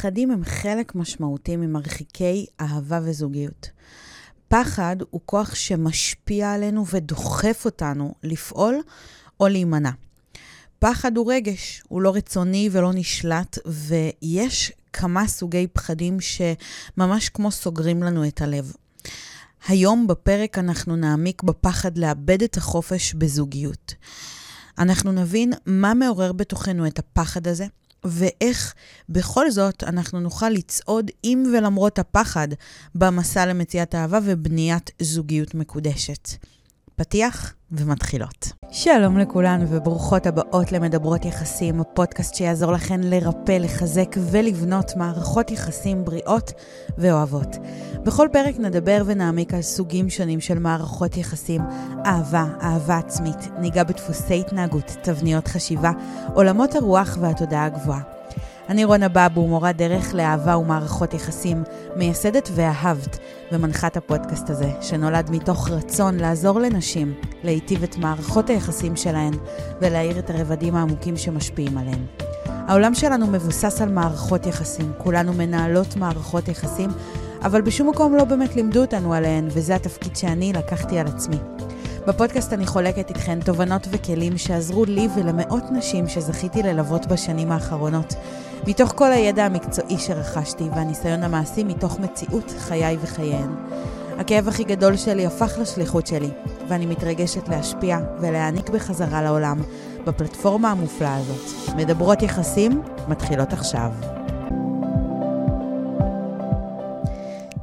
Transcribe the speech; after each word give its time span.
פחדים 0.00 0.30
הם 0.30 0.44
חלק 0.44 0.94
משמעותי 0.94 1.56
ממרחיקי 1.56 2.46
אהבה 2.60 3.00
וזוגיות. 3.04 3.70
פחד 4.48 4.96
הוא 5.10 5.20
כוח 5.26 5.54
שמשפיע 5.54 6.52
עלינו 6.52 6.86
ודוחף 6.86 7.62
אותנו 7.64 8.14
לפעול 8.22 8.80
או 9.40 9.48
להימנע. 9.48 9.90
פחד 10.78 11.16
הוא 11.16 11.32
רגש, 11.32 11.82
הוא 11.88 12.02
לא 12.02 12.14
רצוני 12.14 12.68
ולא 12.72 12.90
נשלט, 12.94 13.58
ויש 13.66 14.72
כמה 14.92 15.28
סוגי 15.28 15.66
פחדים 15.72 16.18
שממש 16.20 17.28
כמו 17.28 17.50
סוגרים 17.50 18.02
לנו 18.02 18.28
את 18.28 18.40
הלב. 18.40 18.72
היום 19.68 20.06
בפרק 20.06 20.58
אנחנו 20.58 20.96
נעמיק 20.96 21.42
בפחד 21.42 21.98
לאבד 21.98 22.42
את 22.42 22.56
החופש 22.56 23.14
בזוגיות. 23.14 23.94
אנחנו 24.78 25.12
נבין 25.12 25.52
מה 25.66 25.94
מעורר 25.94 26.32
בתוכנו 26.32 26.86
את 26.86 26.98
הפחד 26.98 27.48
הזה, 27.48 27.66
ואיך 28.04 28.74
בכל 29.08 29.50
זאת 29.50 29.84
אנחנו 29.84 30.20
נוכל 30.20 30.48
לצעוד 30.48 31.10
עם 31.22 31.52
ולמרות 31.54 31.98
הפחד 31.98 32.48
במסע 32.94 33.46
למציאת 33.46 33.94
אהבה 33.94 34.18
ובניית 34.24 34.90
זוגיות 35.02 35.54
מקודשת. 35.54 36.28
פתיח 37.00 37.54
ומתחילות. 37.72 38.52
שלום 38.70 39.18
לכולן 39.18 39.64
וברוכות 39.68 40.26
הבאות 40.26 40.72
למדברות 40.72 41.24
יחסים, 41.24 41.80
הפודקאסט 41.80 42.34
שיעזור 42.34 42.72
לכן 42.72 43.00
לרפא, 43.02 43.52
לחזק 43.52 44.16
ולבנות 44.30 44.96
מערכות 44.96 45.50
יחסים 45.50 46.04
בריאות 46.04 46.52
ואוהבות. 46.98 47.56
בכל 48.04 48.28
פרק 48.32 48.54
נדבר 48.58 49.02
ונעמיק 49.06 49.54
על 49.54 49.62
סוגים 49.62 50.10
שונים 50.10 50.40
של 50.40 50.58
מערכות 50.58 51.16
יחסים, 51.16 51.62
אהבה, 52.06 52.44
אהבה 52.62 52.98
עצמית, 52.98 53.48
ניגע 53.58 53.82
בדפוסי 53.84 54.40
התנהגות, 54.40 54.96
תבניות 55.02 55.48
חשיבה, 55.48 55.90
עולמות 56.34 56.74
הרוח 56.74 57.18
והתודעה 57.20 57.64
הגבוהה. 57.64 58.19
אני 58.70 58.84
רונה 58.84 59.08
בבו, 59.08 59.46
מורה 59.46 59.72
דרך 59.72 60.14
לאהבה 60.14 60.56
ומערכות 60.56 61.14
יחסים, 61.14 61.62
מייסדת 61.96 62.48
ואהבת 62.54 63.18
ומנחת 63.52 63.96
הפודקאסט 63.96 64.50
הזה, 64.50 64.70
שנולד 64.80 65.30
מתוך 65.30 65.70
רצון 65.70 66.16
לעזור 66.16 66.60
לנשים 66.60 67.14
להיטיב 67.44 67.82
את 67.82 67.96
מערכות 67.96 68.50
היחסים 68.50 68.96
שלהן 68.96 69.32
ולהאיר 69.80 70.18
את 70.18 70.30
הרבדים 70.30 70.76
העמוקים 70.76 71.16
שמשפיעים 71.16 71.78
עליהן. 71.78 72.04
העולם 72.46 72.94
שלנו 72.94 73.26
מבוסס 73.26 73.80
על 73.80 73.88
מערכות 73.88 74.46
יחסים, 74.46 74.92
כולנו 74.98 75.32
מנהלות 75.32 75.96
מערכות 75.96 76.48
יחסים, 76.48 76.90
אבל 77.42 77.60
בשום 77.60 77.88
מקום 77.90 78.16
לא 78.16 78.24
באמת 78.24 78.56
לימדו 78.56 78.80
אותנו 78.80 79.14
עליהן, 79.14 79.48
וזה 79.50 79.74
התפקיד 79.74 80.16
שאני 80.16 80.52
לקחתי 80.52 80.98
על 80.98 81.06
עצמי. 81.06 81.36
בפודקאסט 82.06 82.52
אני 82.52 82.66
חולקת 82.66 83.08
איתכן 83.08 83.40
תובנות 83.40 83.88
וכלים 83.90 84.38
שעזרו 84.38 84.84
לי 84.84 85.08
ולמאות 85.16 85.64
נשים 85.72 86.08
שזכיתי 86.08 86.62
ללוות 86.62 87.06
בשנים 87.06 87.52
האחרונות. 87.52 88.14
מתוך 88.66 88.92
כל 88.96 89.12
הידע 89.12 89.44
המקצועי 89.44 89.98
שרכשתי 89.98 90.64
והניסיון 90.74 91.22
המעשי 91.22 91.64
מתוך 91.64 92.00
מציאות 92.00 92.54
חיי 92.58 92.96
וחייהן. 93.00 93.50
הכאב 94.18 94.48
הכי 94.48 94.64
גדול 94.64 94.96
שלי 94.96 95.26
הפך 95.26 95.58
לשליחות 95.60 96.06
שלי, 96.06 96.30
ואני 96.68 96.86
מתרגשת 96.86 97.48
להשפיע 97.48 97.98
ולהעניק 98.20 98.68
בחזרה 98.68 99.22
לעולם 99.22 99.62
בפלטפורמה 100.06 100.70
המופלאה 100.70 101.16
הזאת. 101.16 101.74
מדברות 101.76 102.22
יחסים 102.22 102.82
מתחילות 103.08 103.52
עכשיו. 103.52 103.90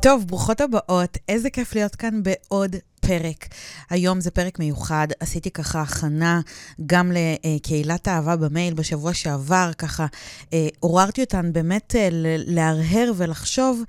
טוב, 0.01 0.25
ברוכות 0.27 0.61
הבאות, 0.61 1.17
איזה 1.29 1.49
כיף 1.49 1.75
להיות 1.75 1.95
כאן 1.95 2.23
בעוד 2.23 2.75
פרק. 3.07 3.47
היום 3.89 4.21
זה 4.21 4.31
פרק 4.31 4.59
מיוחד, 4.59 5.07
עשיתי 5.19 5.51
ככה 5.51 5.81
הכנה 5.81 6.41
גם 6.85 7.11
לקהילת 7.11 8.07
האהבה 8.07 8.35
במייל 8.35 8.73
בשבוע 8.73 9.13
שעבר, 9.13 9.71
ככה 9.77 10.05
אה, 10.53 10.67
עוררתי 10.79 11.21
אותן 11.21 11.53
באמת 11.53 11.95
אה, 11.95 12.07
להרהר 12.47 13.11
ולחשוב. 13.15 13.81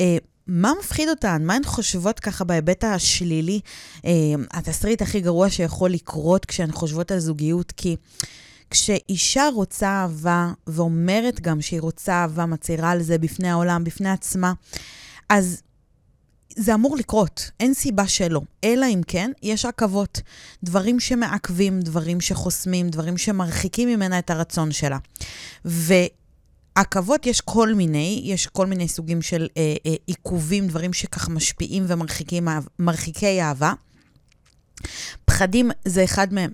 אה, 0.00 0.16
מה 0.46 0.72
מפחיד 0.80 1.08
אותן? 1.08 1.42
מה 1.44 1.54
הן 1.54 1.64
חושבות 1.64 2.20
ככה 2.20 2.44
בהיבט 2.44 2.84
השלילי? 2.84 3.60
התסריט 4.50 5.02
הכי 5.02 5.20
גרוע 5.20 5.50
שיכול 5.50 5.90
לקרות 5.90 6.44
כשהן 6.44 6.72
חושבות 6.72 7.10
על 7.10 7.18
זוגיות, 7.18 7.72
כי 7.76 7.96
כשאישה 8.70 9.48
רוצה 9.54 9.88
אהבה, 9.88 10.52
ואומרת 10.66 11.40
גם 11.40 11.60
שהיא 11.60 11.80
רוצה 11.80 12.12
אהבה, 12.12 12.46
מצהירה 12.46 12.90
על 12.90 13.02
זה 13.02 13.18
בפני 13.18 13.50
העולם, 13.50 13.84
בפני 13.84 14.10
עצמה, 14.10 14.52
אז 15.28 15.62
זה 16.56 16.74
אמור 16.74 16.96
לקרות, 16.96 17.50
אין 17.60 17.74
סיבה 17.74 18.08
שלא. 18.08 18.40
אלא 18.64 18.86
אם 18.86 19.00
כן, 19.06 19.30
יש 19.42 19.64
עכבות. 19.64 20.20
דברים 20.64 21.00
שמעכבים, 21.00 21.80
דברים 21.80 22.20
שחוסמים, 22.20 22.88
דברים 22.88 23.18
שמרחיקים 23.18 23.88
ממנה 23.88 24.18
את 24.18 24.30
הרצון 24.30 24.72
שלה. 24.72 24.98
ועכבות 25.64 27.26
יש 27.26 27.40
כל 27.40 27.74
מיני, 27.74 28.22
יש 28.24 28.46
כל 28.46 28.66
מיני 28.66 28.88
סוגים 28.88 29.22
של 29.22 29.48
אה, 29.56 29.74
אה, 29.86 29.94
עיכובים, 30.06 30.68
דברים 30.68 30.92
שככה 30.92 31.30
משפיעים 31.30 31.86
ומרחיקי 32.78 33.42
אהבה. 33.42 33.72
פחדים 35.24 35.70
זה 35.84 36.04
אחד 36.04 36.32
מהם. 36.32 36.50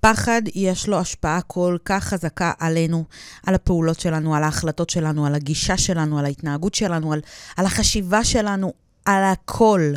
פחד 0.00 0.42
יש 0.54 0.88
לו 0.88 0.98
השפעה 0.98 1.40
כל 1.40 1.76
כך 1.84 2.04
חזקה 2.04 2.52
עלינו, 2.58 3.04
על 3.46 3.54
הפעולות 3.54 4.00
שלנו, 4.00 4.34
על 4.34 4.42
ההחלטות 4.42 4.90
שלנו, 4.90 5.26
על 5.26 5.34
הגישה 5.34 5.76
שלנו, 5.76 6.18
על 6.18 6.24
ההתנהגות 6.24 6.74
שלנו, 6.74 7.12
על, 7.12 7.20
על 7.56 7.66
החשיבה 7.66 8.24
שלנו, 8.24 8.72
על 9.08 9.24
הכל. 9.24 9.92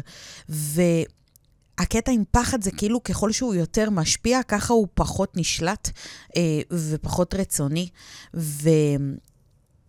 והקטע 0.49 2.11
עם 2.11 2.23
פחד 2.31 2.63
זה 2.63 2.71
כאילו 2.71 3.03
ככל 3.03 3.31
שהוא 3.31 3.55
יותר 3.55 3.89
משפיע, 3.89 4.43
ככה 4.43 4.73
הוא 4.73 4.87
פחות 4.93 5.37
נשלט 5.37 5.89
אה, 6.37 6.41
ופחות 6.71 7.33
רצוני. 7.33 7.89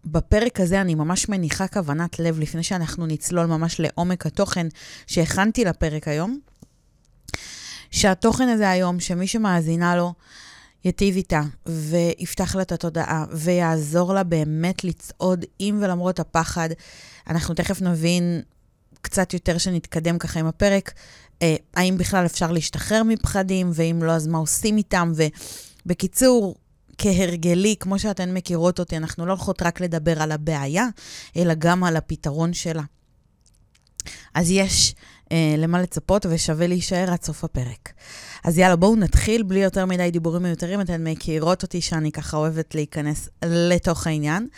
ובפרק 0.04 0.60
הזה 0.60 0.80
אני 0.80 0.94
ממש 0.94 1.28
מניחה 1.28 1.68
כוונת 1.68 2.18
לב, 2.18 2.38
לפני 2.38 2.62
שאנחנו 2.62 3.06
נצלול 3.06 3.46
ממש 3.46 3.80
לעומק 3.80 4.26
התוכן 4.26 4.66
שהכנתי 5.06 5.64
לפרק 5.64 6.08
היום, 6.08 6.38
שהתוכן 7.90 8.48
הזה 8.48 8.70
היום, 8.70 9.00
שמי 9.00 9.26
שמאזינה 9.26 9.96
לו, 9.96 10.12
ייטיב 10.84 11.16
איתה 11.16 11.42
ויפתח 11.66 12.54
לה 12.54 12.62
את 12.62 12.72
התודעה 12.72 13.24
ויעזור 13.32 14.14
לה 14.14 14.22
באמת 14.22 14.84
לצעוד 14.84 15.44
עם 15.58 15.78
ולמרות 15.82 16.20
הפחד. 16.20 16.68
אנחנו 17.28 17.54
תכף 17.54 17.82
נבין 17.82 18.42
קצת 19.02 19.34
יותר 19.34 19.58
שנתקדם 19.58 20.18
ככה 20.18 20.40
עם 20.40 20.46
הפרק, 20.46 20.92
אה, 21.42 21.56
האם 21.74 21.98
בכלל 21.98 22.26
אפשר 22.26 22.52
להשתחרר 22.52 23.02
מפחדים, 23.02 23.70
ואם 23.74 24.02
לא, 24.02 24.12
אז 24.12 24.26
מה 24.26 24.38
עושים 24.38 24.76
איתם. 24.76 25.12
ובקיצור, 25.86 26.54
כהרגלי, 26.98 27.76
כמו 27.80 27.98
שאתן 27.98 28.34
מכירות 28.34 28.78
אותי, 28.78 28.96
אנחנו 28.96 29.26
לא 29.26 29.32
הולכות 29.32 29.62
רק 29.62 29.80
לדבר 29.80 30.22
על 30.22 30.32
הבעיה, 30.32 30.86
אלא 31.36 31.54
גם 31.54 31.84
על 31.84 31.96
הפתרון 31.96 32.52
שלה. 32.52 32.82
אז 34.34 34.50
יש 34.50 34.94
אה, 35.32 35.54
למה 35.58 35.82
לצפות 35.82 36.26
ושווה 36.30 36.66
להישאר 36.66 37.10
עד 37.12 37.22
סוף 37.22 37.44
הפרק. 37.44 37.92
אז 38.44 38.58
יאללה, 38.58 38.76
בואו 38.76 38.96
נתחיל 38.96 39.42
בלי 39.42 39.58
יותר 39.58 39.86
מדי 39.86 40.10
דיבורים 40.10 40.42
מיותרים. 40.42 40.80
אתן 40.80 41.04
מכירות 41.04 41.62
אותי 41.62 41.80
שאני 41.80 42.12
ככה 42.12 42.36
אוהבת 42.36 42.74
להיכנס 42.74 43.28
לתוך 43.44 44.06
העניין. 44.06 44.48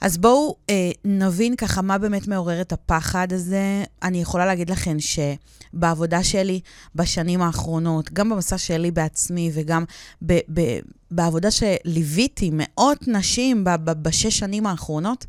אז 0.00 0.18
בואו 0.18 0.56
אה, 0.70 0.90
נבין 1.04 1.56
ככה 1.56 1.82
מה 1.82 1.98
באמת 1.98 2.28
מעורר 2.28 2.60
את 2.60 2.72
הפחד 2.72 3.32
הזה. 3.32 3.84
אני 4.02 4.20
יכולה 4.20 4.46
להגיד 4.46 4.70
לכם 4.70 4.96
שבעבודה 5.00 6.24
שלי 6.24 6.60
בשנים 6.94 7.42
האחרונות, 7.42 8.12
גם 8.12 8.30
במסע 8.30 8.58
שלי 8.58 8.90
בעצמי 8.90 9.50
וגם 9.54 9.84
ב- 10.26 10.38
ב- 10.54 10.78
בעבודה 11.10 11.48
שליוויתי 11.50 12.50
מאות 12.52 13.08
נשים 13.08 13.64
ב- 13.64 13.70
ב- 13.84 14.02
בשש 14.02 14.38
שנים 14.38 14.66
האחרונות, 14.66 15.26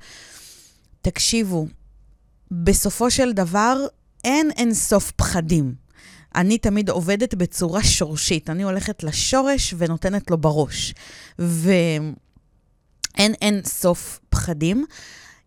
תקשיבו, 1.01 1.67
בסופו 2.51 3.11
של 3.11 3.33
דבר 3.33 3.77
אין 4.23 4.51
אין 4.51 4.73
סוף 4.73 5.11
פחדים. 5.11 5.75
אני 6.35 6.57
תמיד 6.57 6.89
עובדת 6.89 7.33
בצורה 7.33 7.83
שורשית. 7.83 8.49
אני 8.49 8.63
הולכת 8.63 9.03
לשורש 9.03 9.73
ונותנת 9.77 10.31
לו 10.31 10.37
בראש. 10.37 10.93
ו... 11.39 11.71
אין 13.17 13.33
אין 13.41 13.61
סוף 13.65 14.19
פחדים. 14.29 14.85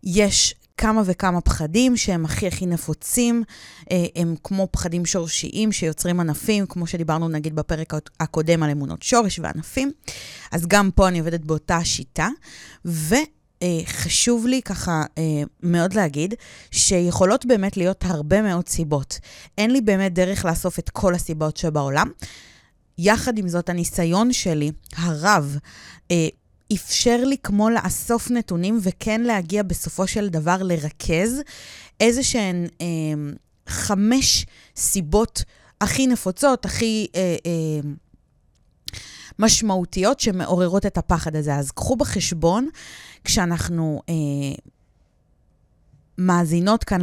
יש 0.03 0.55
כמה 0.77 1.01
וכמה 1.05 1.41
פחדים 1.41 1.97
שהם 1.97 2.25
הכי 2.25 2.47
הכי 2.47 2.65
נפוצים, 2.65 3.43
אה, 3.91 4.05
הם 4.15 4.35
כמו 4.43 4.67
פחדים 4.71 5.05
שורשיים 5.05 5.71
שיוצרים 5.71 6.19
ענפים, 6.19 6.65
כמו 6.65 6.87
שדיברנו 6.87 7.27
נגיד 7.27 7.55
בפרק 7.55 7.93
הקודם 8.19 8.63
על 8.63 8.69
אמונות 8.69 9.03
שורש 9.03 9.39
וענפים. 9.39 9.91
אז 10.51 10.65
גם 10.67 10.89
פה 10.95 11.07
אני 11.07 11.19
עובדת 11.19 11.39
באותה 11.39 11.79
שיטה, 11.83 12.29
וחשוב 12.85 14.47
לי 14.47 14.61
ככה 14.61 15.03
אה, 15.17 15.23
מאוד 15.63 15.93
להגיד 15.93 16.33
שיכולות 16.71 17.45
באמת 17.45 17.77
להיות 17.77 18.03
הרבה 18.05 18.41
מאוד 18.41 18.69
סיבות. 18.69 19.19
אין 19.57 19.71
לי 19.71 19.81
באמת 19.81 20.13
דרך 20.13 20.45
לאסוף 20.45 20.79
את 20.79 20.89
כל 20.89 21.15
הסיבות 21.15 21.57
שבעולם. 21.57 22.11
יחד 22.97 23.37
עם 23.37 23.47
זאת, 23.47 23.69
הניסיון 23.69 24.33
שלי, 24.33 24.71
הרב, 24.95 25.57
אה, 26.11 26.27
אפשר 26.73 27.17
לי 27.23 27.37
כמו 27.37 27.69
לאסוף 27.69 28.31
נתונים 28.31 28.79
וכן 28.81 29.21
להגיע 29.21 29.63
בסופו 29.63 30.07
של 30.07 30.29
דבר 30.29 30.57
לרכז 30.63 31.41
איזה 31.99 32.23
שהן 32.23 32.67
אה, 32.81 32.85
חמש 33.67 34.45
סיבות 34.75 35.43
הכי 35.81 36.07
נפוצות, 36.07 36.65
הכי 36.65 37.07
אה, 37.15 37.35
אה, 37.45 37.89
משמעותיות 39.39 40.19
שמעוררות 40.19 40.85
את 40.85 40.97
הפחד 40.97 41.35
הזה. 41.35 41.55
אז 41.55 41.71
קחו 41.71 41.95
בחשבון, 41.95 42.69
כשאנחנו 43.23 44.01
אה, 44.09 44.13
מאזינות 46.17 46.83
כאן 46.83 47.01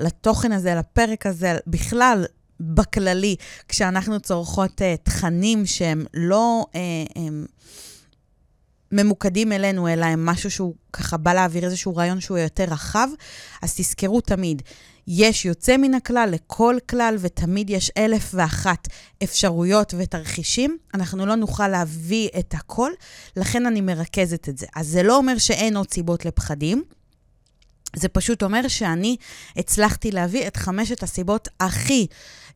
לתוכן 0.00 0.52
הזה, 0.52 0.74
לפרק 0.74 1.26
הזה, 1.26 1.56
בכלל, 1.66 2.24
בכללי, 2.60 3.36
כשאנחנו 3.68 4.20
צורכות 4.20 4.80
uh, 4.80 4.84
תכנים 5.02 5.66
שהם 5.66 6.06
לא 6.14 6.66
uh, 6.72 6.76
הם 7.16 7.46
ממוקדים 8.94 9.52
אלינו, 9.52 9.88
אלא 9.88 10.04
הם 10.04 10.26
משהו 10.26 10.50
שהוא 10.50 10.74
ככה 10.92 11.16
בא 11.16 11.34
להעביר 11.34 11.64
איזשהו 11.64 11.96
רעיון 11.96 12.20
שהוא 12.20 12.38
יותר 12.38 12.64
רחב, 12.64 13.08
אז 13.62 13.74
תזכרו 13.76 14.20
תמיד, 14.20 14.62
יש 15.06 15.44
יוצא 15.44 15.76
מן 15.76 15.94
הכלל 15.94 16.28
לכל 16.32 16.76
כלל, 16.90 17.16
ותמיד 17.20 17.70
יש 17.70 17.90
אלף 17.96 18.30
ואחת 18.34 18.88
אפשרויות 19.22 19.94
ותרחישים. 19.98 20.78
אנחנו 20.94 21.26
לא 21.26 21.34
נוכל 21.34 21.68
להביא 21.68 22.28
את 22.38 22.54
הכל, 22.54 22.90
לכן 23.36 23.66
אני 23.66 23.80
מרכזת 23.80 24.48
את 24.48 24.58
זה. 24.58 24.66
אז 24.76 24.86
זה 24.86 25.02
לא 25.02 25.16
אומר 25.16 25.38
שאין 25.38 25.76
עוד 25.76 25.90
סיבות 25.90 26.24
לפחדים. 26.24 26.84
זה 27.96 28.08
פשוט 28.08 28.42
אומר 28.42 28.68
שאני 28.68 29.16
הצלחתי 29.56 30.10
להביא 30.10 30.46
את 30.46 30.56
חמשת 30.56 31.02
הסיבות 31.02 31.48
הכי 31.60 32.06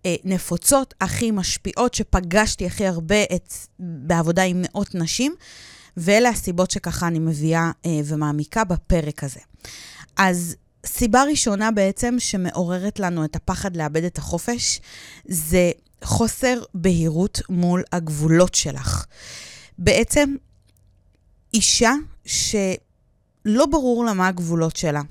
אה, 0.06 0.16
נפוצות, 0.24 0.94
הכי 1.00 1.30
משפיעות, 1.30 1.94
שפגשתי 1.94 2.66
הכי 2.66 2.86
הרבה 2.86 3.22
את, 3.22 3.52
בעבודה 3.80 4.42
עם 4.42 4.62
מאות 4.62 4.94
נשים, 4.94 5.34
ואלה 5.98 6.28
הסיבות 6.28 6.70
שככה 6.70 7.06
אני 7.06 7.18
מביאה 7.18 7.70
אה, 7.86 8.00
ומעמיקה 8.04 8.64
בפרק 8.64 9.24
הזה. 9.24 9.40
אז 10.16 10.56
סיבה 10.86 11.22
ראשונה 11.22 11.70
בעצם 11.70 12.14
שמעוררת 12.18 13.00
לנו 13.00 13.24
את 13.24 13.36
הפחד 13.36 13.76
לאבד 13.76 14.04
את 14.04 14.18
החופש, 14.18 14.80
זה 15.24 15.70
חוסר 16.04 16.62
בהירות 16.74 17.40
מול 17.48 17.82
הגבולות 17.92 18.54
שלך. 18.54 19.04
בעצם, 19.78 20.34
אישה 21.54 21.92
שלא 22.24 23.66
ברור 23.70 24.04
לה 24.04 24.12
מה 24.12 24.28
הגבולות 24.28 24.76
שלה, 24.76 25.02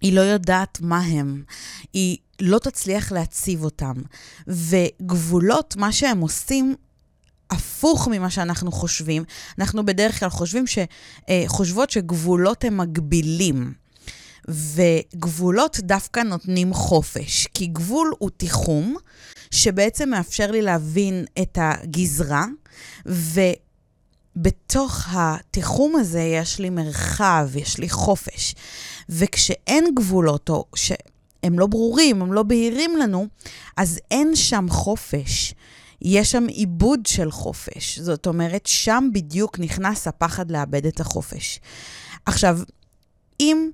היא 0.00 0.12
לא 0.12 0.20
יודעת 0.20 0.80
מה 0.80 0.98
הם, 0.98 1.44
היא 1.92 2.18
לא 2.40 2.58
תצליח 2.58 3.12
להציב 3.12 3.64
אותם. 3.64 3.94
וגבולות, 4.46 5.76
מה 5.76 5.92
שהם 5.92 6.20
עושים, 6.20 6.74
הפוך 7.52 8.08
ממה 8.08 8.30
שאנחנו 8.30 8.72
חושבים. 8.72 9.24
אנחנו 9.58 9.86
בדרך 9.86 10.20
כלל 10.20 10.28
חושבים 10.28 10.66
ש, 10.66 10.78
אה, 11.28 11.44
חושבות 11.46 11.90
שגבולות 11.90 12.64
הם 12.64 12.76
מגבילים. 12.76 13.72
וגבולות 14.48 15.80
דווקא 15.80 16.20
נותנים 16.20 16.74
חופש, 16.74 17.46
כי 17.54 17.66
גבול 17.66 18.12
הוא 18.18 18.30
תיחום 18.36 18.96
שבעצם 19.50 20.08
מאפשר 20.08 20.50
לי 20.50 20.62
להבין 20.62 21.24
את 21.42 21.58
הגזרה, 21.60 22.44
ובתוך 24.36 25.06
התיחום 25.12 25.96
הזה 25.96 26.20
יש 26.20 26.58
לי 26.58 26.70
מרחב, 26.70 27.48
יש 27.54 27.78
לי 27.78 27.88
חופש. 27.88 28.54
וכשאין 29.08 29.94
גבולות, 29.94 30.48
או 30.48 30.66
שהם 30.74 31.58
לא 31.58 31.66
ברורים, 31.66 32.22
הם 32.22 32.32
לא 32.32 32.42
בהירים 32.42 32.96
לנו, 32.96 33.26
אז 33.76 34.00
אין 34.10 34.36
שם 34.36 34.66
חופש. 34.70 35.54
יש 36.04 36.30
שם 36.30 36.46
עיבוד 36.48 37.06
של 37.06 37.30
חופש. 37.30 37.98
זאת 37.98 38.26
אומרת, 38.26 38.66
שם 38.66 39.08
בדיוק 39.12 39.58
נכנס 39.58 40.06
הפחד 40.06 40.50
לאבד 40.50 40.86
את 40.86 41.00
החופש. 41.00 41.60
עכשיו, 42.26 42.58
אם 43.40 43.70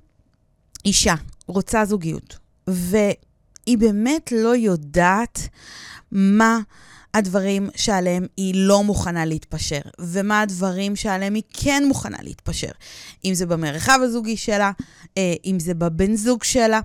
אישה 0.85 1.15
רוצה 1.47 1.85
זוגיות, 1.85 2.37
והיא 2.67 3.77
באמת 3.77 4.31
לא 4.31 4.55
יודעת 4.55 5.39
מה 6.11 6.59
הדברים 7.13 7.69
שעליהם 7.75 8.25
היא 8.37 8.53
לא 8.57 8.83
מוכנה 8.83 9.25
להתפשר, 9.25 9.81
ומה 9.99 10.41
הדברים 10.41 10.95
שעליהם 10.95 11.33
היא 11.33 11.43
כן 11.53 11.83
מוכנה 11.87 12.17
להתפשר. 12.21 12.71
אם 13.25 13.33
זה 13.33 13.45
במרחב 13.45 13.99
הזוגי 14.03 14.37
שלה, 14.37 14.71
אה, 15.17 15.33
אם 15.45 15.59
זה 15.59 15.73
בבן 15.73 16.15
זוג 16.15 16.43
שלה, 16.43 16.81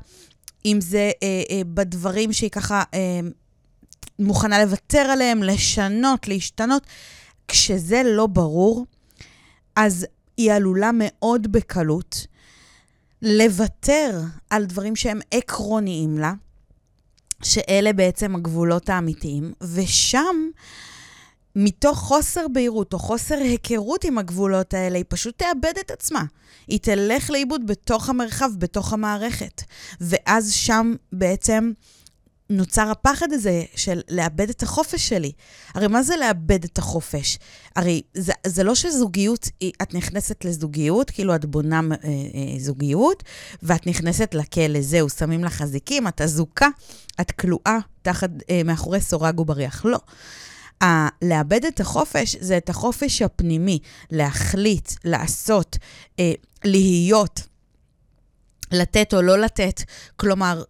אם 0.65 0.79
זה 0.81 1.11
אה, 1.23 1.43
אה, 1.51 1.61
בדברים 1.65 2.33
שהיא 2.33 2.51
ככה 2.51 2.83
מוכנה 4.19 4.65
לוותר 4.65 4.99
עליהם, 4.99 5.43
לשנות, 5.43 6.29
להשתנות. 6.29 6.87
כשזה 7.49 8.03
לא 8.05 8.27
ברור, 8.27 8.87
אז 9.77 10.07
היא 10.37 10.53
עלולה 10.53 10.91
מאוד 10.95 11.53
בקלות 11.53 12.27
לוותר 13.23 14.21
על 14.51 14.65
דברים 14.65 14.97
שהם 14.97 15.21
עקרוניים 15.31 16.19
לה, 16.19 16.33
שאלה 17.43 17.93
בעצם 17.93 18.35
הגבולות 18.35 18.89
האמיתיים, 18.89 19.53
ושם, 19.63 20.37
מתוך 21.57 21.99
חוסר 21.99 22.49
בהירות 22.49 22.93
או 22.93 22.99
חוסר 22.99 23.35
היכרות 23.35 24.05
עם 24.05 24.19
הגבולות 24.19 24.75
האלה, 24.75 24.97
היא 24.97 25.05
פשוט 25.09 25.39
תאבד 25.39 25.79
את 25.81 25.91
עצמה. 25.91 26.25
היא 26.69 26.79
תלך 26.83 27.31
לאיבוד 27.31 27.67
בתוך 27.67 28.09
המרחב, 28.09 28.51
בתוך 28.59 28.93
המערכת. 28.93 29.63
ואז 30.01 30.53
שם 30.53 30.95
בעצם 31.13 31.73
נוצר 32.51 32.91
הפחד 32.91 33.33
הזה 33.33 33.63
של 33.77 34.01
לאבד 34.11 34.51
את 34.51 34.63
החופש 34.63 35.09
שלי. 35.09 35.33
הרי 35.75 35.89
מה 35.89 36.03
זה 36.03 36.17
לאבד 36.17 36.65
את 36.65 36.79
החופש? 36.79 37.39
הרי 37.77 38.03
זה, 38.15 38.33
זה 38.47 38.63
לא 38.65 38.75
שזוגיות, 38.75 39.49
את 39.83 39.95
נכנסת 39.95 40.45
לזוגיות, 40.45 41.11
כאילו 41.11 41.35
את 41.35 41.45
בונה 41.45 41.81
אה, 41.91 42.09
אה, 42.09 42.59
זוגיות, 42.59 43.23
ואת 43.63 43.87
נכנסת 43.87 44.35
לכלא, 44.35 44.81
זהו, 44.81 45.09
שמים 45.11 45.45
לך 45.45 45.63
אזיקים, 45.63 46.09
את 46.09 46.21
אזוקה, 46.21 46.69
את 47.21 47.31
כלואה 47.31 47.79
תחת, 48.03 48.31
אה, 48.51 48.61
מאחורי 48.65 49.01
סורג 49.01 49.41
ובריח. 49.41 49.85
לא. 49.85 49.99
ה- 50.83 51.09
לאבד 51.23 51.65
את 51.65 51.81
החופש 51.81 52.37
זה 52.41 52.57
את 52.57 52.69
החופש 52.69 53.23
הפנימי, 53.23 53.79
להחליט, 54.11 54.93
לעשות, 55.05 55.77
אה, 56.19 56.33
להיות. 56.65 57.41
לתת 58.73 59.15
או 59.15 59.23
לא 59.23 59.39
לתת. 59.39 59.81
כלומר, 60.17 60.63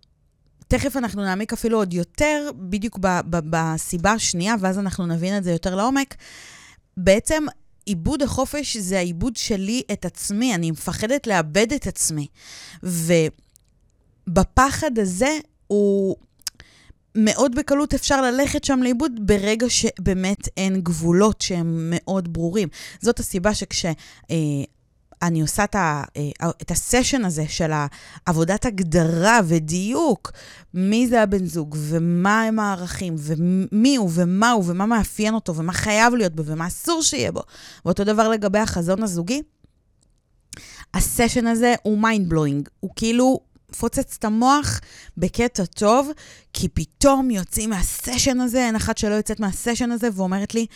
תכף 0.79 0.97
אנחנו 0.97 1.23
נעמיק 1.23 1.53
אפילו 1.53 1.79
עוד 1.79 1.95
יותר, 1.95 2.51
בדיוק 2.59 2.99
ב- 2.99 3.21
ב- 3.31 3.51
בסיבה 3.51 4.13
השנייה, 4.13 4.55
ואז 4.61 4.79
אנחנו 4.79 5.07
נבין 5.07 5.37
את 5.37 5.45
זה 5.45 5.53
יותר 5.53 5.75
לעומק. 5.75 6.15
בעצם 6.97 7.45
עיבוד 7.87 8.23
החופש 8.23 8.77
זה 8.77 8.99
העיבוד 8.99 9.37
שלי 9.37 9.83
את 9.93 10.05
עצמי, 10.05 10.55
אני 10.55 10.71
מפחדת 10.71 11.27
לאבד 11.27 11.73
את 11.73 11.87
עצמי. 11.87 12.27
ובפחד 14.29 14.99
הזה 14.99 15.39
הוא... 15.67 16.17
מאוד 17.15 17.55
בקלות 17.55 17.95
אפשר 17.95 18.23
ללכת 18.23 18.65
שם 18.65 18.81
לאיבוד 18.83 19.13
ברגע 19.27 19.67
שבאמת 19.69 20.49
אין 20.57 20.81
גבולות 20.81 21.41
שהם 21.41 21.91
מאוד 21.91 22.33
ברורים. 22.33 22.69
זאת 23.01 23.21
הסיבה 23.21 23.55
שכש... 23.55 23.87
אני 25.23 25.43
עושה 25.43 25.65
את, 25.65 25.75
ה, 25.75 26.03
אה, 26.17 26.51
את 26.63 26.71
הסשן 26.71 27.25
הזה 27.25 27.45
של 27.49 27.71
עבודת 28.27 28.67
הגדרה 28.67 29.41
ודיוק, 29.45 30.33
מי 30.75 31.09
זה 31.09 31.23
הבן 31.23 31.47
זוג, 31.47 31.77
ומה 31.79 32.43
הם 32.43 32.59
הערכים, 32.59 33.15
ומי 33.19 33.97
הוא, 33.97 34.11
ומה 34.15 34.51
הוא, 34.51 34.65
ומה 34.67 34.87
מאפיין 34.87 35.35
אותו, 35.35 35.57
ומה 35.57 35.73
חייב 35.73 36.15
להיות 36.15 36.35
בו, 36.35 36.45
ומה 36.47 36.67
אסור 36.67 37.03
שיהיה 37.03 37.33
בו. 37.33 37.43
ואותו 37.85 38.05
דבר 38.05 38.29
לגבי 38.29 38.59
החזון 38.59 39.03
הזוגי. 39.03 39.43
הסשן 40.95 41.47
הזה 41.47 41.75
הוא 41.83 41.99
mind 41.99 42.29
blowing, 42.29 42.69
הוא 42.81 42.91
כאילו 42.97 43.41
מפוצץ 43.71 44.17
את 44.19 44.25
המוח 44.25 44.81
בקטע 45.17 45.65
טוב, 45.65 46.11
כי 46.53 46.69
פתאום 46.69 47.31
יוצאים 47.31 47.71
מהסשן 47.71 48.41
הזה, 48.41 48.59
אין 48.59 48.77
אחת 48.77 48.99
שלא 48.99 49.15
יוצאת 49.15 49.41
מהסשן 49.41 49.91
הזה 49.91 50.09
ואומרת 50.15 50.55
לי, 50.55 50.67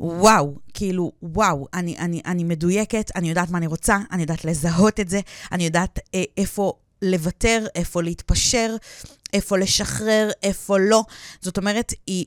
וואו, 0.00 0.54
כאילו, 0.74 1.12
וואו, 1.22 1.66
אני, 1.74 1.98
אני, 1.98 2.20
אני 2.26 2.44
מדויקת, 2.44 3.10
אני 3.16 3.28
יודעת 3.28 3.50
מה 3.50 3.58
אני 3.58 3.66
רוצה, 3.66 3.98
אני 4.12 4.22
יודעת 4.22 4.44
לזהות 4.44 5.00
את 5.00 5.08
זה, 5.08 5.20
אני 5.52 5.64
יודעת 5.64 5.98
אה, 6.14 6.24
איפה 6.36 6.72
לוותר, 7.02 7.66
איפה 7.74 8.02
להתפשר, 8.02 8.76
איפה 9.32 9.58
לשחרר, 9.58 10.30
איפה 10.42 10.78
לא. 10.78 11.04
זאת 11.40 11.56
אומרת, 11.56 11.92
היא 12.06 12.24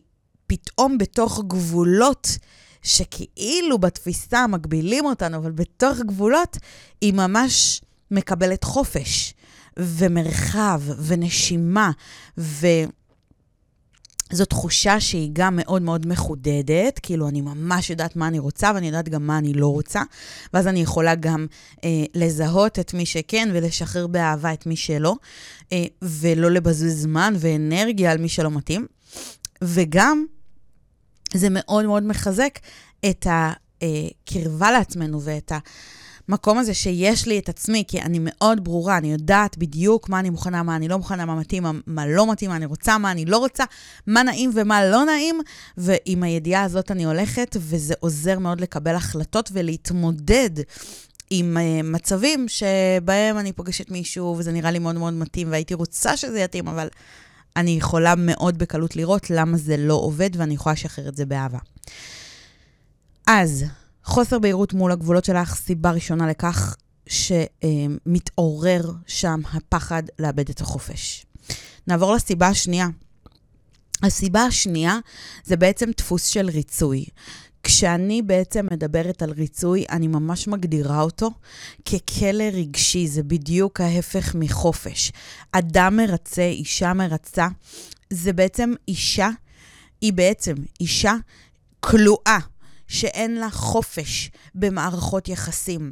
פתאום 0.47 0.97
בתוך 0.97 1.41
גבולות 1.47 2.37
שכאילו 2.81 3.77
בתפיסה 3.77 4.47
מגבילים 4.47 5.05
אותנו, 5.05 5.37
אבל 5.37 5.51
בתוך 5.51 5.97
גבולות 5.97 6.57
היא 7.01 7.13
ממש 7.13 7.81
מקבלת 8.11 8.63
חופש 8.63 9.33
ומרחב 9.79 10.81
ונשימה 11.05 11.91
ו... 12.37 12.67
זו 14.31 14.45
תחושה 14.45 14.99
שהיא 14.99 15.29
גם 15.33 15.55
מאוד 15.55 15.81
מאוד 15.81 16.07
מחודדת, 16.07 16.99
כאילו 16.99 17.27
אני 17.27 17.41
ממש 17.41 17.89
יודעת 17.89 18.15
מה 18.15 18.27
אני 18.27 18.39
רוצה 18.39 18.71
ואני 18.75 18.87
יודעת 18.87 19.09
גם 19.09 19.27
מה 19.27 19.37
אני 19.37 19.53
לא 19.53 19.67
רוצה, 19.67 20.01
ואז 20.53 20.67
אני 20.67 20.81
יכולה 20.81 21.15
גם 21.15 21.45
אה, 21.83 21.89
לזהות 22.15 22.79
את 22.79 22.93
מי 22.93 23.05
שכן 23.05 23.49
ולשחרר 23.53 24.07
באהבה 24.07 24.53
את 24.53 24.65
מי 24.65 24.75
שלא, 24.75 25.15
אה, 25.73 25.85
ולא 26.01 26.51
לבזבז 26.51 27.01
זמן 27.01 27.33
ואנרגיה 27.37 28.11
על 28.11 28.17
מי 28.17 28.29
שלא 28.29 28.51
מתאים. 28.51 28.87
וגם 29.63 30.25
זה 31.33 31.47
מאוד 31.49 31.85
מאוד 31.85 32.03
מחזק 32.03 32.59
את 33.09 33.27
הקרבה 33.29 34.71
לעצמנו 34.71 35.21
ואת 35.21 35.51
ה... 35.51 35.57
המקום 36.31 36.57
הזה 36.57 36.73
שיש 36.73 37.27
לי 37.27 37.39
את 37.39 37.49
עצמי, 37.49 37.83
כי 37.87 38.01
אני 38.01 38.19
מאוד 38.21 38.63
ברורה, 38.63 38.97
אני 38.97 39.11
יודעת 39.11 39.57
בדיוק 39.57 40.09
מה 40.09 40.19
אני 40.19 40.29
מוכנה, 40.29 40.63
מה 40.63 40.75
אני 40.75 40.87
לא 40.87 40.97
מוכנה, 40.97 41.25
מה 41.25 41.35
מתאים, 41.35 41.63
מה, 41.87 42.07
לא 42.07 42.31
מתאים, 42.31 42.49
מה 42.49 42.55
אני 42.55 42.65
רוצה, 42.65 42.97
מה 42.97 43.11
אני 43.11 43.25
לא 43.25 43.37
רוצה, 43.37 43.63
מה 44.07 44.23
נעים 44.23 44.51
ומה 44.53 44.85
לא 44.85 45.05
נעים, 45.05 45.41
ועם 45.77 46.23
הידיעה 46.23 46.63
הזאת 46.63 46.91
אני 46.91 47.05
הולכת, 47.05 47.57
וזה 47.59 47.93
עוזר 47.99 48.39
מאוד 48.39 48.61
לקבל 48.61 48.95
החלטות 48.95 49.49
ולהתמודד 49.53 50.49
עם 51.29 51.57
uh, 51.57 51.85
מצבים 51.85 52.45
שבהם 52.47 53.37
אני 53.37 53.53
פוגשת 53.53 53.91
מישהו 53.91 54.35
וזה 54.37 54.51
נראה 54.51 54.71
לי 54.71 54.79
מאוד 54.79 54.95
מאוד 54.95 55.13
מתאים 55.13 55.51
והייתי 55.51 55.73
רוצה 55.73 56.17
שזה 56.17 56.39
יתאים, 56.39 56.67
אבל 56.67 56.87
אני 57.55 57.71
יכולה 57.71 58.13
מאוד 58.17 58.57
בקלות 58.57 58.95
לראות 58.95 59.29
למה 59.29 59.57
זה 59.57 59.77
לא 59.77 59.93
עובד 59.93 60.29
ואני 60.37 60.53
יכולה 60.53 60.73
לשחרר 60.73 61.07
את 61.07 61.17
זה 61.17 61.25
באהבה. 61.25 61.59
אז, 63.27 63.65
חוסר 64.03 64.39
בהירות 64.39 64.73
מול 64.73 64.91
הגבולות 64.91 65.25
שלך, 65.25 65.55
סיבה 65.55 65.91
ראשונה 65.91 66.27
לכך 66.27 66.75
שמתעורר 67.07 68.91
שם 69.07 69.41
הפחד 69.53 70.03
לאבד 70.19 70.49
את 70.49 70.61
החופש. 70.61 71.25
נעבור 71.87 72.13
לסיבה 72.13 72.47
השנייה. 72.47 72.87
הסיבה 74.03 74.41
השנייה 74.41 74.97
זה 75.43 75.57
בעצם 75.57 75.89
דפוס 75.97 76.25
של 76.25 76.49
ריצוי. 76.49 77.05
כשאני 77.63 78.21
בעצם 78.21 78.67
מדברת 78.71 79.21
על 79.21 79.31
ריצוי, 79.31 79.85
אני 79.89 80.07
ממש 80.07 80.47
מגדירה 80.47 81.01
אותו 81.01 81.31
ככלא 81.85 82.43
רגשי, 82.43 83.07
זה 83.07 83.23
בדיוק 83.23 83.81
ההפך 83.81 84.35
מחופש. 84.35 85.11
אדם 85.51 85.97
מרצה, 85.97 86.41
אישה 86.41 86.93
מרצה, 86.93 87.47
זה 88.09 88.33
בעצם 88.33 88.73
אישה, 88.87 89.29
היא 90.01 90.13
בעצם 90.13 90.55
אישה 90.79 91.13
כלואה, 91.79 92.37
שאין 92.91 93.35
לה 93.35 93.49
חופש 93.49 94.31
במערכות 94.55 95.27
יחסים. 95.27 95.91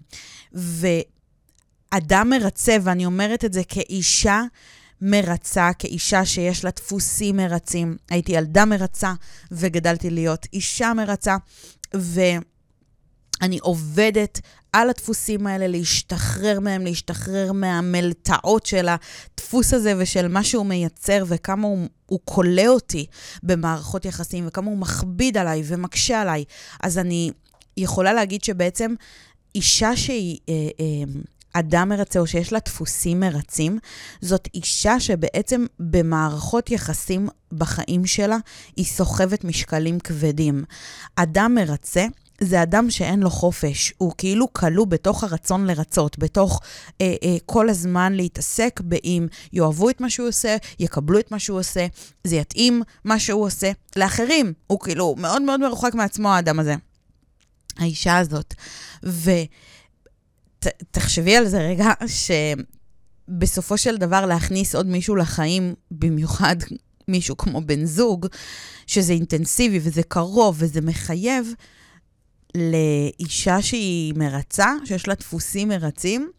ואדם 0.54 2.30
מרצה, 2.30 2.78
ואני 2.84 3.06
אומרת 3.06 3.46
את 3.46 3.54
זה 3.54 3.62
כאישה 3.68 4.42
מרצה, 5.02 5.70
כאישה 5.80 6.26
שיש 6.26 6.64
לה 6.64 6.72
דפוסים 6.72 7.38
מרצים. 7.38 7.98
הייתי 8.10 8.32
ילדה 8.32 8.66
מרצה 8.66 9.14
וגדלתי 9.52 10.10
להיות 10.10 10.46
אישה 10.54 10.94
מרצה, 10.94 11.38
ואני 11.94 13.60
עובדת 13.62 14.40
על 14.74 14.90
הדפוסים 14.90 15.48
האלה, 15.48 15.68
להשתחרר 15.68 16.60
מהם, 16.60 16.84
להשתחרר 16.84 17.52
מהמלטעות 17.52 18.66
של 18.66 18.88
הדפוס 18.88 19.74
הזה 19.74 19.94
ושל 19.98 20.28
מה 20.28 20.44
שהוא 20.44 20.66
מייצר 20.66 21.24
וכמה 21.28 21.68
הוא, 21.68 21.88
הוא 22.06 22.20
כולא 22.26 22.68
אותי 22.68 23.06
במערכות 23.44 24.06
יחסים 24.06 24.48
וכמה 24.48 24.70
הוא 24.70 24.78
מכביד 24.78 25.38
עליי 25.38 25.64
ומקשה 25.66 26.22
עליי. 26.22 26.44
אז 26.84 26.98
אני 26.98 27.32
יכולה 27.78 28.14
להגיד 28.14 28.44
שבעצם 28.44 28.94
אישה 29.56 29.96
שהיא... 29.96 30.38
אה, 30.50 30.54
אה, 30.80 31.22
אדם 31.54 31.90
מרצה 31.90 32.20
או 32.20 32.28
שיש 32.28 32.54
לה 32.54 32.60
דפוסים 32.66 33.20
מרצים, 33.20 33.80
זאת 34.22 34.48
אישה 34.54 35.00
שבעצם 35.00 35.66
במערכות 35.80 36.72
יחסים 36.72 37.28
בחיים 37.54 38.06
שלה 38.06 38.38
היא 38.76 38.86
סוחבת 38.86 39.44
משקלים 39.44 40.00
כבדים. 40.00 40.64
אדם 41.16 41.56
מרצה 41.56 42.06
זה 42.44 42.64
אדם 42.64 42.90
שאין 42.90 43.20
לו 43.20 43.30
חופש, 43.30 43.94
הוא 43.98 44.14
כאילו 44.18 44.54
כלוא 44.54 44.86
בתוך 44.86 45.24
הרצון 45.24 45.66
לרצות, 45.66 46.20
בתוך 46.20 46.62
אה, 47.02 47.16
אה, 47.24 47.38
כל 47.46 47.70
הזמן 47.70 48.14
להתעסק 48.14 48.82
באם 48.84 49.28
יאהבו 49.54 49.90
את 49.90 50.02
מה 50.02 50.10
שהוא 50.10 50.28
עושה, 50.28 50.58
יקבלו 50.80 51.20
את 51.20 51.32
מה 51.32 51.40
שהוא 51.40 51.60
עושה, 51.60 51.88
זה 52.24 52.36
יתאים 52.36 52.82
מה 53.04 53.20
שהוא 53.20 53.46
עושה 53.46 53.72
לאחרים. 53.96 54.54
הוא 54.68 54.80
כאילו 54.80 55.16
מאוד 55.18 55.42
מאוד 55.42 55.60
מרוחק 55.60 55.94
מעצמו, 55.94 56.30
האדם 56.30 56.60
הזה. 56.60 56.76
האישה 57.78 58.18
הזאת. 58.18 58.54
ו... 59.06 59.32
ת, 60.60 60.68
תחשבי 60.92 61.36
על 61.36 61.48
זה 61.48 61.60
רגע, 61.60 61.92
שבסופו 63.30 63.78
של 63.78 63.98
דבר 63.98 64.26
להכניס 64.26 64.76
עוד 64.76 64.88
מישהו 64.88 65.16
לחיים, 65.16 65.74
במיוחד 65.92 66.56
מישהו 67.08 67.38
כמו 67.38 67.62
בן 67.62 67.86
זוג, 67.86 68.28
שזה 68.88 69.14
אינטנסיבי 69.14 69.80
וזה 69.82 70.04
קרוב 70.04 70.56
וזה 70.60 70.82
מחייב, 70.82 71.54
לאישה 72.56 73.62
שהיא 73.62 74.14
מרצה, 74.16 74.74
שיש 74.86 75.08
לה 75.08 75.16
דפוסים 75.16 75.68
מרצים, 75.68 76.30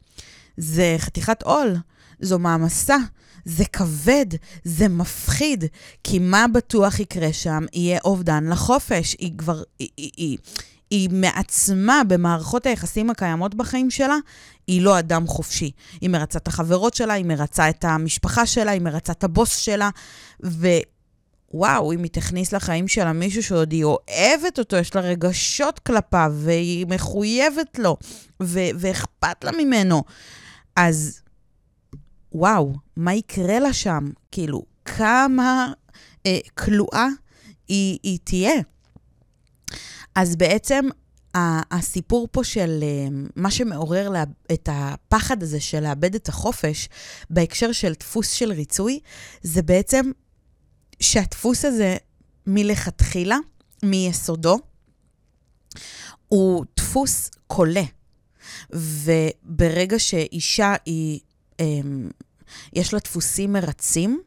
זה 0.57 0.97
חתיכת 0.99 1.43
עול, 1.43 1.76
זו 2.21 2.38
מעמסה. 2.38 2.97
זה 3.45 3.64
כבד, 3.64 4.26
זה 4.64 4.88
מפחיד, 4.88 5.64
כי 6.05 6.19
מה 6.19 6.47
בטוח 6.52 7.00
יקרה 7.00 7.33
שם? 7.33 7.64
יהיה 7.73 7.99
אובדן 8.05 8.47
לחופש. 8.47 9.17
היא 9.19 9.33
כבר, 9.38 9.62
היא, 9.79 9.88
היא, 9.97 10.11
היא, 10.17 10.38
היא 10.90 11.09
מעצמה 11.12 12.02
במערכות 12.09 12.67
היחסים 12.67 13.11
הקיימות 13.11 13.55
בחיים 13.55 13.90
שלה, 13.90 14.17
היא 14.67 14.83
לא 14.83 14.99
אדם 14.99 15.26
חופשי. 15.26 15.71
היא 16.00 16.11
מרצה 16.11 16.38
את 16.38 16.49
החברות 16.49 16.95
שלה, 16.95 17.14
היא 17.14 17.25
מרצה 17.25 17.69
את 17.69 17.85
המשפחה 17.85 18.47
שלה, 18.47 18.71
היא 18.71 18.81
מרצה 18.81 19.12
את 19.12 19.25
הבוס 19.25 19.57
שלה, 19.57 19.90
ווואו, 21.54 21.92
אם 21.92 22.02
היא 22.02 22.11
תכניס 22.11 22.52
לחיים 22.52 22.88
שלה 22.88 23.12
מישהו 23.12 23.42
שעוד 23.42 23.73
היא 23.73 23.85
אוהבת 23.85 24.59
אותו, 24.59 24.76
יש 24.76 24.95
לה 24.95 25.00
רגשות 25.00 25.78
כלפיו, 25.78 26.33
והיא 26.37 26.87
מחויבת 26.87 27.78
לו, 27.78 27.97
ו- 28.42 28.71
ואכפת 28.78 29.45
לה 29.45 29.50
ממנו, 29.59 30.02
אז 30.76 31.21
וואו, 32.33 32.75
מה 32.97 33.14
יקרה 33.14 33.59
לה 33.59 33.73
שם? 33.73 34.11
כאילו, 34.30 34.62
כמה 34.85 35.73
אה, 36.26 36.38
כלואה 36.54 37.07
היא, 37.69 37.99
היא 38.02 38.19
תהיה. 38.25 38.61
אז 40.14 40.37
בעצם 40.37 40.85
הסיפור 41.71 42.28
פה 42.33 42.45
של 42.45 42.78
אה, 42.83 43.09
מה 43.37 43.50
שמעורר 43.50 44.12
את 44.52 44.69
הפחד 44.73 45.42
הזה 45.42 45.61
של 45.61 45.80
לאבד 45.80 46.14
את 46.14 46.28
החופש 46.28 46.88
בהקשר 47.30 47.73
של 47.73 47.92
דפוס 47.92 48.30
של 48.30 48.52
ריצוי, 48.52 49.00
זה 49.42 49.62
בעצם 49.62 50.11
שהדפוס 51.00 51.64
הזה 51.64 51.97
מלכתחילה, 52.47 53.37
מיסודו, 53.83 54.59
הוא 56.28 56.64
דפוס 56.76 57.30
קולה. 57.47 57.85
וברגע 58.71 59.99
שאישה 59.99 60.75
היא, 60.87 61.21
אמ, 61.61 62.11
יש 62.73 62.92
לה 62.92 62.99
דפוסים 62.99 63.52
מרצים, 63.52 64.21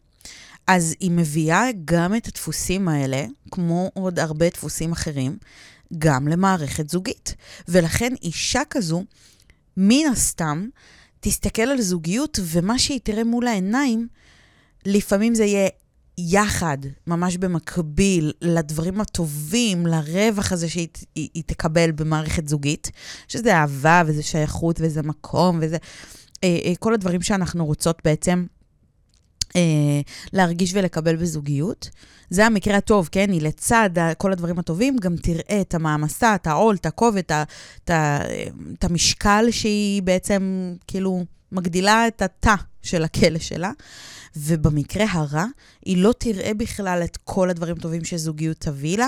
אז 0.68 0.96
היא 1.00 1.12
מביאה 1.12 1.66
גם 1.86 2.16
את 2.16 2.28
הדפוסים 2.28 2.88
האלה, 2.88 3.26
כמו 3.52 3.92
עוד 3.94 4.20
הרבה 4.20 4.50
דפוסים 4.50 4.92
אחרים, 4.92 5.38
גם 5.98 6.28
למערכת 6.28 6.90
זוגית. 6.90 7.36
ולכן 7.68 8.14
אישה 8.22 8.62
כזו, 8.70 9.04
מן 9.78 10.06
הסתם, 10.12 10.68
תסתכל 11.20 11.62
על 11.62 11.82
זוגיות, 11.82 12.40
ומה 12.44 12.80
שהיא 12.80 13.00
תראה 13.04 13.24
מול 13.24 13.48
העיניים, 13.48 14.08
לפעמים 14.86 15.36
זה 15.36 15.46
יהיה 15.46 15.70
יחד, 16.18 16.78
ממש 17.08 17.38
במקביל, 17.38 18.32
לדברים 18.42 19.02
הטובים, 19.02 19.88
לרווח 19.88 20.52
הזה 20.52 20.70
שהיא 20.70 20.88
היא, 21.16 21.30
היא 21.34 21.44
תקבל 21.46 21.92
במערכת 21.92 22.48
זוגית, 22.48 22.92
שזה 23.28 23.56
אהבה 23.56 24.04
וזה 24.06 24.24
שייכות 24.24 24.82
וזה 24.82 25.02
מקום 25.02 25.60
וזה... 25.62 25.78
אה, 26.44 26.60
אה, 26.66 26.74
כל 26.80 26.94
הדברים 26.94 27.22
שאנחנו 27.22 27.66
רוצות 27.66 28.02
בעצם 28.06 28.46
אה, 29.56 30.02
להרגיש 30.34 30.74
ולקבל 30.74 31.16
בזוגיות. 31.16 31.90
זה 32.30 32.46
המקרה 32.46 32.78
הטוב, 32.78 33.10
כן? 33.12 33.32
היא 33.32 33.42
לצד 33.42 33.90
כל 34.18 34.32
הדברים 34.32 34.60
הטובים, 34.60 34.98
גם 34.98 35.16
תראה 35.16 35.62
את 35.62 35.74
המעמסה, 35.74 36.36
את 36.36 36.48
העול, 36.48 36.76
את 36.76 36.86
הכובד, 36.86 37.20
את, 37.20 37.92
את 38.74 38.84
המשקל 38.84 39.46
שהיא 39.52 40.04
בעצם, 40.04 40.74
כאילו, 40.88 41.26
מגדילה 41.54 42.08
את 42.08 42.22
התא 42.22 42.56
של 42.82 43.04
הכלא 43.04 43.40
שלה. 43.40 43.72
ובמקרה 44.36 45.06
הרע, 45.10 45.46
היא 45.86 45.98
לא 45.98 46.14
תראה 46.18 46.54
בכלל 46.54 47.02
את 47.04 47.18
כל 47.24 47.50
הדברים 47.50 47.76
הטובים 47.78 48.06
שזוגיות 48.06 48.58
תביא 48.60 48.98
לה, 48.98 49.08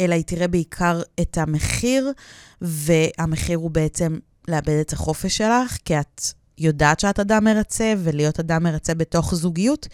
אלא 0.00 0.14
היא 0.14 0.24
תראה 0.24 0.48
בעיקר 0.48 1.02
את 1.20 1.38
המחיר, 1.38 2.12
והמחיר 2.60 3.58
הוא 3.58 3.70
בעצם 3.70 4.18
לאבד 4.48 4.78
את 4.80 4.92
החופש 4.92 5.36
שלך, 5.36 5.78
כי 5.84 6.00
את 6.00 6.22
יודעת 6.58 7.00
שאת 7.00 7.20
אדם 7.20 7.44
מרצה, 7.44 7.94
ולהיות 8.02 8.40
אדם 8.40 8.62
מרצה 8.62 8.94
בתוך 8.94 9.34
זוגיות, 9.34 9.88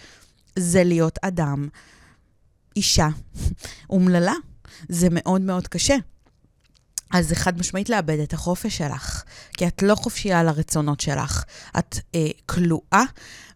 זה 0.58 0.84
להיות 0.84 1.18
אדם, 1.22 1.68
אישה, 2.76 3.08
אומללה. 3.90 4.34
זה 4.88 5.08
מאוד 5.10 5.40
מאוד 5.40 5.68
קשה. 5.68 5.96
אז 7.12 7.28
זה 7.28 7.34
חד 7.34 7.58
משמעית 7.58 7.88
לאבד 7.88 8.18
את 8.18 8.32
החופש 8.32 8.78
שלך, 8.78 9.22
כי 9.56 9.66
את 9.66 9.82
לא 9.82 9.94
חופשייה 9.94 10.42
לרצונות 10.42 11.00
שלך. 11.00 11.44
את 11.78 11.98
אה, 12.14 12.28
כלואה 12.46 13.02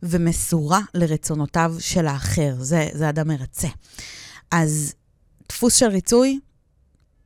ומסורה 0.02 0.80
לרצונותיו 0.94 1.74
של 1.78 2.06
האחר. 2.06 2.54
זה, 2.58 2.88
זה 2.92 3.08
אדם 3.08 3.28
מרצה. 3.28 3.68
אז 4.50 4.94
דפוס 5.48 5.74
של 5.74 5.86
ריצוי, 5.86 6.40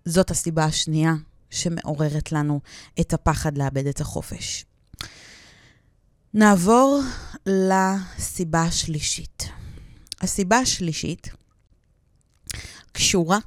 זאת 0.04 0.30
הסיבה 0.30 0.64
השנייה 0.64 1.14
שמעוררת 1.50 2.32
לנו 2.32 2.60
את 3.00 3.12
הפחד 3.12 3.58
לאבד 3.58 3.86
את 3.86 4.00
החופש. 4.00 4.64
נעבור 6.34 7.00
לסיבה 7.46 8.62
השלישית. 8.62 9.48
הסיבה 10.20 10.58
השלישית 10.58 11.28
קשורה 12.92 13.38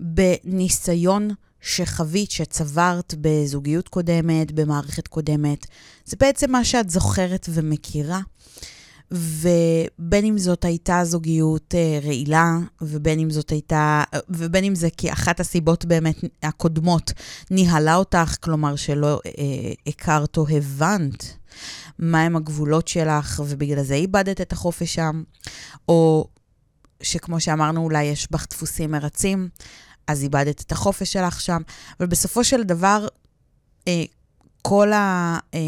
בניסיון 0.00 1.30
שחווית, 1.60 2.30
שצברת 2.30 3.14
בזוגיות 3.20 3.88
קודמת, 3.88 4.52
במערכת 4.52 5.08
קודמת. 5.08 5.66
זה 6.04 6.16
בעצם 6.20 6.52
מה 6.52 6.64
שאת 6.64 6.90
זוכרת 6.90 7.48
ומכירה. 7.52 8.20
ובין 9.10 10.24
אם 10.24 10.38
זאת 10.38 10.64
הייתה 10.64 11.00
זוגיות 11.04 11.74
אה, 11.74 11.98
רעילה, 12.04 12.58
ובין 12.80 13.18
אם 13.18 13.30
זאת 13.30 13.50
הייתה, 13.50 14.02
ובין 14.28 14.64
אם 14.64 14.74
זה 14.74 14.88
כי 14.96 15.12
אחת 15.12 15.40
הסיבות 15.40 15.84
באמת 15.84 16.16
הקודמות 16.42 17.12
ניהלה 17.50 17.94
אותך, 17.94 18.36
כלומר 18.40 18.76
שלא 18.76 19.20
אה, 19.26 19.72
הכרת 19.86 20.36
או 20.36 20.46
הבנת 20.48 21.36
מהם 21.98 22.36
הגבולות 22.36 22.88
שלך, 22.88 23.42
ובגלל 23.46 23.82
זה 23.82 23.94
איבדת 23.94 24.40
את 24.40 24.52
החופש 24.52 24.94
שם, 24.94 25.22
או 25.88 26.28
שכמו 27.02 27.40
שאמרנו, 27.40 27.84
אולי 27.84 28.04
יש 28.04 28.28
בך 28.30 28.46
דפוסים 28.50 28.90
מרצים, 28.90 29.48
אז 30.08 30.22
איבדת 30.22 30.60
את 30.60 30.72
החופש 30.72 31.12
שלך 31.12 31.40
שם, 31.40 31.62
אבל 32.00 32.06
בסופו 32.08 32.44
של 32.44 32.62
דבר, 32.62 33.08
אה, 33.88 34.04
כל, 34.62 34.92
ה, 34.92 35.38
אה, 35.54 35.60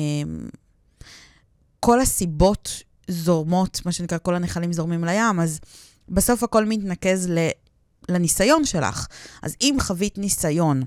כל 1.80 2.00
הסיבות 2.00 2.82
זורמות, 3.08 3.80
מה 3.84 3.92
שנקרא, 3.92 4.18
כל 4.18 4.34
הנחלים 4.34 4.72
זורמים 4.72 5.04
לים, 5.04 5.40
אז 5.40 5.60
בסוף 6.08 6.42
הכל 6.42 6.64
מתנקז 6.64 7.28
ל, 7.28 7.48
לניסיון 8.08 8.64
שלך. 8.64 9.06
אז 9.42 9.56
אם 9.60 9.76
חווית 9.80 10.18
ניסיון 10.18 10.82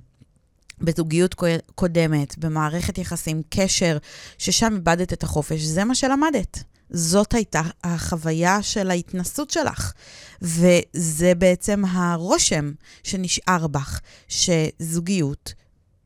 בזוגיות 0.82 1.36
קודמת, 1.76 2.38
במערכת 2.38 2.98
יחסים, 2.98 3.42
קשר, 3.50 3.98
ששם 4.38 4.74
איבדת 4.74 5.14
את 5.14 5.24
החופש, 5.24 5.62
זה 5.62 5.84
מה 5.84 5.96
שלמדת. 5.96 6.64
זאת 6.94 7.34
הייתה 7.34 7.62
החוויה 7.84 8.62
של 8.62 8.90
ההתנסות 8.90 9.52
שלך. 9.52 9.94
וזה 10.42 11.36
בעצם 11.38 11.86
הרושם 11.86 12.72
שנשאר 13.04 13.68
בך, 13.68 14.00
שזוגיות 14.28 15.54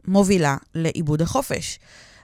מובילה 0.08 0.58
לאיבוד 0.76 1.22
החופש. 1.22 1.80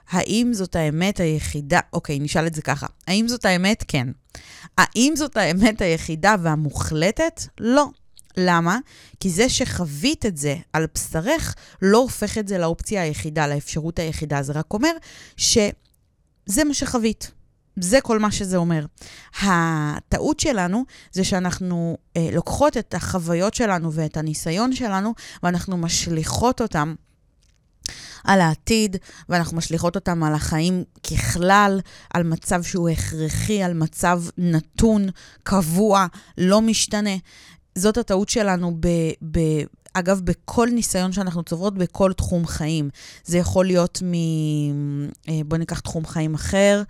האם 0.08 0.50
זאת 0.52 0.76
האמת 0.76 1.20
היחידה? 1.20 1.80
אוקיי, 1.92 2.18
נשאל 2.18 2.46
את 2.46 2.54
זה 2.54 2.62
ככה. 2.62 2.86
האם 3.08 3.28
זאת 3.28 3.44
האמת? 3.44 3.84
כן. 3.88 4.08
האם 4.78 5.12
זאת 5.16 5.36
האמת 5.36 5.80
היחידה 5.80 6.34
והמוחלטת? 6.42 7.42
לא. 7.60 7.86
למה? 8.36 8.78
כי 9.20 9.30
זה 9.30 9.48
שחווית 9.48 10.26
את 10.26 10.36
זה 10.36 10.56
על 10.72 10.86
בשרך 10.94 11.54
לא 11.82 11.98
הופך 11.98 12.38
את 12.38 12.48
זה 12.48 12.58
לאופציה 12.58 13.02
היחידה, 13.02 13.46
לאפשרות 13.46 13.98
היחידה. 13.98 14.42
זה 14.42 14.52
רק 14.52 14.72
אומר 14.72 14.92
שזה 15.36 16.64
מה 16.64 16.74
שחווית. 16.74 17.30
זה 17.76 18.00
כל 18.00 18.18
מה 18.18 18.32
שזה 18.32 18.56
אומר. 18.56 18.86
הטעות 19.42 20.40
שלנו 20.40 20.84
זה 21.12 21.24
שאנחנו 21.24 21.96
אה, 22.16 22.28
לוקחות 22.32 22.76
את 22.76 22.94
החוויות 22.94 23.54
שלנו 23.54 23.92
ואת 23.92 24.16
הניסיון 24.16 24.72
שלנו, 24.72 25.14
ואנחנו 25.42 25.76
משליכות 25.76 26.60
אותם 26.60 26.94
על 28.24 28.40
העתיד, 28.40 28.96
ואנחנו 29.28 29.56
משליכות 29.56 29.94
אותם 29.94 30.22
על 30.22 30.34
החיים 30.34 30.84
ככלל, 31.10 31.80
על 32.14 32.22
מצב 32.22 32.62
שהוא 32.62 32.88
הכרחי, 32.88 33.62
על 33.62 33.74
מצב 33.74 34.22
נתון, 34.38 35.06
קבוע, 35.42 36.06
לא 36.38 36.60
משתנה. 36.60 37.16
זאת 37.74 37.98
הטעות 37.98 38.28
שלנו 38.28 38.76
ב... 38.80 38.88
ב 39.30 39.38
אגב, 39.94 40.20
בכל 40.24 40.68
ניסיון 40.72 41.12
שאנחנו 41.12 41.42
צוברות, 41.42 41.74
בכל 41.74 42.12
תחום 42.12 42.46
חיים. 42.46 42.90
זה 43.24 43.38
יכול 43.38 43.66
להיות 43.66 44.02
מ... 44.02 44.12
אה, 45.28 45.40
בואו 45.46 45.58
ניקח 45.58 45.80
תחום 45.80 46.06
חיים 46.06 46.34
אחר. 46.34 46.82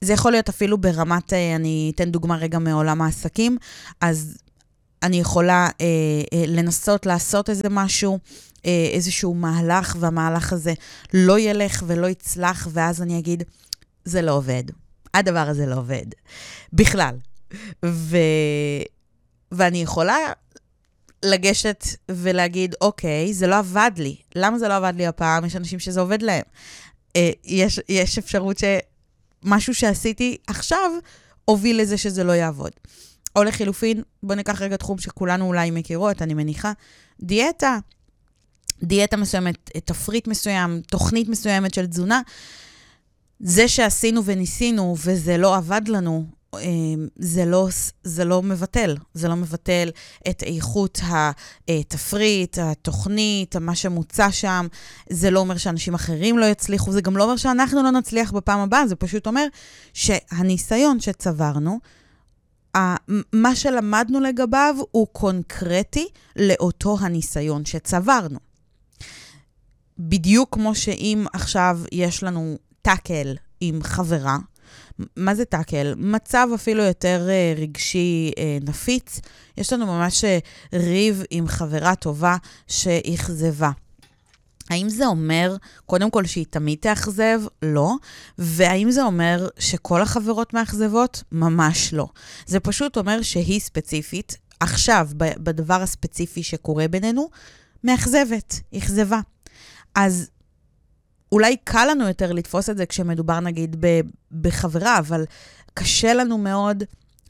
זה 0.00 0.12
יכול 0.12 0.32
להיות 0.32 0.48
אפילו 0.48 0.78
ברמת, 0.78 1.32
אה, 1.32 1.56
אני 1.56 1.92
אתן 1.94 2.10
דוגמה 2.10 2.36
רגע 2.36 2.58
מעולם 2.58 3.02
העסקים, 3.02 3.56
אז 4.00 4.38
אני 5.02 5.20
יכולה 5.20 5.68
אה, 5.80 5.86
אה, 6.32 6.44
לנסות 6.46 7.06
לעשות 7.06 7.50
איזה 7.50 7.68
משהו, 7.70 8.18
אה, 8.66 8.88
איזשהו 8.92 9.34
מהלך, 9.34 9.96
והמהלך 10.00 10.52
הזה 10.52 10.74
לא 11.14 11.38
ילך 11.38 11.82
ולא 11.86 12.06
יצלח, 12.06 12.68
ואז 12.72 13.02
אני 13.02 13.18
אגיד, 13.18 13.42
זה 14.04 14.22
לא 14.22 14.32
עובד. 14.32 14.64
הדבר 15.14 15.48
הזה 15.48 15.66
לא 15.66 15.74
עובד. 15.74 16.06
בכלל. 16.72 17.14
ו... 17.84 18.16
ואני 19.52 19.82
יכולה 19.82 20.16
לגשת 21.24 21.84
ולהגיד, 22.08 22.74
אוקיי, 22.80 23.34
זה 23.34 23.46
לא 23.46 23.58
עבד 23.58 23.90
לי. 23.96 24.16
למה 24.34 24.58
זה 24.58 24.68
לא 24.68 24.76
עבד 24.76 24.92
לי 24.96 25.06
הפעם? 25.06 25.44
יש 25.44 25.56
אנשים 25.56 25.78
שזה 25.78 26.00
עובד 26.00 26.22
להם. 26.22 26.42
אה, 27.16 27.30
יש, 27.44 27.80
יש 27.88 28.18
אפשרות 28.18 28.58
שמשהו 29.44 29.74
שעשיתי 29.74 30.36
עכשיו 30.46 30.90
הוביל 31.44 31.80
לזה 31.80 31.98
שזה 31.98 32.24
לא 32.24 32.32
יעבוד. 32.32 32.72
או 33.36 33.44
לחילופין, 33.44 34.02
בואו 34.22 34.36
ניקח 34.36 34.62
רגע 34.62 34.76
תחום 34.76 34.98
שכולנו 34.98 35.46
אולי 35.46 35.70
מכירות, 35.70 36.22
אני 36.22 36.34
מניחה, 36.34 36.72
דיאטה. 37.20 37.78
דיאטה 38.82 39.16
מסוימת, 39.16 39.70
תפריט 39.84 40.28
מסוים, 40.28 40.82
תוכנית 40.86 41.28
מסוימת 41.28 41.74
של 41.74 41.86
תזונה. 41.86 42.20
זה 43.40 43.68
שעשינו 43.68 44.24
וניסינו 44.24 44.96
וזה 45.04 45.36
לא 45.38 45.56
עבד 45.56 45.88
לנו, 45.88 46.26
זה 47.16 47.44
לא, 47.44 47.68
זה 48.02 48.24
לא 48.24 48.42
מבטל. 48.42 48.96
זה 49.14 49.28
לא 49.28 49.36
מבטל 49.36 49.90
את 50.30 50.42
איכות 50.42 51.00
התפריט, 51.68 52.58
התוכנית, 52.58 53.56
מה 53.56 53.74
שמוצע 53.74 54.32
שם. 54.32 54.66
זה 55.10 55.30
לא 55.30 55.40
אומר 55.40 55.56
שאנשים 55.56 55.94
אחרים 55.94 56.38
לא 56.38 56.46
יצליחו, 56.46 56.92
זה 56.92 57.00
גם 57.00 57.16
לא 57.16 57.24
אומר 57.24 57.36
שאנחנו 57.36 57.82
לא 57.82 57.90
נצליח 57.90 58.32
בפעם 58.32 58.60
הבאה, 58.60 58.86
זה 58.86 58.96
פשוט 58.96 59.26
אומר 59.26 59.46
שהניסיון 59.92 61.00
שצברנו, 61.00 61.78
מה 63.32 63.54
שלמדנו 63.54 64.20
לגביו 64.20 64.76
הוא 64.90 65.06
קונקרטי 65.12 66.06
לאותו 66.36 66.96
הניסיון 67.00 67.64
שצברנו. 67.64 68.38
בדיוק 69.98 70.54
כמו 70.54 70.74
שאם 70.74 71.26
עכשיו 71.32 71.80
יש 71.92 72.22
לנו 72.22 72.58
טאקל 72.82 73.36
עם 73.60 73.82
חברה, 73.82 74.38
מה 75.16 75.34
זה 75.34 75.44
טאקל? 75.44 75.94
מצב 75.96 76.48
אפילו 76.54 76.82
יותר 76.82 77.28
uh, 77.28 77.60
רגשי 77.60 78.30
uh, 78.34 78.68
נפיץ. 78.68 79.20
יש 79.56 79.72
לנו 79.72 79.86
ממש 79.86 80.24
uh, 80.24 80.76
ריב 80.76 81.22
עם 81.30 81.48
חברה 81.48 81.94
טובה 81.94 82.36
שאכזבה. 82.66 83.70
האם 84.70 84.88
זה 84.88 85.06
אומר, 85.06 85.56
קודם 85.86 86.10
כל, 86.10 86.26
שהיא 86.26 86.46
תמיד 86.50 86.78
תאכזב? 86.80 87.40
לא. 87.62 87.92
והאם 88.38 88.90
זה 88.90 89.02
אומר 89.02 89.48
שכל 89.58 90.02
החברות 90.02 90.54
מאכזבות? 90.54 91.22
ממש 91.32 91.94
לא. 91.94 92.06
זה 92.46 92.60
פשוט 92.60 92.96
אומר 92.96 93.22
שהיא 93.22 93.60
ספציפית, 93.60 94.36
עכשיו, 94.60 95.08
בדבר 95.16 95.82
הספציפי 95.82 96.42
שקורה 96.42 96.88
בינינו, 96.88 97.28
מאכזבת, 97.84 98.60
אכזבה. 98.76 99.20
אז 99.94 100.30
אולי 101.32 101.56
קל 101.64 101.86
לנו 101.90 102.08
יותר 102.08 102.32
לתפוס 102.32 102.70
את 102.70 102.76
זה 102.76 102.86
כשמדובר 102.86 103.40
נגיד 103.40 103.84
בחברה, 104.32 104.98
אבל 104.98 105.24
קשה 105.74 106.14
לנו 106.14 106.38
מאוד 106.38 106.84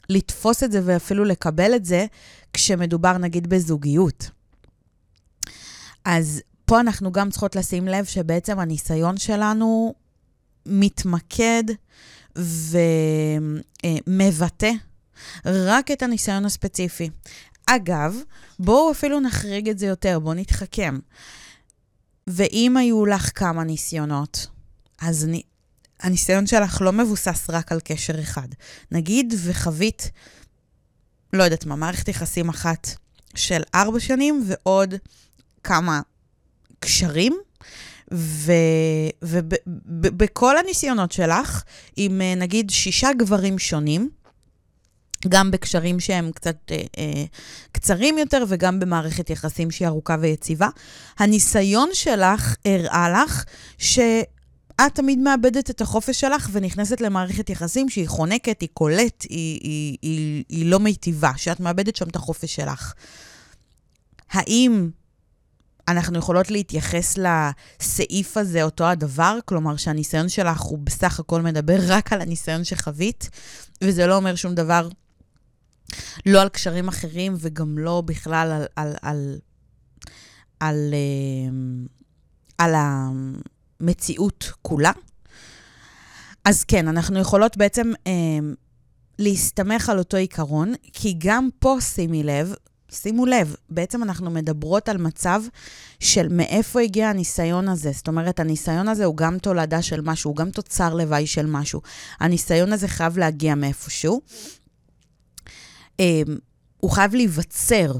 לתפוס 0.09 0.63
את 0.63 0.71
זה 0.71 0.81
ואפילו 0.85 1.25
לקבל 1.25 1.75
את 1.75 1.85
זה 1.85 2.05
כשמדובר 2.53 3.17
נגיד 3.17 3.47
בזוגיות. 3.49 4.29
אז 6.05 6.41
פה 6.65 6.79
אנחנו 6.79 7.11
גם 7.11 7.29
צריכות 7.29 7.55
לשים 7.55 7.87
לב 7.87 8.05
שבעצם 8.05 8.59
הניסיון 8.59 9.17
שלנו 9.17 9.93
מתמקד 10.65 11.63
ומבטא 14.07 14.71
רק 15.45 15.91
את 15.91 16.03
הניסיון 16.03 16.45
הספציפי. 16.45 17.09
אגב, 17.65 18.17
בואו 18.59 18.91
אפילו 18.91 19.19
נחריג 19.19 19.69
את 19.69 19.79
זה 19.79 19.87
יותר, 19.87 20.19
בואו 20.19 20.33
נתחכם. 20.33 20.99
ואם 22.29 22.77
היו 22.77 23.05
לך 23.05 23.31
כמה 23.39 23.63
ניסיונות, 23.63 24.47
אז 25.01 25.25
אני, 25.25 25.41
הניסיון 25.99 26.47
שלך 26.47 26.81
לא 26.81 26.91
מבוסס 26.91 27.49
רק 27.49 27.71
על 27.71 27.79
קשר 27.83 28.21
אחד. 28.21 28.47
נגיד 28.91 29.33
וחווית, 29.43 30.11
לא 31.33 31.43
יודעת 31.43 31.65
מה, 31.65 31.75
מערכת 31.75 32.07
יחסים 32.07 32.49
אחת 32.49 32.87
של 33.35 33.61
ארבע 33.75 33.99
שנים 33.99 34.43
ועוד 34.47 34.93
כמה 35.63 36.01
קשרים, 36.79 37.39
ובכל 39.21 40.57
הניסיונות 40.57 41.11
שלך, 41.11 41.63
עם 41.95 42.21
אה, 42.21 42.35
נגיד 42.35 42.69
שישה 42.69 43.09
גברים 43.17 43.59
שונים, 43.59 44.09
גם 45.27 45.51
בקשרים 45.51 45.99
שהם 45.99 46.31
קצת 46.31 46.57
אה, 46.71 46.77
אה, 46.97 47.23
קצרים 47.71 48.17
יותר 48.17 48.43
וגם 48.47 48.79
במערכת 48.79 49.29
יחסים 49.29 49.71
שהיא 49.71 49.87
ארוכה 49.87 50.15
ויציבה. 50.19 50.69
הניסיון 51.19 51.89
שלך 51.93 52.55
הראה 52.65 53.09
לך 53.09 53.43
שאת 53.77 53.99
תמיד 54.93 55.19
מאבדת 55.19 55.69
את 55.69 55.81
החופש 55.81 56.19
שלך 56.19 56.49
ונכנסת 56.51 57.01
למערכת 57.01 57.49
יחסים 57.49 57.89
שהיא 57.89 58.07
חונקת, 58.07 58.61
היא 58.61 58.69
קולט, 58.73 59.23
היא, 59.29 59.59
היא, 59.63 59.97
היא, 60.01 60.43
היא 60.49 60.65
לא 60.65 60.79
מיטיבה, 60.79 61.31
שאת 61.37 61.59
מאבדת 61.59 61.95
שם 61.95 62.07
את 62.07 62.15
החופש 62.15 62.55
שלך. 62.55 62.93
האם 64.31 64.89
אנחנו 65.87 66.17
יכולות 66.17 66.51
להתייחס 66.51 67.17
לסעיף 67.17 68.37
הזה, 68.37 68.63
אותו 68.63 68.85
הדבר? 68.85 69.37
כלומר, 69.45 69.77
שהניסיון 69.77 70.29
שלך 70.29 70.61
הוא 70.61 70.79
בסך 70.79 71.19
הכל 71.19 71.41
מדבר 71.41 71.79
רק 71.87 72.13
על 72.13 72.21
הניסיון 72.21 72.63
שחווית, 72.63 73.29
וזה 73.83 74.07
לא 74.07 74.15
אומר 74.15 74.35
שום 74.35 74.55
דבר 74.55 74.89
לא 76.25 76.41
על 76.41 76.49
קשרים 76.49 76.87
אחרים 76.87 77.35
וגם 77.39 77.77
לא 77.77 78.01
בכלל 78.05 78.51
על, 78.51 78.65
על, 78.75 78.95
על, 79.01 79.39
על, 80.59 80.93
אה, 80.93 81.51
על 82.57 82.73
המציאות 82.77 84.51
כולה. 84.61 84.91
אז 86.45 86.63
כן, 86.63 86.87
אנחנו 86.87 87.19
יכולות 87.19 87.57
בעצם 87.57 87.91
אה, 88.07 88.11
להסתמך 89.19 89.89
על 89.89 89.99
אותו 89.99 90.17
עיקרון, 90.17 90.73
כי 90.93 91.15
גם 91.17 91.49
פה, 91.59 91.77
שימי 91.81 92.23
לב, 92.23 92.53
שימו 92.91 93.25
לב, 93.25 93.55
בעצם 93.69 94.03
אנחנו 94.03 94.31
מדברות 94.31 94.89
על 94.89 94.97
מצב 94.97 95.41
של 95.99 96.27
מאיפה 96.31 96.81
הגיע 96.81 97.09
הניסיון 97.09 97.69
הזה. 97.69 97.91
זאת 97.91 98.07
אומרת, 98.07 98.39
הניסיון 98.39 98.87
הזה 98.87 99.05
הוא 99.05 99.17
גם 99.17 99.37
תולדה 99.37 99.81
של 99.81 100.01
משהו, 100.01 100.31
הוא 100.31 100.35
גם 100.35 100.51
תוצר 100.51 100.93
לוואי 100.93 101.27
של 101.27 101.45
משהו. 101.45 101.81
הניסיון 102.19 102.73
הזה 102.73 102.87
חייב 102.87 103.17
להגיע 103.17 103.55
מאיפשהו. 103.55 104.21
אמ, 105.99 106.37
הוא 106.79 106.91
חייב 106.91 107.15
להיווצר 107.15 107.91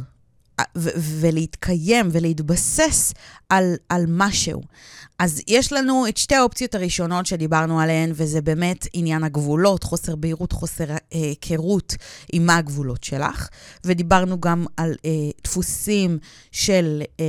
ולהתקיים 1.22 2.10
ולהתבסס 2.12 3.14
על, 3.50 3.76
על 3.90 4.06
משהו. 4.08 4.62
אז 5.20 5.42
יש 5.48 5.74
לנו 5.74 6.08
את 6.08 6.18
שתי 6.18 6.36
האופציות 6.36 6.76
הראשונות 6.76 7.26
שדיברנו 7.26 7.80
עליהן, 7.80 8.12
וזה 8.14 8.42
באמת 8.42 8.88
עניין 8.94 9.24
הגבולות, 9.24 9.84
חוסר 9.84 10.16
בהירות, 10.16 10.52
חוסר 10.52 10.86
היכרות 11.12 11.94
אה, 12.00 12.06
עם 12.34 12.46
מה 12.46 12.58
הגבולות 12.58 13.04
שלך. 13.04 13.50
ודיברנו 13.84 14.42
גם 14.42 14.66
על 14.78 14.96
אה, 15.06 15.10
דפוסים 15.44 16.20
של 16.52 17.02
אה, 17.20 17.26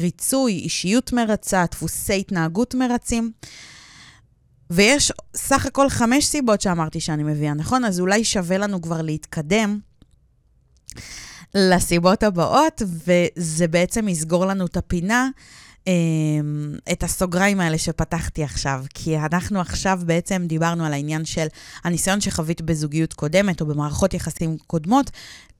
ריצוי, 0.00 0.52
אישיות 0.52 1.12
מרצה, 1.12 1.64
דפוסי 1.70 2.20
התנהגות 2.20 2.74
מרצים. 2.74 3.32
ויש 4.70 5.12
סך 5.36 5.66
הכל 5.66 5.88
חמש 5.88 6.26
סיבות 6.26 6.60
שאמרתי 6.60 7.00
שאני 7.00 7.22
מביאה, 7.22 7.54
נכון? 7.54 7.84
אז 7.84 8.00
אולי 8.00 8.24
שווה 8.24 8.58
לנו 8.58 8.82
כבר 8.82 9.02
להתקדם. 9.02 9.78
לסיבות 11.54 12.22
הבאות, 12.22 12.82
וזה 13.06 13.68
בעצם 13.68 14.08
יסגור 14.08 14.46
לנו 14.46 14.66
את 14.66 14.76
הפינה, 14.76 15.28
אמ, 15.86 16.74
את 16.92 17.02
הסוגריים 17.02 17.60
האלה 17.60 17.78
שפתחתי 17.78 18.44
עכשיו. 18.44 18.84
כי 18.94 19.18
אנחנו 19.18 19.60
עכשיו 19.60 20.00
בעצם 20.06 20.44
דיברנו 20.46 20.84
על 20.84 20.92
העניין 20.92 21.24
של 21.24 21.46
הניסיון 21.84 22.20
שחווית 22.20 22.62
בזוגיות 22.62 23.12
קודמת 23.12 23.60
או 23.60 23.66
במערכות 23.66 24.14
יחסים 24.14 24.56
קודמות, 24.66 25.10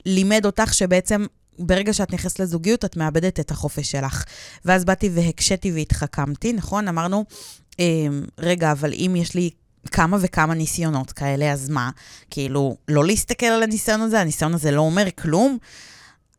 לימד 0.06 0.46
אותך 0.46 0.74
שבעצם 0.74 1.26
ברגע 1.58 1.92
שאת 1.92 2.12
נכנסת 2.12 2.38
לזוגיות, 2.38 2.84
את 2.84 2.96
מאבדת 2.96 3.40
את 3.40 3.50
החופש 3.50 3.90
שלך. 3.90 4.24
ואז 4.64 4.84
באתי 4.84 5.10
והקשיתי 5.14 5.72
והתחכמתי, 5.72 6.52
נכון? 6.52 6.88
אמרנו, 6.88 7.24
אמ, 7.78 8.24
רגע, 8.38 8.72
אבל 8.72 8.92
אם 8.92 9.14
יש 9.16 9.34
לי 9.34 9.50
כמה 9.88 10.16
וכמה 10.20 10.54
ניסיונות 10.54 11.12
כאלה, 11.12 11.52
אז 11.52 11.68
מה? 11.68 11.90
כאילו, 12.30 12.76
לא 12.88 13.04
להסתכל 13.04 13.46
על 13.46 13.62
הניסיון 13.62 14.00
הזה, 14.00 14.20
הניסיון 14.20 14.54
הזה 14.54 14.70
לא 14.70 14.80
אומר 14.80 15.06
כלום. 15.18 15.58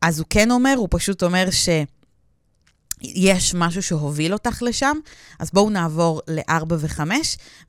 אז 0.02 0.18
הוא 0.18 0.26
כן 0.30 0.50
אומר, 0.50 0.74
הוא 0.76 0.88
פשוט 0.90 1.22
אומר 1.22 1.50
ש... 1.50 1.68
יש 3.02 3.54
משהו 3.54 3.82
שהוביל 3.82 4.32
אותך 4.32 4.62
לשם, 4.62 4.96
אז 5.38 5.50
בואו 5.50 5.70
נעבור 5.70 6.20
ל-4 6.28 6.64
ו-5, 6.78 7.00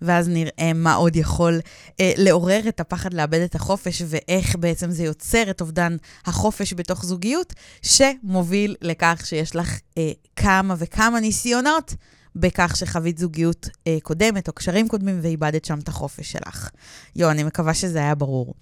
ואז 0.01 0.27
נראה 0.27 0.71
מה 0.75 0.93
עוד 0.93 1.15
יכול 1.15 1.59
אה, 1.99 2.13
לעורר 2.17 2.61
את 2.67 2.79
הפחד 2.79 3.13
לאבד 3.13 3.39
את 3.39 3.55
החופש, 3.55 4.01
ואיך 4.07 4.55
בעצם 4.55 4.91
זה 4.91 5.03
יוצר 5.03 5.49
את 5.49 5.61
אובדן 5.61 5.97
החופש 6.25 6.73
בתוך 6.73 7.05
זוגיות, 7.05 7.53
שמוביל 7.81 8.75
לכך 8.81 9.21
שיש 9.25 9.55
לך 9.55 9.79
אה, 9.97 10.11
כמה 10.35 10.75
וכמה 10.77 11.19
ניסיונות 11.19 11.95
בכך 12.35 12.75
שחווית 12.75 13.17
זוגיות 13.17 13.69
אה, 13.87 13.97
קודמת 14.03 14.47
או 14.47 14.53
קשרים 14.53 14.87
קודמים 14.87 15.19
ואיבדת 15.21 15.65
שם 15.65 15.79
את 15.79 15.87
החופש 15.87 16.31
שלך. 16.31 16.69
יו, 17.15 17.31
אני 17.31 17.43
מקווה 17.43 17.73
שזה 17.73 17.99
היה 17.99 18.15
ברור. 18.15 18.53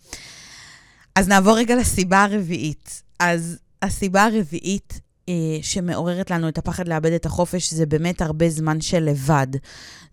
אז 1.15 1.27
נעבור 1.27 1.57
רגע 1.57 1.75
לסיבה 1.75 2.23
הרביעית. 2.23 3.03
אז 3.19 3.57
הסיבה 3.81 4.23
הרביעית 4.23 4.99
אה, 5.29 5.33
שמעוררת 5.61 6.31
לנו 6.31 6.49
את 6.49 6.57
הפחד 6.57 6.87
לאבד 6.87 7.11
את 7.11 7.25
החופש 7.25 7.73
זה 7.73 7.85
באמת 7.85 8.21
הרבה 8.21 8.49
זמן 8.49 8.81
של 8.81 9.03
לבד. 9.03 9.47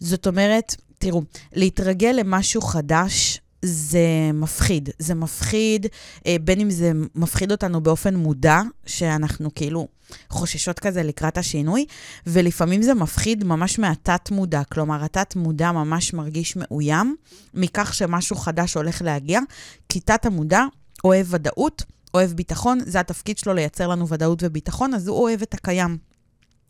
זאת 0.00 0.26
אומרת, 0.26 0.76
תראו, 0.98 1.22
להתרגל 1.52 2.12
למשהו 2.12 2.62
חדש 2.62 3.40
זה 3.62 4.30
מפחיד. 4.34 4.90
זה 4.98 5.14
מפחיד, 5.14 5.86
אה, 6.26 6.36
בין 6.40 6.60
אם 6.60 6.70
זה 6.70 6.92
מפחיד 7.14 7.52
אותנו 7.52 7.80
באופן 7.80 8.16
מודע, 8.16 8.60
שאנחנו 8.86 9.54
כאילו 9.54 9.88
חוששות 10.30 10.78
כזה 10.78 11.02
לקראת 11.02 11.38
השינוי, 11.38 11.86
ולפעמים 12.26 12.82
זה 12.82 12.94
מפחיד 12.94 13.44
ממש 13.44 13.78
מהתת-מודע. 13.78 14.62
כלומר, 14.64 15.04
התת-מודע 15.04 15.72
ממש 15.72 16.14
מרגיש 16.14 16.56
מאוים 16.56 17.16
מכך 17.54 17.94
שמשהו 17.94 18.36
חדש 18.36 18.74
הולך 18.74 19.02
להגיע, 19.02 19.40
כי 19.88 20.00
תת-המודע 20.00 20.64
אוהב 21.04 21.26
ודאות, 21.30 21.82
אוהב 22.14 22.32
ביטחון, 22.32 22.78
זה 22.86 23.00
התפקיד 23.00 23.38
שלו 23.38 23.54
לייצר 23.54 23.88
לנו 23.88 24.08
ודאות 24.08 24.42
וביטחון, 24.42 24.94
אז 24.94 25.08
הוא 25.08 25.18
אוהב 25.22 25.42
את 25.42 25.54
הקיים. 25.54 25.98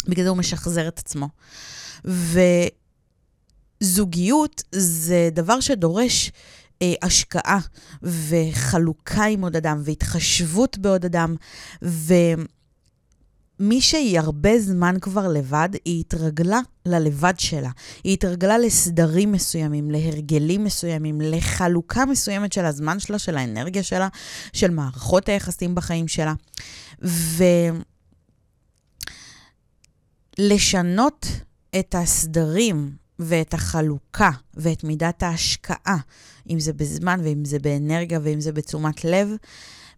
בגלל 0.08 0.24
זה 0.24 0.28
הוא 0.28 0.38
משחזר 0.38 0.88
את 0.88 0.98
עצמו. 0.98 1.28
וזוגיות 3.82 4.62
זה 4.72 5.28
דבר 5.32 5.60
שדורש 5.60 6.32
אה, 6.82 6.94
השקעה 7.02 7.58
וחלוקה 8.02 9.24
עם 9.24 9.42
עוד 9.42 9.56
אדם 9.56 9.80
והתחשבות 9.84 10.78
בעוד 10.78 11.04
אדם. 11.04 11.34
ומי 11.82 13.80
שהיא 13.80 14.20
הרבה 14.20 14.60
זמן 14.60 14.96
כבר 15.00 15.28
לבד, 15.28 15.68
היא 15.84 16.00
התרגלה 16.00 16.60
ללבד 16.86 17.34
שלה. 17.38 17.70
היא 18.04 18.12
התרגלה 18.12 18.58
לסדרים 18.58 19.32
מסוימים, 19.32 19.90
להרגלים 19.90 20.64
מסוימים, 20.64 21.20
לחלוקה 21.20 22.04
מסוימת 22.04 22.52
של 22.52 22.64
הזמן 22.64 23.00
שלה, 23.00 23.18
של 23.18 23.36
האנרגיה 23.36 23.82
שלה, 23.82 24.08
של 24.52 24.70
מערכות 24.70 25.28
היחסים 25.28 25.74
בחיים 25.74 26.08
שלה. 26.08 26.34
ולשנות 30.38 31.26
את 31.78 31.94
הסדרים 31.98 32.96
ואת 33.18 33.54
החלוקה 33.54 34.30
ואת 34.54 34.84
מידת 34.84 35.22
ההשקעה, 35.22 35.96
אם 36.50 36.60
זה 36.60 36.72
בזמן 36.72 37.20
ואם 37.24 37.44
זה 37.44 37.58
באנרגיה 37.58 38.20
ואם 38.22 38.40
זה 38.40 38.52
בתשומת 38.52 39.04
לב, 39.04 39.28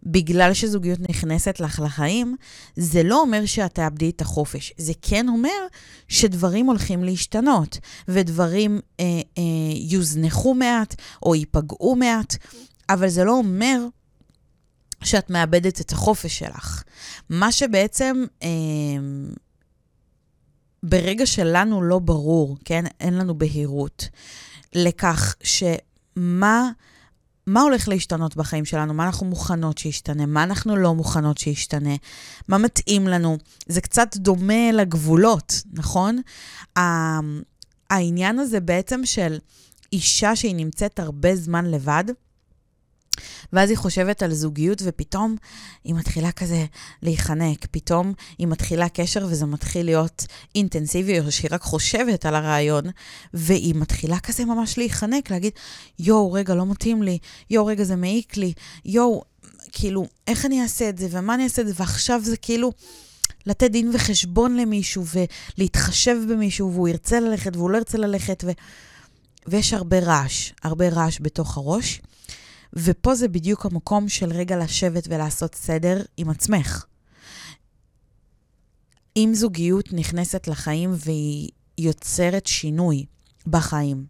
בגלל 0.03 0.53
שזוגיות 0.53 0.99
נכנסת 1.09 1.59
לך 1.59 1.79
לחיים, 1.85 2.35
זה 2.75 3.03
לא 3.03 3.21
אומר 3.21 3.45
שאת 3.45 3.75
תאבדי 3.75 4.09
את 4.09 4.21
החופש. 4.21 4.73
זה 4.77 4.93
כן 5.01 5.29
אומר 5.29 5.67
שדברים 6.07 6.65
הולכים 6.65 7.03
להשתנות, 7.03 7.77
ודברים 8.07 8.79
אה, 8.99 9.05
אה, 9.37 9.43
יוזנחו 9.75 10.53
מעט 10.53 10.95
או 11.23 11.35
ייפגעו 11.35 11.95
מעט, 11.95 12.35
אבל 12.89 13.09
זה 13.09 13.23
לא 13.23 13.31
אומר 13.31 13.79
שאת 15.03 15.29
מאבדת 15.29 15.81
את 15.81 15.91
החופש 15.91 16.39
שלך. 16.39 16.83
מה 17.29 17.51
שבעצם... 17.51 18.25
אה, 18.43 18.49
ברגע 20.83 21.25
שלנו 21.25 21.81
לא 21.81 21.99
ברור, 21.99 22.57
כן, 22.65 22.83
אין 22.99 23.13
לנו 23.13 23.37
בהירות 23.37 24.09
לכך 24.73 25.35
שמה... 25.43 25.88
מה 26.19 27.61
הולך 27.61 27.87
להשתנות 27.87 28.35
בחיים 28.35 28.65
שלנו? 28.65 28.93
מה 28.93 29.05
אנחנו 29.05 29.25
מוכנות 29.25 29.77
שישתנה? 29.77 30.25
מה 30.25 30.43
אנחנו 30.43 30.75
לא 30.75 30.95
מוכנות 30.95 31.37
שישתנה? 31.37 31.95
מה 32.47 32.57
מתאים 32.57 33.07
לנו? 33.07 33.37
זה 33.67 33.81
קצת 33.81 34.17
דומה 34.17 34.71
לגבולות, 34.73 35.61
נכון? 35.73 36.21
העניין 37.89 38.39
הזה 38.39 38.59
בעצם 38.59 39.01
של 39.05 39.37
אישה 39.93 40.35
שהיא 40.35 40.55
נמצאת 40.55 40.99
הרבה 40.99 41.35
זמן 41.35 41.65
לבד, 41.65 42.03
ואז 43.53 43.69
היא 43.69 43.77
חושבת 43.77 44.23
על 44.23 44.33
זוגיות, 44.33 44.81
ופתאום 44.85 45.35
היא 45.83 45.95
מתחילה 45.95 46.31
כזה 46.31 46.65
להיחנק. 47.01 47.65
פתאום 47.71 48.13
היא 48.37 48.47
מתחילה 48.47 48.89
קשר 48.89 49.27
וזה 49.29 49.45
מתחיל 49.45 49.85
להיות 49.85 50.25
אינטנסיבי, 50.55 51.19
או 51.19 51.31
שהיא 51.31 51.49
רק 51.51 51.61
חושבת 51.61 52.25
על 52.25 52.35
הרעיון, 52.35 52.83
והיא 53.33 53.75
מתחילה 53.75 54.19
כזה 54.19 54.45
ממש 54.45 54.77
להיחנק, 54.77 55.31
להגיד, 55.31 55.53
יואו, 55.99 56.31
רגע, 56.31 56.55
לא 56.55 56.65
מתאים 56.65 57.03
לי, 57.03 57.17
יואו, 57.49 57.65
רגע, 57.65 57.83
זה 57.83 57.95
מעיק 57.95 58.37
לי, 58.37 58.53
יואו, 58.85 59.23
כאילו, 59.71 60.05
איך 60.27 60.45
אני 60.45 60.61
אעשה 60.61 60.89
את 60.89 60.97
זה, 60.97 61.07
ומה 61.11 61.35
אני 61.35 61.43
אעשה 61.43 61.61
את 61.61 61.67
זה, 61.67 61.73
ועכשיו 61.75 62.21
זה 62.23 62.37
כאילו... 62.37 62.71
לתת 63.45 63.71
דין 63.71 63.91
וחשבון 63.93 64.57
למישהו 64.57 65.03
ולהתחשב 65.57 66.15
במישהו, 66.29 66.73
והוא 66.73 66.87
ירצה 66.87 67.19
ללכת 67.19 67.55
והוא 67.55 67.69
לא 67.69 67.77
ירצה 67.77 67.97
ללכת, 67.97 68.43
ו... 68.47 68.51
ויש 69.47 69.73
הרבה 69.73 69.99
רעש, 69.99 70.51
הרבה 70.63 70.89
רעש 70.89 71.17
בתוך 71.21 71.57
הראש. 71.57 72.01
ופה 72.73 73.15
זה 73.15 73.27
בדיוק 73.27 73.65
המקום 73.65 74.09
של 74.09 74.31
רגע 74.31 74.57
לשבת 74.57 75.07
ולעשות 75.09 75.55
סדר 75.55 76.01
עם 76.17 76.29
עצמך. 76.29 76.85
אם 79.17 79.31
זוגיות 79.33 79.93
נכנסת 79.93 80.47
לחיים 80.47 80.91
והיא 81.05 81.49
יוצרת 81.77 82.47
שינוי 82.47 83.05
בחיים, 83.47 84.05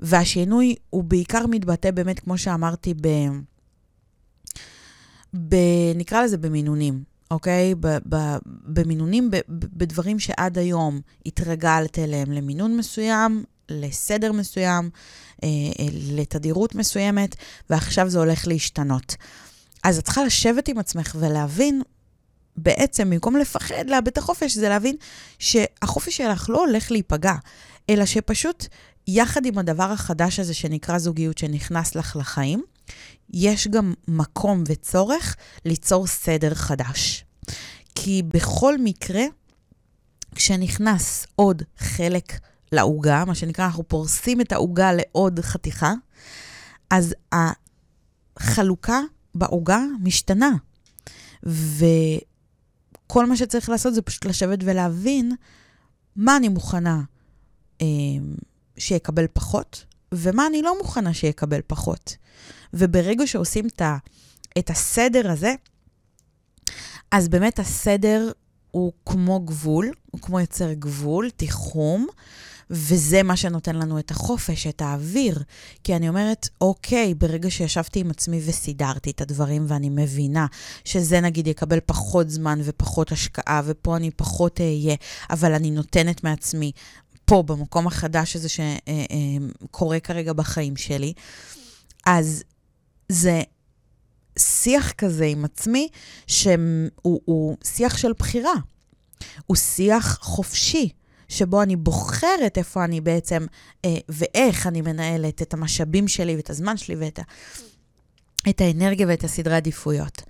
והשינוי 0.00 0.74
הוא 0.90 1.04
בעיקר 1.04 1.46
מתבטא 1.46 1.90
באמת, 1.90 2.20
כמו 2.20 2.38
שאמרתי, 2.38 2.94
ב... 2.94 3.08
ב... 5.34 5.56
נקרא 5.94 6.22
לזה 6.22 6.38
במינונים, 6.38 7.04
אוקיי? 7.30 7.74
ב... 7.74 7.86
ב... 8.08 8.16
במינונים, 8.46 9.30
ב... 9.30 9.36
בדברים 9.48 10.18
שעד 10.18 10.58
היום 10.58 11.00
התרגלת 11.26 11.98
אליהם, 11.98 12.32
למינון 12.32 12.76
מסוים, 12.76 13.44
לסדר 13.68 14.32
מסוים, 14.32 14.90
אה, 15.44 15.48
אה, 15.48 15.86
לתדירות 15.92 16.74
מסוימת, 16.74 17.36
ועכשיו 17.70 18.10
זה 18.10 18.18
הולך 18.18 18.46
להשתנות. 18.46 19.16
אז 19.84 19.98
את 19.98 20.04
צריכה 20.04 20.24
לשבת 20.24 20.68
עם 20.68 20.78
עצמך 20.78 21.16
ולהבין, 21.18 21.82
בעצם, 22.56 23.10
במקום 23.10 23.36
לפחד 23.36 23.90
לאבד 23.90 24.08
את 24.08 24.18
החופש, 24.18 24.54
זה 24.54 24.68
להבין 24.68 24.96
שהחופש 25.38 26.16
שלך 26.16 26.50
לא 26.50 26.64
הולך 26.66 26.90
להיפגע, 26.90 27.34
אלא 27.90 28.06
שפשוט, 28.06 28.66
יחד 29.06 29.46
עם 29.46 29.58
הדבר 29.58 29.92
החדש 29.92 30.38
הזה 30.38 30.54
שנקרא 30.54 30.98
זוגיות, 30.98 31.38
שנכנס 31.38 31.94
לך 31.94 32.16
לחיים, 32.16 32.62
יש 33.30 33.68
גם 33.68 33.94
מקום 34.08 34.64
וצורך 34.68 35.36
ליצור 35.64 36.06
סדר 36.06 36.54
חדש. 36.54 37.24
כי 37.94 38.22
בכל 38.22 38.78
מקרה, 38.78 39.22
כשנכנס 40.34 41.26
עוד 41.36 41.62
חלק 41.78 42.32
לעוגה, 42.72 43.24
מה 43.24 43.34
שנקרא, 43.34 43.64
אנחנו 43.64 43.88
פורסים 43.88 44.40
את 44.40 44.52
העוגה 44.52 44.92
לעוד 44.92 45.40
חתיכה, 45.40 45.92
אז 46.90 47.14
החלוקה 47.32 49.00
בעוגה 49.34 49.80
משתנה. 50.02 50.50
וכל 51.42 53.26
מה 53.26 53.36
שצריך 53.36 53.68
לעשות 53.68 53.94
זה 53.94 54.02
פשוט 54.02 54.24
לשבת 54.24 54.58
ולהבין 54.62 55.32
מה 56.16 56.36
אני 56.36 56.48
מוכנה 56.48 57.02
אה, 57.80 57.86
שיקבל 58.78 59.26
פחות, 59.32 59.84
ומה 60.12 60.46
אני 60.46 60.62
לא 60.62 60.78
מוכנה 60.78 61.14
שיקבל 61.14 61.60
פחות. 61.66 62.16
וברגע 62.74 63.26
שעושים 63.26 63.66
את, 63.66 63.80
ה, 63.80 63.96
את 64.58 64.70
הסדר 64.70 65.30
הזה, 65.30 65.54
אז 67.10 67.28
באמת 67.28 67.58
הסדר 67.58 68.32
הוא 68.70 68.92
כמו 69.06 69.40
גבול, 69.40 69.90
הוא 70.10 70.20
כמו 70.20 70.40
יוצר 70.40 70.72
גבול, 70.72 71.30
תיחום, 71.30 72.06
וזה 72.70 73.22
מה 73.22 73.36
שנותן 73.36 73.76
לנו 73.76 73.98
את 73.98 74.10
החופש, 74.10 74.66
את 74.66 74.82
האוויר. 74.82 75.42
כי 75.84 75.96
אני 75.96 76.08
אומרת, 76.08 76.48
אוקיי, 76.60 77.14
ברגע 77.14 77.50
שישבתי 77.50 78.00
עם 78.00 78.10
עצמי 78.10 78.40
וסידרתי 78.46 79.10
את 79.10 79.20
הדברים 79.20 79.64
ואני 79.68 79.90
מבינה 79.90 80.46
שזה 80.84 81.20
נגיד 81.20 81.46
יקבל 81.46 81.78
פחות 81.86 82.30
זמן 82.30 82.58
ופחות 82.64 83.12
השקעה, 83.12 83.62
ופה 83.64 83.96
אני 83.96 84.10
פחות 84.10 84.60
אהיה, 84.60 84.96
אבל 85.30 85.54
אני 85.54 85.70
נותנת 85.70 86.24
מעצמי 86.24 86.72
פה, 87.24 87.42
במקום 87.46 87.86
החדש 87.86 88.36
הזה 88.36 88.48
שקורה 88.48 89.94
אה, 89.94 89.94
אה, 89.94 90.00
כרגע 90.00 90.32
בחיים 90.32 90.76
שלי, 90.76 91.12
אז 92.06 92.42
זה 93.08 93.42
שיח 94.38 94.92
כזה 94.92 95.24
עם 95.24 95.44
עצמי, 95.44 95.88
שהוא 96.26 97.56
שיח 97.64 97.96
של 97.96 98.12
בחירה. 98.18 98.54
הוא 99.46 99.56
שיח 99.56 100.18
חופשי, 100.20 100.88
שבו 101.28 101.62
אני 101.62 101.76
בוחרת 101.76 102.58
איפה 102.58 102.84
אני 102.84 103.00
בעצם, 103.00 103.46
אה, 103.84 103.96
ואיך 104.08 104.66
אני 104.66 104.80
מנהלת 104.80 105.42
את 105.42 105.54
המשאבים 105.54 106.08
שלי 106.08 106.36
ואת 106.36 106.50
הזמן 106.50 106.76
שלי 106.76 106.94
ואת 106.94 107.18
ה... 107.18 107.22
את 108.50 108.60
האנרגיה 108.60 109.06
ואת 109.06 109.24
הסדרי 109.24 109.56
עדיפויות. 109.56 110.22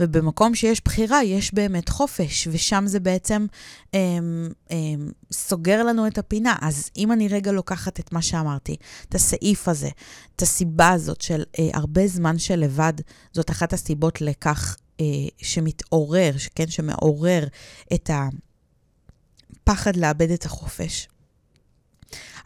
ובמקום 0.00 0.54
שיש 0.54 0.80
בחירה, 0.84 1.24
יש 1.24 1.54
באמת 1.54 1.88
חופש, 1.88 2.48
ושם 2.52 2.84
זה 2.86 3.00
בעצם 3.00 3.46
אה, 3.94 3.98
אה, 4.70 4.76
סוגר 5.32 5.82
לנו 5.82 6.06
את 6.06 6.18
הפינה. 6.18 6.56
אז 6.60 6.90
אם 6.96 7.12
אני 7.12 7.28
רגע 7.28 7.52
לוקחת 7.52 8.00
את 8.00 8.12
מה 8.12 8.22
שאמרתי, 8.22 8.76
את 9.08 9.14
הסעיף 9.14 9.68
הזה, 9.68 9.88
את 10.36 10.42
הסיבה 10.42 10.88
הזאת 10.88 11.20
של 11.20 11.42
אה, 11.58 11.68
הרבה 11.74 12.06
זמן 12.06 12.38
של 12.38 12.56
לבד, 12.56 12.92
זאת 13.32 13.50
אחת 13.50 13.72
הסיבות 13.72 14.20
לכך 14.20 14.76
אה, 15.00 15.04
שמתעורר, 15.38 16.32
כן, 16.54 16.66
שמעורר 16.66 17.46
את 17.94 18.10
הפחד 19.68 19.96
לאבד 19.96 20.30
את 20.30 20.44
החופש. 20.44 21.08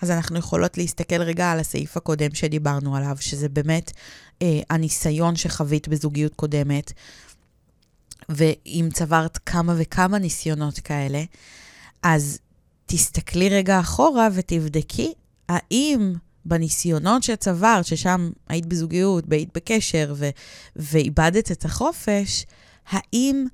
אז 0.03 0.11
אנחנו 0.11 0.39
יכולות 0.39 0.79
להסתכל 0.79 1.23
רגע 1.23 1.51
על 1.51 1.61
הסעיף 1.61 1.97
הקודם 1.97 2.35
שדיברנו 2.35 2.97
עליו, 2.97 3.17
שזה 3.21 3.49
באמת 3.49 3.93
אה, 4.43 4.61
הניסיון 4.71 5.37
שחווית 5.37 5.89
בזוגיות 5.89 6.35
קודמת, 6.35 6.93
ואם 8.29 8.89
צברת 8.93 9.39
כמה 9.47 9.75
וכמה 9.79 10.19
ניסיונות 10.19 10.79
כאלה, 10.79 11.23
אז 12.03 12.39
תסתכלי 12.87 13.49
רגע 13.49 13.81
אחורה 13.81 14.29
ותבדקי 14.35 15.13
האם 15.49 16.15
בניסיונות 16.45 17.23
שצברת, 17.23 17.85
ששם 17.85 18.31
היית 18.49 18.67
בזוגיות, 18.67 19.25
היית 19.31 19.49
בקשר 19.55 20.15
ו- 20.17 20.31
ואיבדת 20.77 21.53
את 21.53 21.65
החופש, 21.65 22.47
האם 22.91 23.47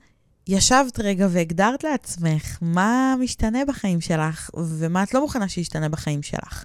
ישבת 0.48 1.00
רגע 1.00 1.26
והגדרת 1.30 1.84
לעצמך 1.84 2.58
מה 2.60 3.14
משתנה 3.20 3.64
בחיים 3.64 4.00
שלך 4.00 4.50
ומה 4.54 5.02
את 5.02 5.14
לא 5.14 5.20
מוכנה 5.20 5.48
שישתנה 5.48 5.88
בחיים 5.88 6.22
שלך? 6.22 6.64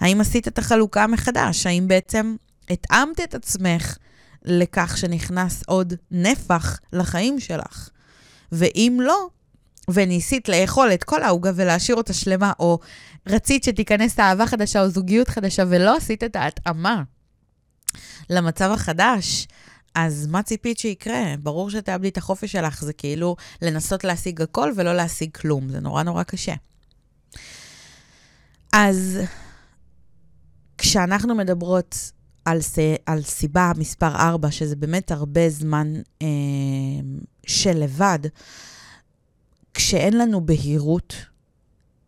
האם 0.00 0.20
עשית 0.20 0.48
את 0.48 0.58
החלוקה 0.58 1.06
מחדש? 1.06 1.66
האם 1.66 1.88
בעצם 1.88 2.36
התאמת 2.70 3.20
את 3.20 3.34
עצמך 3.34 3.96
לכך 4.44 4.96
שנכנס 4.98 5.62
עוד 5.66 5.94
נפח 6.10 6.80
לחיים 6.92 7.40
שלך? 7.40 7.88
ואם 8.52 8.98
לא, 9.02 9.28
וניסית 9.90 10.48
לאכול 10.48 10.92
את 10.92 11.04
כל 11.04 11.22
העוגה 11.22 11.50
ולהשאיר 11.54 11.96
אותה 11.96 12.12
שלמה, 12.12 12.52
או 12.58 12.78
רצית 13.28 13.64
שתיכנס 13.64 14.20
אהבה 14.20 14.46
חדשה 14.46 14.82
או 14.82 14.88
זוגיות 14.88 15.28
חדשה 15.28 15.62
ולא 15.68 15.96
עשית 15.96 16.24
את 16.24 16.36
ההתאמה 16.36 17.02
למצב 18.30 18.70
החדש, 18.70 19.46
אז 19.96 20.26
מה 20.26 20.42
ציפית 20.42 20.78
שיקרה? 20.78 21.34
ברור 21.42 21.70
שתאבדי 21.70 22.08
את 22.08 22.16
החופש 22.16 22.52
שלך, 22.52 22.84
זה 22.84 22.92
כאילו 22.92 23.36
לנסות 23.62 24.04
להשיג 24.04 24.42
הכל 24.42 24.72
ולא 24.76 24.92
להשיג 24.96 25.36
כלום, 25.36 25.68
זה 25.68 25.80
נורא 25.80 26.02
נורא 26.02 26.22
קשה. 26.22 26.54
אז 28.72 29.20
כשאנחנו 30.78 31.34
מדברות 31.34 32.12
על, 32.44 32.60
ס... 32.60 32.78
על 33.06 33.22
סיבה 33.22 33.72
מספר 33.76 34.14
4, 34.14 34.50
שזה 34.50 34.76
באמת 34.76 35.10
הרבה 35.10 35.50
זמן 35.50 35.92
אה, 36.22 36.26
של 37.46 37.78
לבד, 37.78 38.18
כשאין 39.74 40.18
לנו 40.18 40.46
בהירות, 40.46 41.14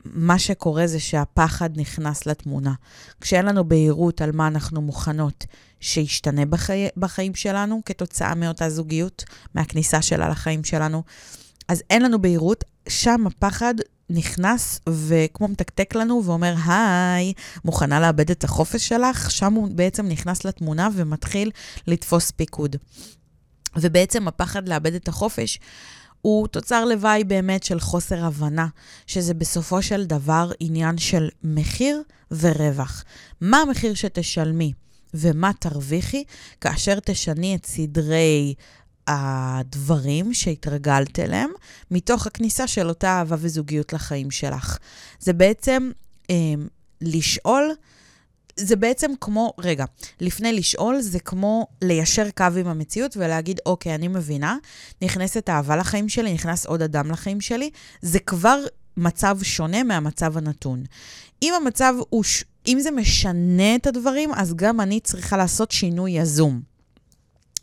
מה 0.05 0.39
שקורה 0.39 0.87
זה 0.87 1.01
שהפחד 1.01 1.71
נכנס 1.81 2.27
לתמונה. 2.27 2.75
כשאין 3.21 3.47
לנו 3.47 3.69
בהירות 3.69 4.21
על 4.21 4.33
מה 4.33 4.47
אנחנו 4.47 4.81
מוכנות 4.81 5.47
שישתנה 5.81 6.47
בחי... 6.47 6.89
בחיים 6.97 7.35
שלנו 7.35 7.81
כתוצאה 7.85 8.35
מאותה 8.35 8.71
זוגיות, 8.71 9.25
מהכניסה 9.55 10.03
שלה 10.03 10.29
לחיים 10.29 10.65
שלנו, 10.65 11.03
אז 11.69 11.83
אין 11.91 12.03
לנו 12.03 12.23
בהירות, 12.23 12.65
שם 12.89 13.27
הפחד 13.27 13.75
נכנס 14.11 14.81
וכמו 14.89 15.49
מתקתק 15.49 15.95
לנו 15.95 16.23
ואומר, 16.25 16.55
היי, 16.67 17.33
מוכנה 17.65 18.01
לאבד 18.01 18.31
את 18.31 18.45
החופש 18.45 18.89
שלך? 18.89 19.31
שם 19.31 19.53
הוא 19.53 19.69
בעצם 19.73 20.09
נכנס 20.09 20.45
לתמונה 20.45 20.89
ומתחיל 20.95 21.51
לתפוס 21.87 22.31
פיקוד. 22.31 22.77
ובעצם 23.77 24.29
הפחד 24.29 24.69
לאבד 24.69 24.95
את 24.95 25.09
החופש 25.09 25.59
הוא 26.21 26.49
תוצר 26.49 26.85
לוואי 26.85 27.25
באמת 27.25 27.63
של 27.63 27.81
חוסר 27.81 28.25
הבנה, 28.25 28.67
שזה 29.07 29.35
בסופו 29.35 29.83
של 29.83 30.05
דבר 30.05 30.51
עניין 30.61 30.99
של 30.99 31.29
מחיר 31.45 32.03
ורווח. 32.31 33.05
מה 33.41 33.59
המחיר 33.59 33.95
שתשלמי 33.95 34.73
ומה 35.15 35.51
תרוויחי 35.59 36.25
כאשר 36.61 37.01
תשני 37.01 37.55
את 37.55 37.67
סדרי 37.67 38.55
הדברים 39.09 40.35
שהתרגלת 40.35 41.19
אליהם, 41.19 41.51
מתוך 41.91 42.27
הכניסה 42.27 42.67
של 42.67 42.89
אותה 42.89 43.09
אהבה 43.09 43.37
וזוגיות 43.39 43.93
לחיים 43.93 44.31
שלך. 44.31 44.79
זה 45.21 45.33
בעצם 45.33 45.91
אה, 46.31 46.37
לשאול, 47.01 47.73
זה 48.57 48.77
בעצם 48.77 49.11
כמו, 49.21 49.53
רגע, 49.59 49.85
לפני 50.21 50.53
לשאול, 50.53 51.01
זה 51.01 51.19
כמו 51.19 51.67
ליישר 51.83 52.31
קו 52.31 52.45
עם 52.61 52.67
המציאות 52.67 53.17
ולהגיד, 53.17 53.61
אוקיי, 53.67 53.95
אני 53.95 54.09
מבינה, 54.09 54.57
נכנסת 55.03 55.49
אהבה 55.49 55.77
לחיים 55.77 56.09
שלי, 56.09 56.35
נכנס 56.35 56.67
עוד 56.67 56.83
אדם 56.83 57.11
לחיים 57.11 57.41
שלי, 57.41 57.71
זה 58.03 58.19
כבר 58.19 58.59
מצב 58.97 59.39
שונה 59.43 59.83
מהמצב 59.83 60.37
הנתון. 60.37 60.85
אם 61.43 61.53
המצב 61.63 61.95
הוא, 62.09 62.25
אם 62.69 62.79
זה 62.81 62.91
משנה 62.91 63.75
את 63.75 63.87
הדברים, 63.87 64.31
אז 64.35 64.55
גם 64.55 64.81
אני 64.81 65.01
צריכה 65.01 65.37
לעשות 65.37 65.71
שינוי 65.71 66.11
יזום. 66.11 66.61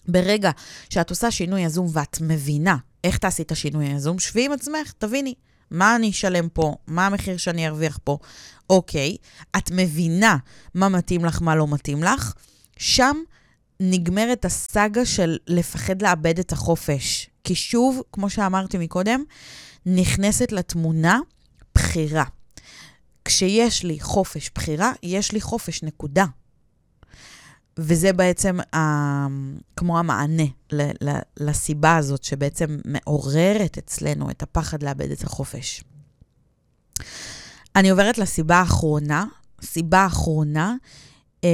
ברגע 0.08 0.52
שאת 0.90 1.10
עושה 1.10 1.32
שינוי 1.32 1.62
יזום 1.62 1.88
ואת 1.94 2.18
מבינה 2.22 2.78
איך 3.04 3.18
תעשי 3.18 3.42
את 3.42 3.52
השינוי 3.52 3.86
היזום, 3.86 4.20
שבי 4.20 4.46
עם 4.46 4.52
עצמך, 4.52 4.94
תביני. 4.98 5.34
מה 5.72 5.96
אני 5.96 6.10
אשלם 6.10 6.50
פה? 6.50 6.76
מה 6.88 7.06
המחיר 7.06 7.38
שאני 7.38 7.68
ארוויח 7.68 8.00
פה? 8.04 8.18
אוקיי, 8.70 9.16
את 9.58 9.72
מבינה 9.72 10.38
מה 10.74 10.90
מתאים 10.90 11.26
לך, 11.26 11.42
מה 11.42 11.56
לא 11.56 11.68
מתאים 11.68 12.04
לך. 12.04 12.34
שם 12.78 13.16
נגמרת 13.80 14.46
הסאגה 14.46 15.06
של 15.06 15.38
לפחד 15.48 16.02
לאבד 16.02 16.40
את 16.40 16.52
החופש. 16.52 17.30
כי 17.44 17.56
שוב, 17.56 18.02
כמו 18.12 18.30
שאמרתי 18.30 18.78
מקודם, 18.78 19.24
נכנסת 19.86 20.52
לתמונה 20.52 21.20
בחירה. 21.76 22.24
כשיש 23.26 23.84
לי 23.84 24.00
חופש 24.00 24.52
בחירה, 24.56 24.92
יש 25.04 25.32
לי 25.32 25.42
חופש, 25.42 25.84
נקודה. 25.84 26.26
וזה 27.78 28.14
בעצם 28.14 28.60
ה, 28.76 28.78
כמו 29.76 30.00
המענה 30.00 30.44
ל, 30.72 30.82
ל, 31.02 31.18
לסיבה 31.38 31.96
הזאת, 31.98 32.24
שבעצם 32.24 32.78
מעוררת 32.86 33.78
אצלנו 33.78 34.30
את 34.30 34.44
הפחד 34.44 34.84
לאבד 34.84 35.12
את 35.12 35.24
החופש. 35.24 35.84
אני 37.76 37.90
עוברת 37.90 38.18
לסיבה 38.18 38.56
האחרונה, 38.56 39.26
סיבה 39.62 40.06
אחרונה 40.06 40.76
אה, 41.44 41.50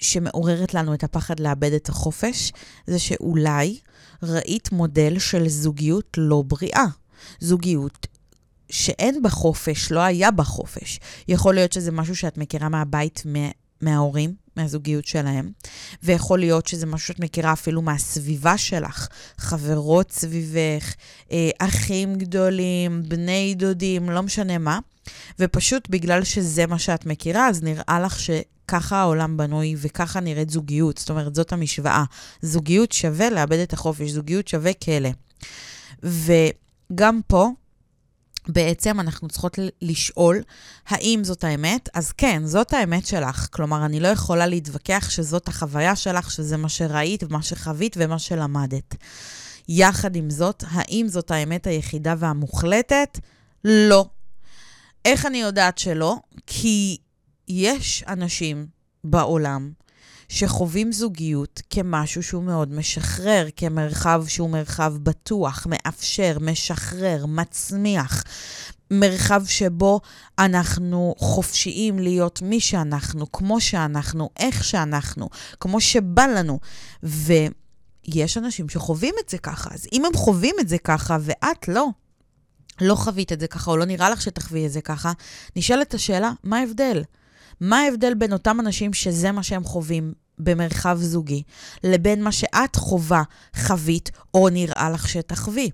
שמעוררת 0.00 0.74
לנו 0.74 0.94
את 0.94 1.04
הפחד 1.04 1.40
לאבד 1.40 1.72
את 1.72 1.88
החופש, 1.88 2.52
זה 2.86 2.98
שאולי 2.98 3.78
ראית 4.22 4.72
מודל 4.72 5.18
של 5.18 5.48
זוגיות 5.48 6.16
לא 6.16 6.42
בריאה. 6.46 6.84
זוגיות 7.40 8.06
שאין 8.70 9.22
בה 9.22 9.30
חופש, 9.30 9.92
לא 9.92 10.00
היה 10.00 10.30
בה 10.30 10.44
חופש. 10.44 11.00
יכול 11.28 11.54
להיות 11.54 11.72
שזה 11.72 11.92
משהו 11.92 12.16
שאת 12.16 12.38
מכירה 12.38 12.68
מהבית, 12.68 13.22
מההורים, 13.80 14.34
מהזוגיות 14.56 15.06
שלהם, 15.06 15.50
ויכול 16.02 16.38
להיות 16.38 16.66
שזה 16.66 16.86
משהו 16.86 17.06
שאת 17.06 17.20
מכירה 17.20 17.52
אפילו 17.52 17.82
מהסביבה 17.82 18.58
שלך, 18.58 19.08
חברות 19.38 20.12
סביבך, 20.12 20.94
אה, 21.32 21.50
אחים 21.58 22.14
גדולים, 22.14 23.02
בני 23.08 23.54
דודים, 23.54 24.10
לא 24.10 24.22
משנה 24.22 24.58
מה, 24.58 24.78
ופשוט 25.38 25.88
בגלל 25.90 26.24
שזה 26.24 26.66
מה 26.66 26.78
שאת 26.78 27.06
מכירה, 27.06 27.48
אז 27.48 27.62
נראה 27.62 28.00
לך 28.00 28.20
ש... 28.20 28.30
ככה 28.68 28.96
העולם 28.96 29.36
בנוי 29.36 29.74
וככה 29.78 30.20
נראית 30.20 30.50
זוגיות. 30.50 30.98
זאת 30.98 31.10
אומרת, 31.10 31.34
זאת 31.34 31.52
המשוואה. 31.52 32.04
זוגיות 32.42 32.92
שווה 32.92 33.30
לאבד 33.30 33.58
את 33.58 33.72
החופש, 33.72 34.10
זוגיות 34.10 34.48
שווה 34.48 34.72
כלא. 34.72 35.10
וגם 36.02 37.20
פה, 37.26 37.50
בעצם 38.48 39.00
אנחנו 39.00 39.28
צריכות 39.28 39.58
לשאול, 39.82 40.42
האם 40.86 41.20
זאת 41.24 41.44
האמת? 41.44 41.88
אז 41.94 42.12
כן, 42.12 42.42
זאת 42.44 42.72
האמת 42.72 43.06
שלך. 43.06 43.48
כלומר, 43.50 43.84
אני 43.86 44.00
לא 44.00 44.08
יכולה 44.08 44.46
להתווכח 44.46 45.06
שזאת 45.10 45.48
החוויה 45.48 45.96
שלך, 45.96 46.30
שזה 46.30 46.56
מה 46.56 46.68
שראית, 46.68 47.22
מה 47.30 47.42
שחווית 47.42 47.96
ומה 47.98 48.18
שלמדת. 48.18 48.94
יחד 49.68 50.16
עם 50.16 50.30
זאת, 50.30 50.64
האם 50.70 51.06
זאת 51.08 51.30
האמת 51.30 51.66
היחידה 51.66 52.14
והמוחלטת? 52.18 53.18
לא. 53.64 54.06
איך 55.04 55.26
אני 55.26 55.38
יודעת 55.38 55.78
שלא? 55.78 56.16
כי 56.46 56.96
יש 57.48 58.04
אנשים 58.08 58.66
בעולם 59.04 59.70
שחווים 60.28 60.92
זוגיות 60.92 61.62
כמשהו 61.70 62.22
שהוא 62.22 62.42
מאוד 62.42 62.72
משחרר, 62.72 63.46
כמרחב 63.56 64.24
שהוא 64.28 64.50
מרחב 64.50 64.94
בטוח, 65.02 65.66
מאפשר, 65.70 66.38
משחרר, 66.40 67.26
מצמיח. 67.26 68.24
מרחב 68.90 69.42
שבו 69.46 70.00
אנחנו 70.38 71.14
חופשיים 71.18 71.98
להיות 71.98 72.42
מי 72.42 72.60
שאנחנו, 72.60 73.32
כמו 73.32 73.60
שאנחנו, 73.60 74.30
איך 74.38 74.64
שאנחנו, 74.64 75.28
כמו 75.60 75.80
שבא 75.80 76.26
לנו. 76.26 76.58
ויש 77.02 78.36
אנשים 78.36 78.68
שחווים 78.68 79.14
את 79.24 79.28
זה 79.28 79.38
ככה, 79.38 79.70
אז 79.74 79.86
אם 79.92 80.04
הם 80.04 80.12
חווים 80.14 80.54
את 80.60 80.68
זה 80.68 80.78
ככה 80.78 81.16
ואת 81.20 81.68
לא, 81.68 81.86
לא 82.80 82.94
חווית 82.94 83.32
את 83.32 83.40
זה 83.40 83.46
ככה, 83.46 83.70
או 83.70 83.76
לא 83.76 83.84
נראה 83.84 84.10
לך 84.10 84.22
שתחווי 84.22 84.66
את 84.66 84.72
זה 84.72 84.80
ככה, 84.80 85.12
נשאלת 85.56 85.94
השאלה, 85.94 86.32
מה 86.44 86.58
ההבדל? 86.58 87.02
מה 87.60 87.78
ההבדל 87.78 88.14
בין 88.14 88.32
אותם 88.32 88.60
אנשים 88.60 88.94
שזה 88.94 89.32
מה 89.32 89.42
שהם 89.42 89.64
חווים 89.64 90.12
במרחב 90.38 90.98
זוגי, 91.00 91.42
לבין 91.84 92.22
מה 92.22 92.32
שאת 92.32 92.76
חווה, 92.76 93.22
חווית, 93.56 94.10
או 94.34 94.48
נראה 94.48 94.90
לך 94.90 95.08
שתחווי? 95.08 95.70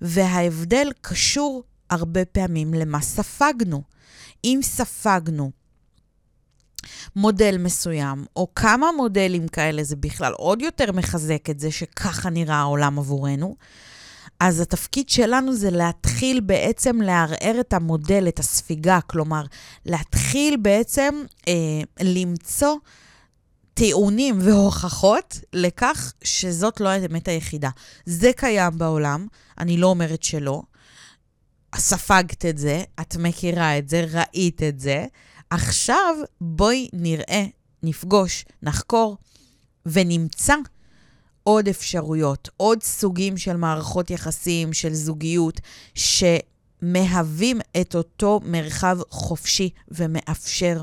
וההבדל 0.00 0.88
קשור 1.00 1.62
הרבה 1.90 2.24
פעמים 2.24 2.74
למה 2.74 3.00
ספגנו. 3.00 3.82
אם 4.44 4.60
ספגנו 4.62 5.50
מודל 7.16 7.56
מסוים, 7.58 8.24
או 8.36 8.54
כמה 8.54 8.86
מודלים 8.96 9.48
כאלה, 9.48 9.84
זה 9.84 9.96
בכלל 9.96 10.32
עוד 10.32 10.62
יותר 10.62 10.92
מחזק 10.92 11.50
את 11.50 11.60
זה 11.60 11.70
שככה 11.70 12.30
נראה 12.30 12.56
העולם 12.56 12.98
עבורנו. 12.98 13.56
אז 14.40 14.60
התפקיד 14.60 15.08
שלנו 15.08 15.54
זה 15.54 15.70
להתחיל 15.70 16.40
בעצם 16.40 17.02
לערער 17.02 17.60
את 17.60 17.72
המודל, 17.72 18.28
את 18.28 18.38
הספיגה, 18.38 19.00
כלומר, 19.00 19.44
להתחיל 19.86 20.56
בעצם 20.56 21.14
אה, 21.48 21.54
למצוא 22.00 22.76
טיעונים 23.74 24.38
והוכחות 24.42 25.40
לכך 25.52 26.12
שזאת 26.24 26.80
לא 26.80 26.88
האמת 26.88 27.28
היחידה. 27.28 27.70
זה 28.06 28.30
קיים 28.36 28.78
בעולם, 28.78 29.26
אני 29.58 29.76
לא 29.76 29.86
אומרת 29.86 30.22
שלא. 30.22 30.62
ספגת 31.76 32.46
את 32.46 32.58
זה, 32.58 32.84
את 33.00 33.16
מכירה 33.16 33.78
את 33.78 33.88
זה, 33.88 34.04
ראית 34.12 34.62
את 34.62 34.80
זה. 34.80 35.06
עכשיו 35.50 36.14
בואי 36.40 36.88
נראה, 36.92 37.44
נפגוש, 37.82 38.44
נחקור 38.62 39.16
ונמצא 39.86 40.54
עוד 41.42 41.68
אפשרויות, 41.68 42.48
עוד 42.56 42.82
סוגים 42.82 43.36
של 43.36 43.56
מערכות 43.56 44.10
יחסים, 44.10 44.72
של 44.72 44.94
זוגיות, 44.94 45.60
שמהווים 45.94 47.60
את 47.80 47.94
אותו 47.94 48.40
מרחב 48.44 48.98
חופשי 49.10 49.70
ומאפשר. 49.88 50.82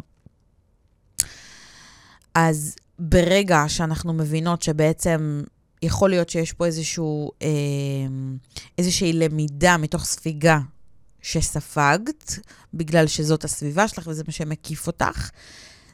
אז 2.36 2.76
ברגע 3.00 3.64
שאנחנו 3.68 4.14
מבינות 4.14 4.62
שבעצם 4.62 5.44
יכול 5.82 6.10
להיות 6.10 6.30
שיש 6.30 6.54
פה 6.54 6.66
איזשהו, 6.66 7.32
אה, 7.42 7.48
איזושהי 8.78 9.14
למידה 9.14 9.78
מתוך 9.78 10.06
ספיגה 10.06 10.60
שספגת, 11.22 12.40
בגלל 12.74 13.08
שזאת 13.08 13.44
הסביבה 13.44 13.88
שלך 13.88 14.08
וזה 14.08 14.24
מה 14.28 14.34
שמקיף 14.34 14.88
אותך, 14.88 15.30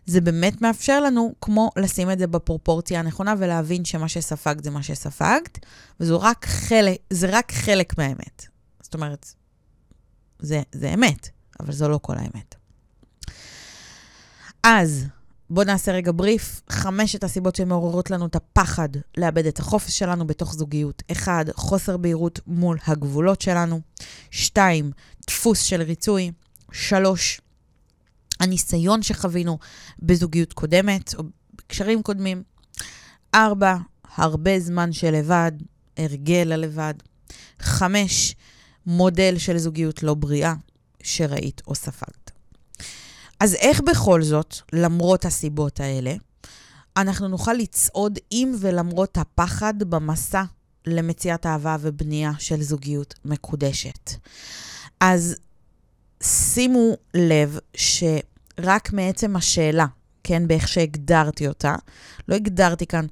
זה 0.05 0.21
באמת 0.21 0.61
מאפשר 0.61 1.01
לנו 1.01 1.33
כמו 1.41 1.69
לשים 1.77 2.11
את 2.11 2.19
זה 2.19 2.27
בפרופורציה 2.27 2.99
הנכונה 2.99 3.33
ולהבין 3.37 3.85
שמה 3.85 4.07
שספגת 4.07 4.63
זה 4.63 4.69
מה 4.71 4.83
שספגת, 4.83 5.65
וזה 5.99 6.13
רק 6.15 6.45
חלק, 6.45 6.97
זה 7.09 7.27
רק 7.31 7.51
חלק 7.51 7.97
מהאמת. 7.97 8.45
זאת 8.81 8.93
אומרת, 8.93 9.33
זה, 10.39 10.61
זה 10.71 10.93
אמת, 10.93 11.29
אבל 11.59 11.73
זו 11.73 11.89
לא 11.89 11.99
כל 12.01 12.17
האמת. 12.17 12.55
אז, 14.63 15.05
בואו 15.49 15.65
נעשה 15.65 15.91
רגע 15.91 16.11
בריף. 16.15 16.61
חמשת 16.69 17.23
הסיבות 17.23 17.55
שמעוררות 17.55 18.11
לנו 18.11 18.25
את 18.25 18.35
הפחד 18.35 18.89
לאבד 19.17 19.45
את 19.45 19.59
החופש 19.59 19.99
שלנו 19.99 20.27
בתוך 20.27 20.53
זוגיות. 20.53 21.03
אחד, 21.11 21.45
חוסר 21.55 21.97
בהירות 21.97 22.39
מול 22.47 22.77
הגבולות 22.87 23.41
שלנו. 23.41 23.81
שתיים, 24.31 24.91
דפוס 25.27 25.61
של 25.61 25.81
ריצוי. 25.81 26.31
שלוש, 26.71 27.40
הניסיון 28.41 29.03
שחווינו 29.03 29.57
בזוגיות 29.99 30.53
קודמת 30.53 31.15
או 31.15 31.23
בקשרים 31.55 32.03
קודמים. 32.03 32.43
ארבע, 33.35 33.77
הרבה 34.15 34.59
זמן 34.59 34.93
של 34.93 35.11
לבד, 35.11 35.51
הרגל 35.97 36.51
הלבד. 36.51 36.93
חמש, 37.59 38.35
מודל 38.85 39.37
של 39.37 39.57
זוגיות 39.57 40.03
לא 40.03 40.13
בריאה 40.13 40.53
שראית 41.03 41.61
או 41.67 41.75
ספגת. 41.75 42.31
אז 43.39 43.53
איך 43.53 43.81
בכל 43.81 44.23
זאת, 44.23 44.55
למרות 44.73 45.25
הסיבות 45.25 45.79
האלה, 45.79 46.13
אנחנו 46.97 47.27
נוכל 47.27 47.53
לצעוד 47.53 48.19
עם 48.31 48.53
ולמרות 48.59 49.17
הפחד 49.17 49.73
במסע 49.79 50.43
למציאת 50.87 51.45
אהבה 51.45 51.77
ובנייה 51.81 52.31
של 52.39 52.61
זוגיות 52.61 53.13
מקודשת. 53.25 54.11
אז 54.99 55.35
שימו 56.21 56.97
לב 57.13 57.57
ש... 57.75 58.03
רק 58.59 58.93
מעצם 58.93 59.35
השאלה, 59.35 59.85
כן, 60.23 60.47
באיך 60.47 60.67
שהגדרתי 60.67 61.47
אותה. 61.47 61.75
לא 62.27 62.35
הגדרתי 62.35 62.85
כאן 62.85 63.05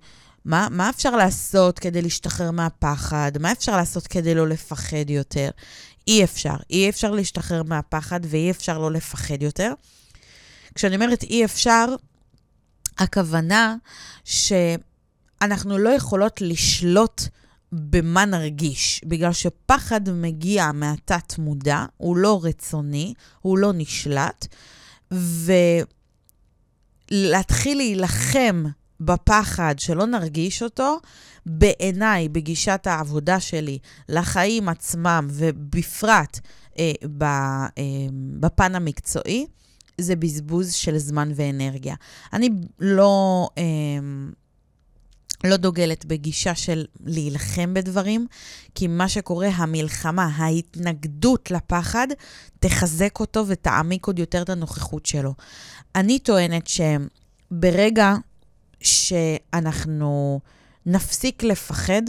מה, 0.45 0.67
מה 0.71 0.89
אפשר 0.89 1.15
לעשות 1.15 1.79
כדי 1.79 2.01
להשתחרר 2.01 2.51
מהפחד, 2.51 3.31
מה 3.39 3.51
אפשר 3.51 3.77
לעשות 3.77 4.07
כדי 4.07 4.35
לא 4.35 4.47
לפחד 4.47 5.09
יותר. 5.09 5.49
אי 6.07 6.23
אפשר. 6.23 6.55
אי 6.69 6.89
אפשר 6.89 7.11
להשתחרר 7.11 7.63
מהפחד 7.63 8.19
ואי 8.23 8.51
אפשר 8.51 8.77
לא 8.77 8.91
לפחד 8.91 9.41
יותר. 9.41 9.73
כשאני 10.75 10.95
אומרת 10.95 11.23
אי 11.23 11.45
אפשר, 11.45 11.85
הכוונה 12.97 13.75
שאנחנו 14.23 15.77
לא 15.77 15.89
יכולות 15.89 16.41
לשלוט 16.41 17.21
במה 17.71 18.25
נרגיש, 18.25 19.01
בגלל 19.05 19.33
שפחד 19.33 20.09
מגיע 20.09 20.71
מהתת-מודע, 20.71 21.85
הוא 21.97 22.17
לא 22.17 22.39
רצוני, 22.43 23.13
הוא 23.41 23.57
לא 23.57 23.71
נשלט, 23.75 24.47
ולהתחיל 27.11 27.77
להילחם 27.77 28.63
בפחד 28.99 29.75
שלא 29.77 30.05
נרגיש 30.05 30.63
אותו, 30.63 30.97
בעיניי, 31.45 32.29
בגישת 32.29 32.87
העבודה 32.87 33.39
שלי 33.39 33.79
לחיים 34.09 34.69
עצמם, 34.69 35.27
ובפרט 35.29 36.39
אה, 36.79 36.91
ב, 37.17 37.23
אה, 37.23 37.67
בפן 38.39 38.75
המקצועי, 38.75 39.45
זה 39.97 40.15
בזבוז 40.15 40.73
של 40.73 40.97
זמן 40.97 41.31
ואנרגיה. 41.35 41.95
אני 42.33 42.49
לא... 42.79 43.47
אה, 43.57 43.63
לא 45.43 45.57
דוגלת 45.57 46.05
בגישה 46.05 46.55
של 46.55 46.85
להילחם 47.05 47.73
בדברים, 47.73 48.27
כי 48.75 48.87
מה 48.87 49.09
שקורה, 49.09 49.47
המלחמה, 49.47 50.29
ההתנגדות 50.35 51.51
לפחד, 51.51 52.07
תחזק 52.59 53.19
אותו 53.19 53.43
ותעמיק 53.47 54.07
עוד 54.07 54.19
יותר 54.19 54.41
את 54.41 54.49
הנוכחות 54.49 55.05
שלו. 55.05 55.33
אני 55.95 56.19
טוענת 56.19 56.67
שברגע 57.51 58.15
שאנחנו 58.81 60.39
נפסיק 60.85 61.43
לפחד, 61.43 62.01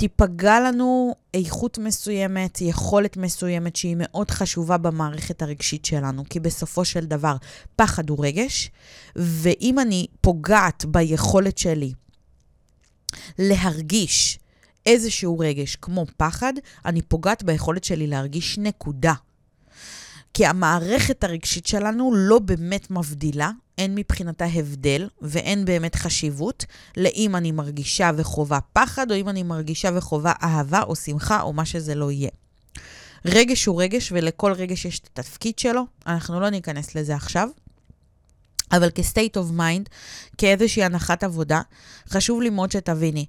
תיפגע 0.00 0.60
לנו 0.60 1.14
איכות 1.34 1.78
מסוימת, 1.78 2.60
יכולת 2.60 3.16
מסוימת 3.16 3.76
שהיא 3.76 3.96
מאוד 3.98 4.30
חשובה 4.30 4.76
במערכת 4.76 5.42
הרגשית 5.42 5.84
שלנו, 5.84 6.24
כי 6.30 6.40
בסופו 6.40 6.84
של 6.84 7.06
דבר 7.06 7.36
פחד 7.76 8.10
הוא 8.10 8.26
רגש, 8.26 8.70
ואם 9.16 9.78
אני 9.78 10.06
פוגעת 10.20 10.84
ביכולת 10.84 11.58
שלי 11.58 11.92
להרגיש 13.38 14.38
איזשהו 14.86 15.38
רגש 15.38 15.76
כמו 15.76 16.06
פחד, 16.16 16.52
אני 16.84 17.02
פוגעת 17.02 17.42
ביכולת 17.42 17.84
שלי 17.84 18.06
להרגיש 18.06 18.58
נקודה. 18.58 19.14
כי 20.34 20.46
המערכת 20.46 21.24
הרגשית 21.24 21.66
שלנו 21.66 22.14
לא 22.14 22.38
באמת 22.38 22.90
מבדילה 22.90 23.50
אין 23.80 23.94
מבחינתה 23.94 24.44
הבדל 24.44 25.08
ואין 25.22 25.64
באמת 25.64 25.94
חשיבות 25.94 26.64
לאם 26.96 27.36
אני 27.36 27.52
מרגישה 27.52 28.10
וחווה 28.16 28.58
פחד, 28.72 29.10
או 29.10 29.16
אם 29.16 29.28
אני 29.28 29.42
מרגישה 29.42 29.90
וחווה 29.94 30.32
אהבה 30.42 30.82
או 30.82 30.96
שמחה, 30.96 31.40
או 31.40 31.52
מה 31.52 31.64
שזה 31.64 31.94
לא 31.94 32.10
יהיה. 32.10 32.30
רגש 33.24 33.64
הוא 33.64 33.82
רגש, 33.82 34.12
ולכל 34.12 34.52
רגש 34.52 34.84
יש 34.84 34.98
את 34.98 35.06
התפקיד 35.18 35.58
שלו. 35.58 35.82
אנחנו 36.06 36.40
לא 36.40 36.50
ניכנס 36.50 36.94
לזה 36.94 37.14
עכשיו. 37.14 37.48
אבל 38.72 38.90
כ-state 38.94 39.36
of 39.36 39.58
mind, 39.58 39.88
כאיזושהי 40.38 40.84
הנחת 40.84 41.24
עבודה, 41.24 41.60
חשוב 42.08 42.42
לי 42.42 42.50
מאוד 42.50 42.72
שתביני. 42.72 43.26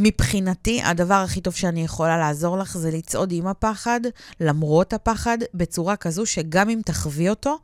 מבחינתי, 0.00 0.82
הדבר 0.82 1.14
הכי 1.14 1.40
טוב 1.40 1.54
שאני 1.54 1.84
יכולה 1.84 2.18
לעזור 2.18 2.58
לך 2.58 2.78
זה 2.78 2.90
לצעוד 2.90 3.32
עם 3.32 3.46
הפחד, 3.46 4.00
למרות 4.40 4.92
הפחד, 4.92 5.38
בצורה 5.54 5.96
כזו 5.96 6.26
שגם 6.26 6.70
אם 6.70 6.80
תחווי 6.84 7.28
אותו, 7.28 7.58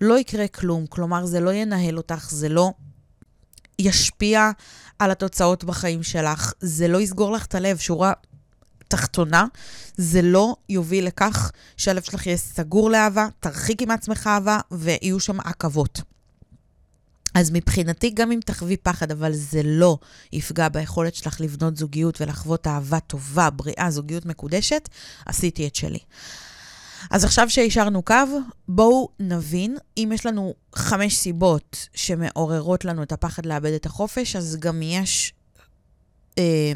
לא 0.00 0.18
יקרה 0.18 0.48
כלום. 0.48 0.86
כלומר, 0.86 1.26
זה 1.26 1.40
לא 1.40 1.52
ינהל 1.52 1.96
אותך, 1.96 2.28
זה 2.30 2.48
לא 2.48 2.72
ישפיע 3.78 4.50
על 4.98 5.10
התוצאות 5.10 5.64
בחיים 5.64 6.02
שלך, 6.02 6.52
זה 6.60 6.88
לא 6.88 7.00
יסגור 7.00 7.32
לך 7.32 7.46
את 7.46 7.54
הלב. 7.54 7.78
שורה 7.78 8.12
תחתונה, 8.88 9.46
זה 9.96 10.22
לא 10.22 10.56
יוביל 10.68 11.06
לכך 11.06 11.52
שהלב 11.76 12.02
שלך 12.02 12.26
יהיה 12.26 12.36
סגור 12.36 12.90
לאהבה, 12.90 13.26
תרחיקי 13.40 13.86
מעצמך 13.86 14.26
אהבה 14.26 14.60
ויהיו 14.70 15.20
שם 15.20 15.40
עכבות. 15.40 16.09
אז 17.34 17.50
מבחינתי, 17.52 18.10
גם 18.10 18.32
אם 18.32 18.40
תחווי 18.44 18.76
פחד, 18.76 19.10
אבל 19.10 19.32
זה 19.32 19.60
לא 19.64 19.98
יפגע 20.32 20.68
ביכולת 20.68 21.14
שלך 21.14 21.40
לבנות 21.40 21.76
זוגיות 21.76 22.20
ולחוות 22.20 22.66
אהבה 22.66 23.00
טובה, 23.00 23.50
בריאה, 23.50 23.90
זוגיות 23.90 24.26
מקודשת, 24.26 24.88
עשיתי 25.26 25.66
את 25.66 25.74
שלי. 25.74 25.98
אז 27.10 27.24
עכשיו 27.24 27.50
שהשארנו 27.50 28.02
קו, 28.02 28.14
בואו 28.68 29.08
נבין, 29.20 29.76
אם 29.96 30.10
יש 30.14 30.26
לנו 30.26 30.54
חמש 30.74 31.16
סיבות 31.16 31.88
שמעוררות 31.94 32.84
לנו 32.84 33.02
את 33.02 33.12
הפחד 33.12 33.46
לאבד 33.46 33.72
את 33.72 33.86
החופש, 33.86 34.36
אז 34.36 34.56
גם 34.60 34.82
יש, 34.82 35.32
אה, 36.38 36.72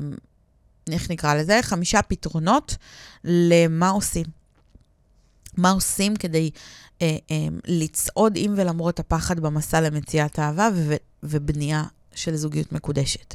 איך 0.92 1.10
נקרא 1.10 1.34
לזה? 1.34 1.60
חמישה 1.62 2.02
פתרונות 2.02 2.76
למה 3.24 3.88
עושים. 3.88 4.26
מה 5.56 5.70
עושים 5.70 6.16
כדי 6.16 6.50
לצעוד 7.66 8.32
עם 8.36 8.54
ולמרות 8.56 9.00
הפחד 9.00 9.40
במסע 9.40 9.80
למציאת 9.80 10.38
אהבה 10.38 10.68
ובנייה 11.22 11.82
של 12.14 12.36
זוגיות 12.36 12.72
מקודשת. 12.72 13.34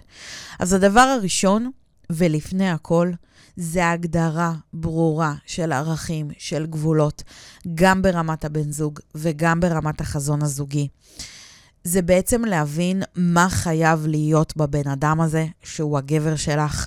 אז 0.59 0.73
הדבר 0.73 0.99
הראשון, 0.99 1.71
ולפני 2.09 2.69
הכל, 2.69 3.11
זה 3.57 3.89
הגדרה 3.89 4.53
ברורה 4.73 5.33
של 5.45 5.71
ערכים, 5.71 6.31
של 6.37 6.65
גבולות, 6.65 7.23
גם 7.75 8.01
ברמת 8.01 8.45
הבן 8.45 8.71
זוג 8.71 8.99
וגם 9.15 9.59
ברמת 9.59 10.01
החזון 10.01 10.43
הזוגי. 10.43 10.87
זה 11.83 12.01
בעצם 12.01 12.45
להבין 12.45 13.03
מה 13.15 13.49
חייב 13.49 14.07
להיות 14.07 14.57
בבן 14.57 14.87
אדם 14.87 15.21
הזה, 15.21 15.45
שהוא 15.63 15.97
הגבר 15.97 16.35
שלך, 16.35 16.85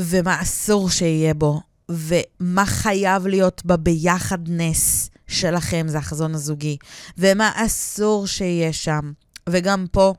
ומה 0.00 0.42
אסור 0.42 0.90
שיהיה 0.90 1.34
בו, 1.34 1.60
ומה 1.88 2.66
חייב 2.66 3.26
להיות 3.26 3.62
בביחדנס 3.64 5.10
שלכם, 5.34 5.86
זה 5.88 5.98
החזון 5.98 6.34
הזוגי, 6.34 6.76
ומה 7.18 7.52
אסור 7.54 8.26
שיהיה 8.26 8.72
שם. 8.72 9.12
וגם 9.48 9.86
פה, 9.92 10.14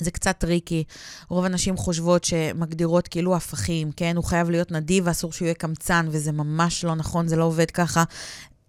זה 0.00 0.10
קצת 0.10 0.38
טריקי. 0.38 0.84
רוב 1.28 1.44
הנשים 1.44 1.76
חושבות 1.76 2.24
שמגדירות 2.24 3.08
כאילו 3.08 3.36
הפכים, 3.36 3.92
כן? 3.92 4.16
הוא 4.16 4.24
חייב 4.24 4.50
להיות 4.50 4.72
נדיב 4.72 5.06
ואסור 5.06 5.32
שהוא 5.32 5.46
יהיה 5.46 5.54
קמצן, 5.54 6.08
וזה 6.10 6.32
ממש 6.32 6.84
לא 6.84 6.94
נכון, 6.94 7.28
זה 7.28 7.36
לא 7.36 7.44
עובד 7.44 7.70
ככה. 7.70 8.04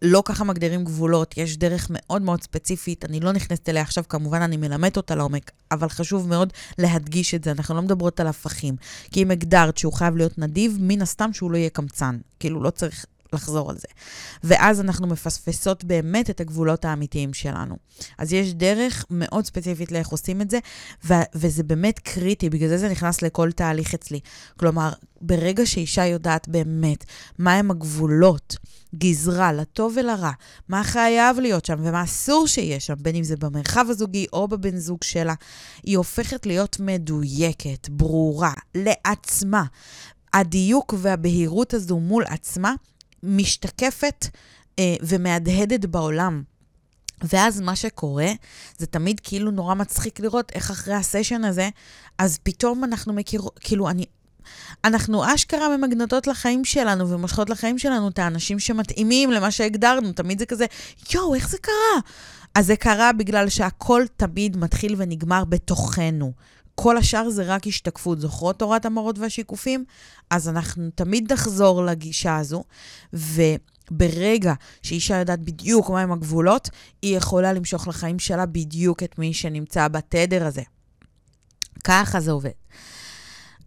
לא 0.02 0.24
ככה 0.26 0.44
מגדירים 0.44 0.86
גבולות, 0.86 1.38
יש 1.38 1.58
דרך 1.58 1.88
מאוד 1.90 2.22
מאוד 2.22 2.44
ספציפית, 2.44 3.06
אני 3.06 3.20
לא 3.20 3.32
נכנסת 3.32 3.70
אליה 3.70 3.82
עכשיו, 3.82 4.04
כמובן 4.10 4.42
אני 4.42 4.58
מלמדת 4.58 4.98
אותה 4.98 5.16
לעומק, 5.16 5.52
אבל 5.72 5.90
חשוב 5.90 6.28
מאוד 6.28 6.54
להדגיש 6.78 7.34
את 7.34 7.44
זה, 7.44 7.52
אנחנו 7.52 7.76
לא 7.76 7.82
מדברות 7.82 8.20
על 8.20 8.28
הפכים. 8.28 8.76
כי 9.12 9.24
אם 9.24 9.32
הגדרת 9.32 9.78
שהוא 9.78 9.94
חייב 9.94 10.18
להיות 10.18 10.38
נדיב, 10.38 10.78
מן 10.80 11.02
הסתם 11.02 11.34
שהוא 11.34 11.52
לא 11.52 11.58
יהיה 11.58 11.70
קמצן. 11.70 12.18
כאילו, 12.40 12.64
לא 12.64 12.70
צריך 12.70 13.06
לחזור 13.34 13.70
על 13.70 13.78
זה. 13.78 13.88
ואז 14.44 14.80
אנחנו 14.82 15.08
מפספסות 15.08 15.84
באמת 15.84 16.30
את 16.30 16.42
הגבולות 16.42 16.86
האמיתיים 16.86 17.34
שלנו. 17.34 17.76
אז 18.18 18.34
יש 18.34 18.54
דרך 18.54 19.06
מאוד 19.10 19.46
ספציפית 19.46 19.92
לאיך 19.92 20.08
עושים 20.08 20.42
את 20.42 20.50
זה, 20.50 20.60
ו- 21.06 21.14
וזה 21.36 21.64
באמת 21.64 22.00
קריטי, 22.00 22.50
בגלל 22.50 22.70
זה 22.70 22.78
זה 22.78 22.90
נכנס 22.90 23.22
לכל 23.22 23.52
תהליך 23.52 23.94
אצלי. 23.94 24.20
כלומר, 24.60 24.92
ברגע 25.22 25.66
שאישה 25.66 26.06
יודעת 26.06 26.48
באמת 26.48 27.06
מהם 27.40 27.72
הגבולות, 27.72 28.56
גזרה, 28.96 29.54
לטוב 29.54 29.94
ולרע, 29.98 30.32
מה 30.70 30.84
חייב 30.84 31.40
להיות 31.40 31.66
שם 31.66 31.78
ומה 31.80 32.04
אסור 32.04 32.48
שיהיה 32.48 32.80
שם, 32.80 32.94
בין 33.02 33.16
אם 33.16 33.24
זה 33.24 33.36
במרחב 33.36 33.86
הזוגי 33.90 34.26
או 34.34 34.48
בבן 34.48 34.78
זוג 34.78 35.04
שלה, 35.04 35.34
היא 35.84 35.98
הופכת 35.98 36.46
להיות 36.46 36.80
מדויקת, 36.80 37.90
ברורה, 37.90 38.54
לעצמה. 38.76 39.64
הדיוק 40.34 40.94
והבהירות 40.98 41.74
הזו 41.74 42.00
מול 42.00 42.24
עצמה 42.28 42.76
משתקפת 43.24 44.28
אה, 44.80 44.96
ומהדהדת 45.02 45.86
בעולם. 45.86 46.44
ואז 47.24 47.62
מה 47.62 47.76
שקורה, 47.76 48.32
זה 48.78 48.86
תמיד 48.86 49.20
כאילו 49.20 49.52
נורא 49.52 49.74
מצחיק 49.76 50.20
לראות 50.20 50.52
איך 50.56 50.72
אחרי 50.72 50.94
הסשן 50.94 51.44
הזה, 51.44 51.70
אז 52.18 52.40
פתאום 52.44 52.84
אנחנו 52.84 53.14
מכירות, 53.14 53.60
כאילו, 53.60 53.90
אני... 53.90 54.06
אנחנו 54.84 55.36
אשכרה 55.36 55.78
ממגנטות 55.78 56.28
לחיים 56.28 56.66
שלנו 56.66 57.10
ומושכות 57.10 57.50
לחיים 57.50 57.78
שלנו 57.78 58.08
את 58.08 58.20
האנשים 58.20 58.60
שמתאימים 58.60 59.32
למה 59.32 59.52
שהגדרנו. 59.52 60.12
תמיד 60.12 60.40
זה 60.40 60.46
כזה, 60.46 60.66
יואו, 61.14 61.36
איך 61.36 61.50
זה 61.50 61.58
קרה? 61.58 62.02
אז 62.56 62.66
זה 62.66 62.76
קרה 62.76 63.14
בגלל 63.14 63.50
שהכל 63.50 64.04
תמיד 64.18 64.58
מתחיל 64.58 64.96
ונגמר 64.98 65.44
בתוכנו. 65.44 66.34
כל 66.84 66.98
השאר 66.98 67.30
זה 67.30 67.44
רק 67.44 67.68
השתקפות. 67.68 68.20
זוכרות 68.20 68.60
תורת 68.60 68.86
המראות 68.86 69.20
והשיקופים? 69.20 69.86
אז 70.30 70.50
אנחנו 70.50 70.90
תמיד 70.96 71.34
נחזור 71.34 71.86
לגישה 71.86 72.38
הזו, 72.38 72.64
וברגע 73.14 74.54
שאישה 74.84 75.18
יודעת 75.18 75.40
בדיוק 75.40 75.90
מהם 75.90 76.12
הגבולות, 76.12 76.70
היא 77.02 77.18
יכולה 77.18 77.54
למשוך 77.54 77.88
לחיים 77.88 78.20
שלה 78.20 78.46
בדיוק 78.46 79.04
את 79.04 79.20
מי 79.20 79.34
שנמצא 79.34 79.88
בתדר 79.88 80.46
הזה. 80.46 80.62
ככה 81.84 82.20
זה 82.20 82.32
עובד. 82.32 82.50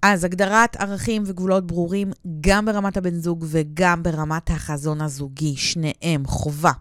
אז 0.02 0.24
הגדרת 0.24 0.76
ערכים 0.76 1.22
וגבולות 1.26 1.66
ברורים 1.66 2.12
גם 2.40 2.64
ברמת 2.64 2.96
הבן 2.96 3.14
זוג 3.14 3.44
וגם 3.48 4.02
ברמת 4.02 4.50
החזון 4.50 5.00
הזוגי, 5.00 5.56
שניהם, 5.56 6.26
חובה. 6.26 6.72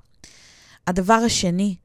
הדבר 0.87 1.13
השני 1.25 1.75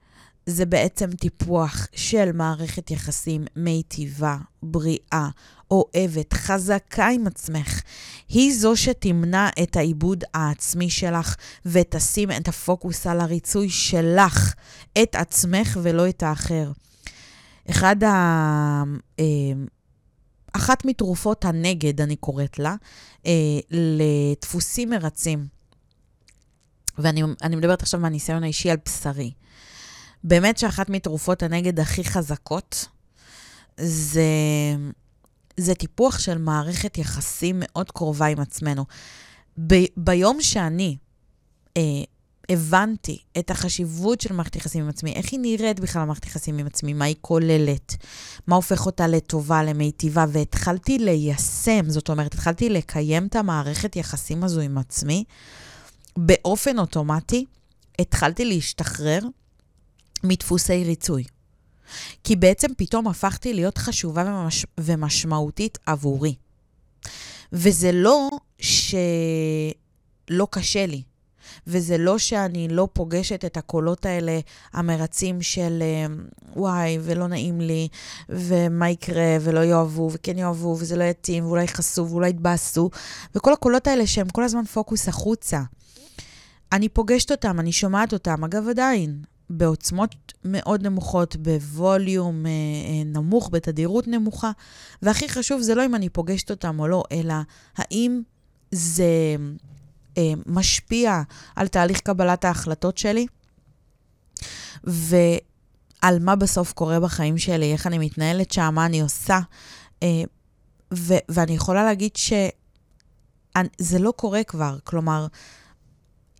זה 0.50 0.66
בעצם 0.66 1.10
טיפוח 1.10 1.86
של 1.92 2.32
מערכת 2.32 2.90
יחסים 2.90 3.44
מיטיבה, 3.56 4.36
בריאה, 4.62 5.28
אוהבת, 5.70 6.32
חזקה 6.32 7.08
עם 7.08 7.26
עצמך. 7.26 7.82
היא 8.28 8.54
זו 8.54 8.76
שתמנע 8.76 9.48
את 9.62 9.76
העיבוד 9.76 10.24
העצמי 10.34 10.90
שלך 10.90 11.36
ותשים 11.66 12.30
את 12.30 12.48
הפוקוס 12.48 13.06
על 13.06 13.20
הריצוי 13.20 13.70
שלך, 13.70 14.54
את 15.02 15.14
עצמך 15.14 15.78
ולא 15.82 16.08
את 16.08 16.22
האחר. 16.22 16.72
אחד 17.70 18.04
ה... 18.04 18.82
אה, 19.18 19.24
אחת 20.52 20.84
מתרופות 20.84 21.44
הנגד, 21.44 22.00
אני 22.00 22.16
קוראת 22.16 22.58
לה, 22.58 22.74
אה, 23.26 23.32
לדפוסים 23.70 24.90
מרצים. 24.90 25.46
ואני 26.98 27.56
מדברת 27.56 27.82
עכשיו 27.82 28.00
מהניסיון 28.00 28.42
האישי 28.42 28.70
על 28.70 28.76
בשרי. 28.84 29.30
באמת 30.24 30.58
שאחת 30.58 30.90
מתרופות 30.90 31.42
הנגד 31.42 31.80
הכי 31.80 32.04
חזקות 32.04 32.88
זה, 33.80 34.22
זה 35.56 35.74
טיפוח 35.74 36.18
של 36.18 36.38
מערכת 36.38 36.98
יחסים 36.98 37.56
מאוד 37.58 37.90
קרובה 37.90 38.26
עם 38.26 38.40
עצמנו. 38.40 38.84
ב, 39.66 39.74
ביום 39.96 40.42
שאני 40.42 40.96
אה, 41.76 41.82
הבנתי 42.48 43.18
את 43.38 43.50
החשיבות 43.50 44.20
של 44.20 44.34
מערכת 44.34 44.56
יחסים 44.56 44.82
עם 44.82 44.88
עצמי, 44.88 45.12
איך 45.12 45.32
היא 45.32 45.40
נראית 45.40 45.80
בכלל 45.80 46.04
מערכת 46.04 46.26
יחסים 46.26 46.58
עם 46.58 46.66
עצמי, 46.66 46.92
מה 46.92 47.04
היא 47.04 47.16
כוללת, 47.20 47.96
מה 48.46 48.56
הופך 48.56 48.86
אותה 48.86 49.06
לטובה, 49.06 49.62
למיטיבה, 49.62 50.24
והתחלתי 50.28 50.98
ליישם, 50.98 51.90
זאת 51.90 52.08
אומרת, 52.10 52.34
התחלתי 52.34 52.68
לקיים 52.68 53.26
את 53.26 53.36
המערכת 53.36 53.96
יחסים 53.96 54.44
הזו 54.44 54.60
עם 54.60 54.78
עצמי, 54.78 55.24
באופן 56.16 56.78
אוטומטי 56.78 57.44
התחלתי 57.98 58.44
להשתחרר 58.44 59.20
מדפוסי 60.24 60.84
ריצוי. 60.84 61.24
כי 62.24 62.36
בעצם 62.36 62.68
פתאום 62.76 63.08
הפכתי 63.08 63.54
להיות 63.54 63.78
חשובה 63.78 64.24
ומש... 64.26 64.66
ומשמעותית 64.78 65.78
עבורי. 65.86 66.34
וזה 67.52 67.92
לא 67.92 68.28
שלא 68.58 70.46
קשה 70.50 70.86
לי, 70.86 71.02
וזה 71.66 71.98
לא 71.98 72.18
שאני 72.18 72.68
לא 72.68 72.88
פוגשת 72.92 73.44
את 73.44 73.56
הקולות 73.56 74.06
האלה, 74.06 74.40
המרצים 74.72 75.42
של 75.42 75.82
וואי, 76.56 76.98
ולא 77.02 77.26
נעים 77.26 77.60
לי, 77.60 77.88
ומה 78.28 78.90
יקרה, 78.90 79.36
ולא 79.40 79.64
יאהבו, 79.64 80.10
וכן 80.12 80.38
יאהבו, 80.38 80.76
וזה 80.80 80.96
לא 80.96 81.04
יתאים, 81.04 81.46
ואולי 81.46 81.64
יכעסו, 81.64 82.08
ואולי 82.08 82.28
יתבאסו, 82.28 82.90
וכל 83.34 83.52
הקולות 83.52 83.86
האלה 83.86 84.06
שהם 84.06 84.28
כל 84.28 84.44
הזמן 84.44 84.64
פוקוס 84.64 85.08
החוצה. 85.08 85.62
אני 86.72 86.88
פוגשת 86.88 87.30
אותם, 87.30 87.60
אני 87.60 87.72
שומעת 87.72 88.12
אותם, 88.12 88.44
אגב 88.44 88.68
עדיין. 88.68 89.22
בעוצמות 89.50 90.14
מאוד 90.44 90.82
נמוכות, 90.82 91.36
בווליום 91.36 92.46
אה, 92.46 92.50
אה, 92.50 93.04
נמוך, 93.04 93.48
בתדירות 93.52 94.08
נמוכה. 94.08 94.50
והכי 95.02 95.28
חשוב 95.28 95.60
זה 95.60 95.74
לא 95.74 95.84
אם 95.84 95.94
אני 95.94 96.08
פוגשת 96.08 96.50
אותם 96.50 96.80
או 96.80 96.88
לא, 96.88 97.02
אלא 97.12 97.34
האם 97.76 98.20
זה 98.70 99.36
אה, 100.18 100.32
משפיע 100.46 101.22
על 101.56 101.68
תהליך 101.68 102.00
קבלת 102.00 102.44
ההחלטות 102.44 102.98
שלי, 102.98 103.26
ועל 104.84 106.18
מה 106.20 106.36
בסוף 106.36 106.72
קורה 106.72 107.00
בחיים 107.00 107.38
שלי, 107.38 107.72
איך 107.72 107.86
אני 107.86 107.98
מתנהלת 107.98 108.52
שם, 108.52 108.74
מה 108.74 108.86
אני 108.86 109.00
עושה. 109.00 109.40
ואני 111.28 111.52
יכולה 111.52 111.84
להגיד 111.84 112.16
שזה 112.16 113.98
לא 113.98 114.12
קורה 114.16 114.44
כבר. 114.44 114.78
כלומר, 114.84 115.26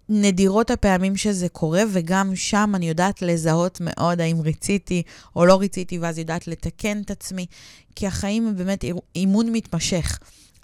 נדירות 0.09 0.71
הפעמים 0.71 1.17
שזה 1.17 1.49
קורה, 1.49 1.83
וגם 1.93 2.37
שם 2.37 2.73
אני 2.75 2.89
יודעת 2.89 3.23
לזהות 3.23 3.79
מאוד 3.81 4.21
האם 4.21 4.41
ריציתי 4.41 5.03
או 5.37 5.47
לא 5.47 5.57
ריציתי, 5.57 5.99
ואז 5.99 6.19
יודעת 6.19 6.49
לתקן 6.49 7.01
את 7.01 7.11
עצמי, 7.11 7.47
כי 7.95 8.07
החיים 8.07 8.47
הם 8.47 8.57
באמת 8.57 8.85
אימון 9.17 9.53
מתמשך. 9.53 10.19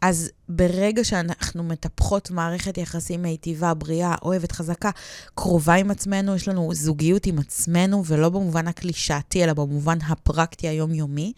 אז 0.06 0.30
ברגע 0.48 1.04
שאנחנו 1.04 1.64
מטפחות 1.64 2.30
מערכת 2.30 2.78
יחסים 2.78 3.22
מיטיבה, 3.22 3.74
בריאה, 3.74 4.14
אוהבת, 4.22 4.52
חזקה, 4.52 4.90
קרובה 5.34 5.74
עם 5.74 5.90
עצמנו, 5.90 6.36
יש 6.36 6.48
לנו 6.48 6.74
זוגיות 6.74 7.26
עם 7.26 7.38
עצמנו, 7.38 8.04
ולא 8.06 8.28
במובן 8.28 8.68
הקלישאתי, 8.68 9.44
אלא 9.44 9.52
במובן 9.52 9.98
הפרקטי 10.06 10.68
היומיומי, 10.68 11.32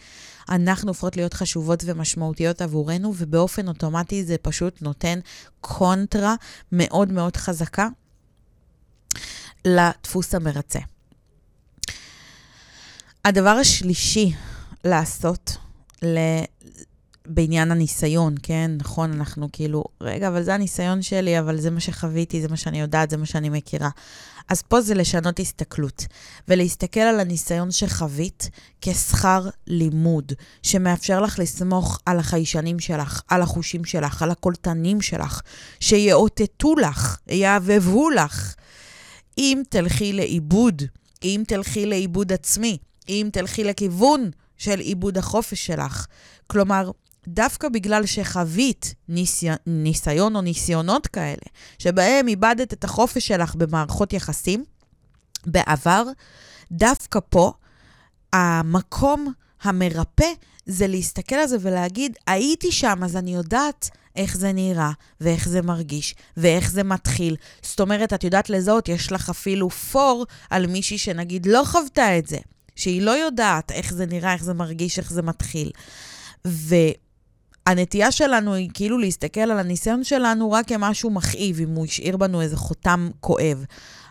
אנחנו 0.49 0.89
הופכות 0.89 1.17
להיות 1.17 1.35
חשובות 1.35 1.83
ומשמעותיות 1.87 2.63
עבורנו, 2.63 3.13
ובאופן 3.17 3.69
אוטומטי 3.69 4.25
זה 4.25 4.37
פשוט 4.43 4.83
נותן 4.83 5.19
קונטרה 5.61 6.35
מאוד 6.73 7.13
מאוד 7.13 7.37
חזקה 7.37 7.89
לדפוס 9.65 10.35
המרצה. 10.35 10.81
הדבר 13.25 13.51
השלישי 13.61 14.33
לעשות, 14.85 15.57
בעניין 17.29 17.71
הניסיון, 17.71 18.35
כן? 18.43 18.71
נכון, 18.79 19.13
אנחנו 19.13 19.49
כאילו, 19.53 19.85
רגע, 20.01 20.29
אבל 20.29 20.43
זה 20.43 20.55
הניסיון 20.55 21.03
שלי, 21.03 21.39
אבל 21.39 21.61
זה 21.61 21.71
מה 21.71 21.81
שחוויתי, 21.81 22.43
זה 22.43 22.49
מה 22.49 22.57
שאני 22.57 22.81
יודעת, 22.81 23.11
זה 23.11 23.17
מה 23.17 23.27
שאני 23.27 23.49
מכירה. 23.49 23.91
אז 24.49 24.63
פה 24.63 24.81
זה 24.81 24.95
לשנות 24.95 25.41
הסתכלות, 25.41 26.07
ולהסתכל 26.49 27.01
על 27.01 27.21
הניסיון 27.21 27.71
שחווית 27.71 28.51
כשכר 28.81 29.49
לימוד, 29.67 30.33
שמאפשר 30.63 31.21
לך 31.21 31.39
לסמוך 31.39 32.01
על 32.07 32.19
החיישנים 32.19 32.79
שלך, 32.79 33.23
על 33.29 33.43
החושים 33.43 33.85
שלך, 33.85 34.23
על 34.23 34.31
הקולטנים 34.31 35.01
שלך, 35.01 35.41
שיאותתו 35.81 36.75
לך, 36.75 37.17
יעבבו 37.27 38.11
לך. 38.11 38.55
אם 39.39 39.63
תלכי 39.69 40.13
לאיבוד, 40.13 40.83
אם 41.23 41.43
תלכי 41.47 41.87
לאיבוד 41.87 42.33
עצמי, 42.33 42.79
אם 43.09 43.29
תלכי 43.33 43.65
לכיוון 43.65 44.31
של 44.57 44.81
איבוד 44.81 45.19
החופש 45.19 45.67
שלך. 45.67 46.07
כלומר, 46.47 46.91
דווקא 47.29 47.69
בגלל 47.69 48.07
שחווית 48.07 48.95
ניסי... 49.09 49.49
ניסיון 49.67 50.37
או 50.37 50.41
ניסיונות 50.41 51.07
כאלה, 51.07 51.47
שבהם 51.79 52.29
איבדת 52.29 52.73
את 52.73 52.85
החופש 52.85 53.27
שלך 53.27 53.55
במערכות 53.55 54.13
יחסים 54.13 54.65
בעבר, 55.47 56.03
דווקא 56.73 57.21
פה 57.29 57.53
המקום 58.33 59.33
המרפא 59.63 60.33
זה 60.67 60.87
להסתכל 60.87 61.35
על 61.35 61.47
זה 61.47 61.57
ולהגיד, 61.61 62.17
הייתי 62.27 62.73
שם, 62.73 63.01
אז 63.05 63.17
אני 63.17 63.35
יודעת 63.35 63.91
איך 64.17 64.37
זה 64.37 64.53
נראה, 64.53 64.91
ואיך 65.21 65.49
זה 65.49 65.63
מרגיש, 65.63 66.15
ואיך 66.37 66.71
זה 66.71 66.83
מתחיל. 66.83 67.37
זאת 67.63 67.81
אומרת, 67.81 68.13
את 68.13 68.25
יודעת 68.25 68.51
לזהות, 68.51 68.89
יש 68.89 69.13
לך 69.13 69.31
אפילו 69.31 69.71
פור 69.71 70.27
על 70.51 70.67
מישהי 70.67 70.99
שנגיד 70.99 71.47
לא 71.47 71.63
חוותה 71.65 72.19
את 72.19 72.27
זה, 72.27 72.39
שהיא 72.77 73.03
לא 73.03 73.11
יודעת 73.11 73.73
איך 73.73 73.93
זה 73.93 74.07
נראה, 74.07 74.33
איך 74.33 74.45
זה 74.45 74.55
מרגיש, 74.55 74.99
איך 74.99 75.13
זה 75.13 75.23
מתחיל. 75.23 75.71
ו... 76.47 76.75
הנטייה 77.67 78.13
שלנו 78.13 78.55
היא 78.55 78.71
כאילו 78.75 78.99
להסתכל 78.99 79.41
על 79.41 79.59
הניסיון 79.59 80.05
שלנו 80.05 80.53
רק 80.53 80.69
כמשהו 80.69 81.11
מכאיב, 81.11 81.61
אם 81.61 81.75
הוא 81.75 81.85
השאיר 81.85 82.17
בנו 82.17 82.41
איזה 82.41 82.57
חותם 82.57 83.11
כואב. 83.21 83.65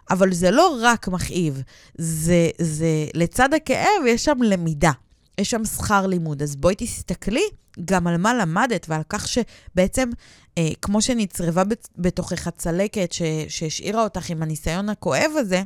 אבל 0.10 0.34
זה 0.34 0.51
לא 0.51 0.78
רק 0.82 1.08
מכאיב, 1.08 1.62
זה, 1.97 2.49
זה, 2.62 2.88
לצד 3.14 3.53
הכאב 3.53 4.06
יש 4.08 4.26
שם 4.26 4.41
למידה, 4.43 4.91
יש 5.38 5.49
שם 5.49 5.66
שכר 5.66 6.08
לימוד. 6.08 6.41
אז 6.41 6.56
בואי 6.56 6.76
תסתכלי 6.78 7.43
גם 7.86 8.08
על 8.08 8.18
מה 8.18 8.34
למדת 8.34 8.86
ועל 8.89 9.01
כך 9.10 9.28
שבעצם, 9.28 10.10
אה, 10.58 10.70
כמו 10.82 11.01
שנצרבה 11.01 11.64
בתוכך 11.97 12.47
הצלקת 12.47 13.14
שהשאירה 13.47 14.03
אותך 14.03 14.30
עם 14.30 14.43
הניסיון 14.43 14.89
הכואב 14.89 15.32
הזה, 15.38 15.64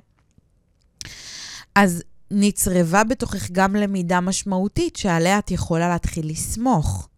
אז 1.75 2.03
נצרבה 2.31 3.03
בתוכך 3.03 3.51
גם 3.51 3.75
למידה 3.75 4.21
משמעותית 4.21 4.95
שעליה 4.95 5.39
את 5.39 5.51
יכולה 5.51 5.89
להתחיל 5.89 6.29
לסמוך. 6.29 7.08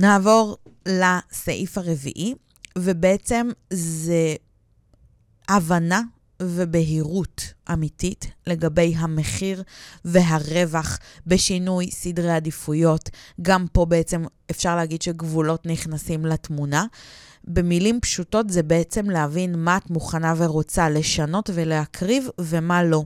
נעבור 0.00 0.56
לסעיף 0.86 1.78
הרביעי, 1.78 2.34
ובעצם 2.78 3.48
זה 3.70 4.34
הבנה 5.48 6.02
ובהירות 6.42 7.52
אמיתית 7.72 8.26
לגבי 8.46 8.94
המחיר 8.96 9.62
והרווח 10.04 10.98
בשינוי 11.26 11.90
סדרי 11.90 12.30
עדיפויות. 12.30 13.10
גם 13.42 13.66
פה 13.72 13.84
בעצם 13.84 14.22
אפשר 14.50 14.76
להגיד 14.76 15.02
שגבולות 15.02 15.66
נכנסים 15.66 16.26
לתמונה. 16.26 16.86
במילים 17.44 18.00
פשוטות 18.00 18.50
זה 18.50 18.62
בעצם 18.62 19.10
להבין 19.10 19.64
מה 19.64 19.76
את 19.76 19.90
מוכנה 19.90 20.34
ורוצה 20.36 20.90
לשנות 20.90 21.50
ולהקריב 21.54 22.28
ומה 22.38 22.84
לא. 22.84 23.04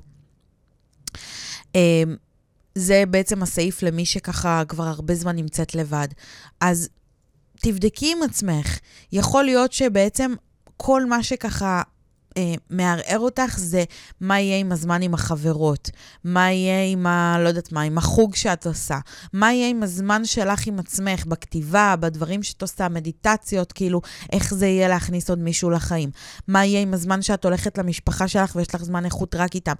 זה 2.74 3.04
בעצם 3.10 3.42
הסעיף 3.42 3.82
למי 3.82 4.06
שככה 4.06 4.62
כבר 4.68 4.84
הרבה 4.84 5.14
זמן 5.14 5.36
נמצאת 5.36 5.74
לבד. 5.74 6.08
אז 6.60 6.88
תבדקי 7.60 8.12
עם 8.12 8.22
עצמך. 8.22 8.78
יכול 9.12 9.44
להיות 9.44 9.72
שבעצם 9.72 10.34
כל 10.76 11.06
מה 11.06 11.22
שככה 11.22 11.82
אה, 12.36 12.54
מערער 12.70 13.18
אותך 13.18 13.54
זה 13.58 13.84
מה 14.20 14.40
יהיה 14.40 14.58
עם 14.58 14.72
הזמן 14.72 15.02
עם 15.02 15.14
החברות, 15.14 15.90
מה 16.24 16.52
יהיה 16.52 16.92
עם 16.92 17.06
ה... 17.06 17.38
לא 17.38 17.48
יודעת 17.48 17.72
מה, 17.72 17.82
עם 17.82 17.98
החוג 17.98 18.34
שאת 18.34 18.66
עושה, 18.66 18.98
מה 19.32 19.52
יהיה 19.52 19.68
עם 19.68 19.82
הזמן 19.82 20.24
שלך 20.24 20.66
עם 20.66 20.78
עצמך, 20.78 21.26
בכתיבה, 21.26 21.94
בדברים 22.00 22.42
שאת 22.42 22.62
עושה, 22.62 22.88
מדיטציות, 22.88 23.72
כאילו, 23.72 24.00
איך 24.32 24.54
זה 24.54 24.66
יהיה 24.66 24.88
להכניס 24.88 25.30
עוד 25.30 25.38
מישהו 25.38 25.70
לחיים, 25.70 26.10
מה 26.48 26.64
יהיה 26.64 26.80
עם 26.80 26.94
הזמן 26.94 27.22
שאת 27.22 27.44
הולכת 27.44 27.78
למשפחה 27.78 28.28
שלך 28.28 28.56
ויש 28.56 28.74
לך 28.74 28.82
זמן 28.84 29.04
איכות 29.04 29.34
רק 29.34 29.54
איתם. 29.54 29.74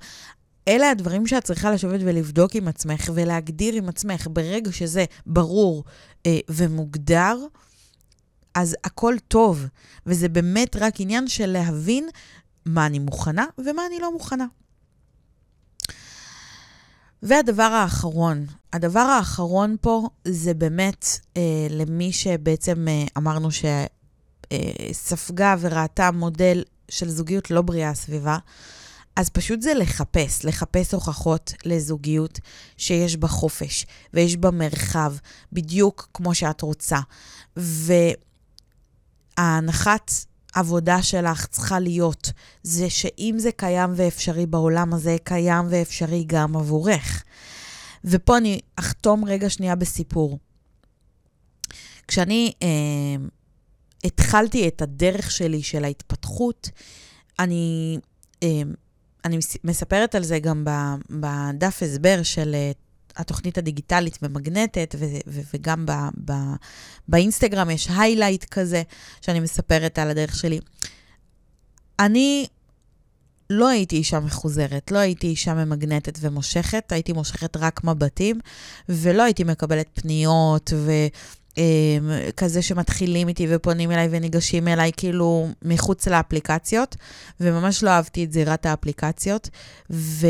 אלה 0.69 0.91
הדברים 0.91 1.27
שאת 1.27 1.45
צריכה 1.45 1.71
לשבת 1.71 2.01
ולבדוק 2.05 2.55
עם 2.55 2.69
עצמך 2.69 3.11
ולהגדיר 3.15 3.75
עם 3.75 3.89
עצמך. 3.89 4.27
ברגע 4.31 4.73
שזה 4.73 5.05
ברור 5.27 5.85
אה, 6.27 6.39
ומוגדר, 6.49 7.39
אז 8.55 8.77
הכל 8.85 9.15
טוב. 9.29 9.67
וזה 10.07 10.29
באמת 10.29 10.77
רק 10.77 10.95
עניין 11.01 11.29
של 11.29 11.47
להבין 11.47 12.09
מה 12.67 12.87
אני 12.87 12.99
מוכנה 12.99 13.47
ומה 13.59 13.87
אני 13.87 14.01
לא 14.01 14.13
מוכנה. 14.13 14.47
והדבר 17.23 17.63
האחרון, 17.63 18.47
הדבר 18.73 19.01
האחרון 19.01 19.77
פה 19.81 20.09
זה 20.25 20.55
באמת 20.55 21.07
אה, 21.37 21.67
למי 21.71 22.13
שבעצם 22.13 22.89
אה, 22.89 23.05
אמרנו 23.19 23.49
שספגה 24.91 25.51
אה, 25.51 25.57
וראתה 25.61 26.11
מודל 26.11 26.63
של 26.89 27.09
זוגיות 27.09 27.51
לא 27.51 27.63
בריאה 27.63 27.95
סביבה. 27.95 28.39
אז 29.17 29.29
פשוט 29.29 29.63
זה 29.63 29.75
לחפש, 29.75 30.45
לחפש 30.45 30.95
הוכחות 30.95 31.53
לזוגיות 31.65 32.41
שיש 32.77 33.17
בה 33.17 33.29
חופש 33.29 33.87
ויש 34.15 34.37
בה 34.37 34.51
מרחב, 34.51 35.15
בדיוק 35.53 36.09
כמו 36.15 36.35
שאת 36.35 36.61
רוצה. 36.61 36.99
וההנחת 39.39 40.11
עבודה 40.55 41.03
שלך 41.03 41.47
צריכה 41.47 41.81
להיות 41.81 42.31
זה 42.63 42.91
שאם 42.91 43.35
זה 43.39 43.51
קיים 43.57 43.91
ואפשרי 43.97 44.47
בעולם 44.47 44.95
הזה, 44.95 45.17
קיים 45.25 45.67
ואפשרי 45.71 46.25
גם 46.27 46.57
עבורך. 46.57 47.25
ופה 48.05 48.37
אני 48.37 48.61
אחתום 48.77 49.25
רגע 49.25 49.51
שנייה 49.51 49.75
בסיפור. 49.75 50.39
כשאני 52.09 52.53
אה, 52.63 52.69
התחלתי 54.05 54.69
את 54.69 54.83
הדרך 54.83 55.31
שלי 55.31 55.63
של 55.63 55.85
ההתפתחות, 55.85 56.71
אני 57.39 57.99
אה, 58.43 58.63
אני 59.25 59.39
מספרת 59.65 60.15
על 60.15 60.25
זה 60.25 60.39
גם 60.39 60.65
בדף 61.11 61.83
הסבר 61.83 62.23
של 62.23 62.55
אה, 62.55 62.73
התוכנית 63.17 63.59
הדיגיטלית 63.59 64.19
במגנטת, 64.23 64.95
ו- 64.99 65.05
ו- 65.27 65.41
וגם 65.55 65.87
ב- 65.87 66.09
ב- 66.25 66.55
באינסטגרם 67.09 67.71
יש 67.71 67.89
היילייט 67.91 68.45
כזה, 68.45 68.83
שאני 69.21 69.41
מספרת 69.41 69.99
על 69.99 70.11
הדרך 70.11 70.37
שלי. 70.37 70.61
אני 71.99 72.47
לא 73.51 73.69
הייתי 73.69 73.97
אישה 73.97 74.21
מחוזרת, 74.21 74.91
לא 74.91 74.99
הייתי 74.99 75.27
אישה 75.27 75.55
ממגנטת 75.55 76.19
ומושכת, 76.21 76.93
הייתי 76.93 77.13
מושכת 77.13 77.57
רק 77.57 77.85
מבטים, 77.85 78.41
ולא 78.89 79.23
הייתי 79.23 79.45
מקבלת 79.45 79.87
פניות 79.95 80.73
ו... 80.77 80.93
כזה 82.37 82.63
שמתחילים 82.63 83.29
איתי 83.29 83.47
ופונים 83.51 83.91
אליי 83.91 84.09
וניגשים 84.11 84.69
אליי 84.69 84.91
כאילו 84.97 85.49
מחוץ 85.63 86.09
לאפליקציות, 86.09 86.97
וממש 87.41 87.83
לא 87.83 87.91
אהבתי 87.91 88.25
את 88.25 88.33
זירת 88.33 88.67
האפליקציות, 88.67 89.49
ו... 89.91 90.27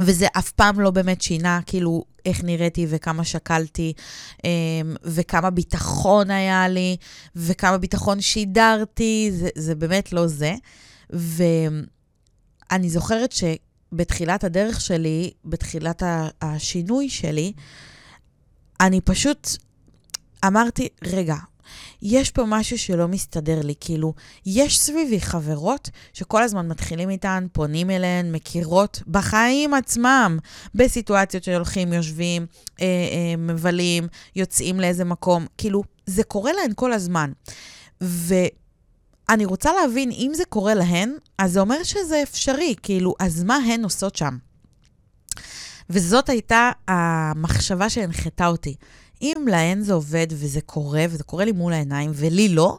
וזה 0.00 0.26
אף 0.38 0.50
פעם 0.50 0.80
לא 0.80 0.90
באמת 0.90 1.22
שינה, 1.22 1.60
כאילו, 1.66 2.04
איך 2.24 2.44
נראיתי 2.44 2.86
וכמה 2.88 3.24
שקלתי, 3.24 3.92
וכמה 5.04 5.50
ביטחון 5.50 6.30
היה 6.30 6.68
לי, 6.68 6.96
וכמה 7.36 7.78
ביטחון 7.78 8.20
שידרתי, 8.20 9.30
זה, 9.32 9.48
זה 9.54 9.74
באמת 9.74 10.12
לא 10.12 10.26
זה. 10.26 10.54
ואני 11.10 12.90
זוכרת 12.90 13.32
שבתחילת 13.32 14.44
הדרך 14.44 14.80
שלי, 14.80 15.30
בתחילת 15.44 16.02
השינוי 16.42 17.08
שלי, 17.08 17.52
אני 18.80 19.00
פשוט 19.00 19.48
אמרתי, 20.46 20.88
רגע, 21.04 21.36
יש 22.02 22.30
פה 22.30 22.44
משהו 22.46 22.78
שלא 22.78 23.08
מסתדר 23.08 23.60
לי, 23.62 23.74
כאילו, 23.80 24.14
יש 24.46 24.80
סביבי 24.80 25.20
חברות 25.20 25.90
שכל 26.12 26.42
הזמן 26.42 26.68
מתחילים 26.68 27.10
איתן, 27.10 27.46
פונים 27.52 27.90
אליהן, 27.90 28.32
מכירות 28.32 29.02
בחיים 29.06 29.74
עצמם, 29.74 30.38
בסיטואציות 30.74 31.44
שהולכים, 31.44 31.92
יושבים, 31.92 32.46
אה, 32.80 32.86
אה, 32.86 33.36
מבלים, 33.38 34.08
יוצאים 34.36 34.80
לאיזה 34.80 35.04
מקום, 35.04 35.46
כאילו, 35.58 35.82
זה 36.06 36.24
קורה 36.24 36.52
להן 36.52 36.72
כל 36.74 36.92
הזמן. 36.92 37.32
ואני 38.00 39.44
רוצה 39.44 39.70
להבין, 39.72 40.10
אם 40.10 40.32
זה 40.34 40.44
קורה 40.44 40.74
להן, 40.74 41.12
אז 41.38 41.52
זה 41.52 41.60
אומר 41.60 41.82
שזה 41.82 42.22
אפשרי, 42.22 42.74
כאילו, 42.82 43.14
אז 43.20 43.44
מה 43.44 43.56
הן 43.56 43.84
עושות 43.84 44.16
שם? 44.16 44.36
וזאת 45.90 46.28
הייתה 46.28 46.70
המחשבה 46.88 47.90
שהנחתה 47.90 48.46
אותי. 48.46 48.74
אם 49.22 49.46
להן 49.50 49.80
זה 49.80 49.92
עובד 49.92 50.26
וזה 50.30 50.60
קורה, 50.60 51.04
וזה 51.10 51.24
קורה 51.24 51.44
לי 51.44 51.52
מול 51.52 51.72
העיניים, 51.72 52.10
ולי 52.14 52.48
לא, 52.48 52.78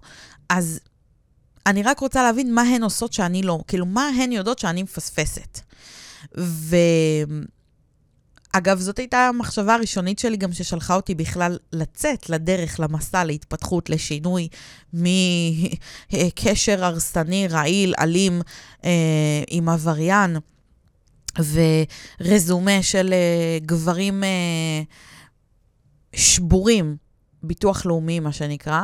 אז 0.49 0.79
אני 1.65 1.83
רק 1.83 1.99
רוצה 1.99 2.23
להבין 2.23 2.53
מה 2.53 2.61
הן 2.61 2.83
עושות 2.83 3.13
שאני 3.13 3.43
לא, 3.43 3.59
כאילו, 3.67 3.85
מה 3.85 4.07
הן 4.07 4.31
יודעות 4.31 4.59
שאני 4.59 4.83
מפספסת. 4.83 5.59
ו... 6.37 6.75
אגב, 8.53 8.79
זאת 8.79 8.99
הייתה 8.99 9.17
המחשבה 9.17 9.73
הראשונית 9.73 10.19
שלי 10.19 10.37
גם 10.37 10.53
ששלחה 10.53 10.95
אותי 10.95 11.15
בכלל 11.15 11.57
לצאת 11.73 12.29
לדרך, 12.29 12.79
למסע, 12.79 13.23
להתפתחות, 13.23 13.89
לשינוי 13.89 14.47
מקשר 14.93 16.85
הרסני, 16.85 17.47
רעיל, 17.47 17.93
אלים, 17.99 18.41
אה, 18.85 18.89
עם 19.49 19.69
עבריין, 19.69 20.37
ורזומה 21.39 22.83
של 22.83 23.13
אה, 23.13 23.57
גברים... 23.65 24.23
אה, 24.23 24.81
שבורים, 26.15 26.97
ביטוח 27.43 27.85
לאומי, 27.85 28.19
מה 28.19 28.31
שנקרא, 28.31 28.81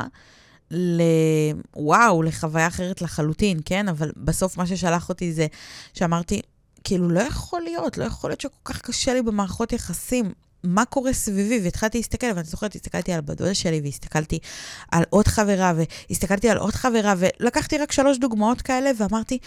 לוואו, 0.72 2.24
לחוויה 2.24 2.68
אחרת 2.68 3.02
לחלוטין, 3.02 3.60
כן? 3.66 3.88
אבל 3.88 4.12
בסוף 4.18 4.58
מה 4.58 4.68
ששלח 4.68 5.10
אותי 5.10 5.34
זה 5.34 5.48
שאמרתי, 5.94 6.42
כאילו, 6.84 7.10
לא 7.10 7.20
יכול 7.20 7.62
להיות, 7.62 7.98
לא 7.98 8.06
יכול 8.06 8.30
להיות 8.30 8.42
שכל 8.42 8.56
כך 8.66 8.82
קשה 8.82 9.14
לי 9.14 9.22
במערכות 9.22 9.74
יחסים. 9.74 10.32
מה 10.64 10.86
קורה 10.86 11.14
סביבי? 11.14 11.60
והתחלתי 11.64 11.98
להסתכל, 11.98 12.28
ואני 12.36 12.44
זוכרת, 12.44 12.76
הסתכלתי 12.76 13.14
על 13.14 13.22
בת 13.22 13.42
שלי, 13.54 13.82
והסתכלתי 13.84 14.40
על 14.92 15.04
עוד 15.10 15.28
חברה, 15.28 15.74
והסתכלתי 16.10 16.50
על 16.50 16.58
עוד 16.58 16.74
חברה, 16.74 17.14
ולקחתי 17.18 17.78
רק 17.78 17.92
שלוש 17.92 18.18
דוגמאות 18.18 18.62
כאלה, 18.62 18.92
ואמרתי, 18.98 19.38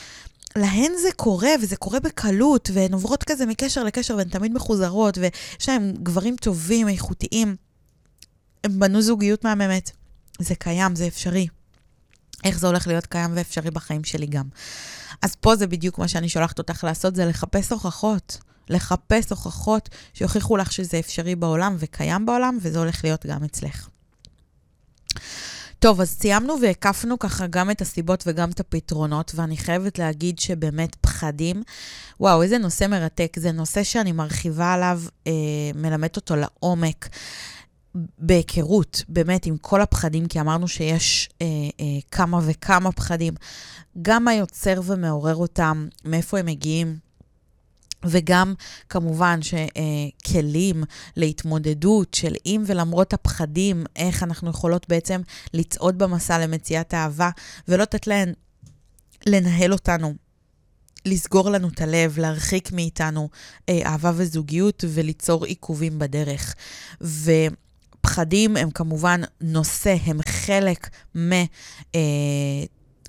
להן 0.57 0.93
זה 1.03 1.09
קורה, 1.17 1.51
וזה 1.63 1.77
קורה 1.77 2.01
בקלות, 2.01 2.71
והן 2.73 2.93
עוברות 2.93 3.25
כזה 3.25 3.47
מקשר 3.47 3.85
לקשר, 3.85 4.17
והן 4.17 4.29
תמיד 4.29 4.53
מחוזרות, 4.53 5.19
ויש 5.19 5.69
להן 5.69 5.95
גברים 6.03 6.37
טובים, 6.37 6.89
איכותיים. 6.89 7.57
הם 8.65 8.79
בנו 8.79 9.03
זוגיות 9.03 9.45
מהממת. 9.45 9.91
זה 10.39 10.55
קיים, 10.55 10.97
זה 10.97 11.07
אפשרי. 11.07 11.47
איך 12.45 12.59
זה 12.59 12.67
הולך 12.67 12.87
להיות 12.87 13.07
קיים 13.07 13.31
ואפשרי 13.35 13.71
בחיים 13.71 14.05
שלי 14.05 14.27
גם. 14.27 14.45
אז 15.23 15.35
פה 15.35 15.57
זה 15.57 15.67
בדיוק 15.67 15.99
מה 15.99 16.09
שאני 16.09 16.29
שולחת 16.29 16.59
אותך 16.59 16.85
לעשות, 16.85 17.17
זה 17.17 17.27
לחפש 17.27 17.73
הוכחות. 17.73 18.39
לחפש 18.69 19.31
הוכחות 19.31 19.89
שיוכיחו 20.15 20.57
לך 20.57 20.73
שזה 20.73 20.99
אפשרי 20.99 21.35
בעולם 21.35 21.77
וקיים 21.79 22.27
בעולם, 22.27 22.59
וזה 22.61 22.79
הולך 22.79 23.05
להיות 23.05 23.27
גם 23.27 23.45
אצלך. 23.45 23.89
טוב, 25.79 26.01
אז 26.01 26.09
סיימנו 26.09 26.61
והקפנו 26.63 27.19
ככה 27.19 27.47
גם 27.47 27.71
את 27.71 27.81
הסיבות 27.81 28.25
וגם 28.27 28.51
את 28.51 28.61
הפתרונות, 28.61 29.33
ואני 29.35 29.57
חייבת 29.57 29.99
להגיד 29.99 30.39
שבאמת 30.39 30.95
פחדים, 30.95 31.63
וואו, 32.21 32.43
איזה 32.43 32.59
נושא 32.59 32.87
מרתק. 32.87 33.37
זה 33.39 33.53
נושא 33.53 33.83
שאני 33.83 34.13
מרחיבה 34.13 34.73
עליו, 34.73 35.01
אה, 35.27 35.33
מלמדת 35.75 36.17
אותו 36.17 36.37
לעומק. 36.37 37.09
בהיכרות, 38.19 39.05
באמת, 39.09 39.47
עם 39.47 39.57
כל 39.57 39.81
הפחדים, 39.81 40.27
כי 40.27 40.41
אמרנו 40.41 40.69
שיש 40.69 41.29
אה, 41.43 41.47
אה, 41.81 41.85
כמה 42.11 42.41
וכמה 42.47 42.93
פחדים, 42.93 43.35
גם 44.03 44.25
מה 44.25 44.35
יוצר 44.35 44.81
ומעורר 44.87 45.37
אותם, 45.37 45.89
מאיפה 46.05 46.39
הם 46.39 46.47
מגיעים, 46.47 46.99
וגם 48.05 48.55
כמובן 48.89 49.41
שכלים 49.43 50.85
להתמודדות 51.17 52.15
של 52.15 52.35
אם 52.47 52.63
ולמרות 52.67 53.13
הפחדים, 53.13 53.85
איך 53.97 54.23
אנחנו 54.23 54.51
יכולות 54.51 54.89
בעצם 54.89 55.21
לצעוד 55.55 55.99
במסע 55.99 56.39
למציאת 56.39 56.95
אהבה, 56.95 57.31
ולא 57.69 57.83
לתת 57.83 58.07
להן 58.07 58.33
לנהל 59.27 59.73
אותנו. 59.73 60.15
לסגור 61.07 61.51
לנו 61.51 61.69
את 61.69 61.81
הלב, 61.81 62.19
להרחיק 62.19 62.73
מאיתנו 62.73 63.29
אה, 63.69 63.81
אהבה 63.85 64.13
וזוגיות 64.17 64.85
וליצור 64.89 65.45
עיכובים 65.45 65.99
בדרך. 65.99 66.55
ו... 67.03 67.31
פחדים 68.01 68.57
הם 68.57 68.71
כמובן 68.71 69.21
נושא, 69.41 69.97
הם 70.05 70.19
חלק 70.29 70.89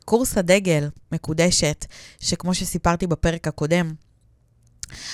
מקורס 0.05 0.35
אה, 0.35 0.39
הדגל, 0.39 0.89
מקודשת, 1.11 1.85
שכמו 2.19 2.53
שסיפרתי 2.53 3.07
בפרק 3.07 3.47
הקודם, 3.47 3.93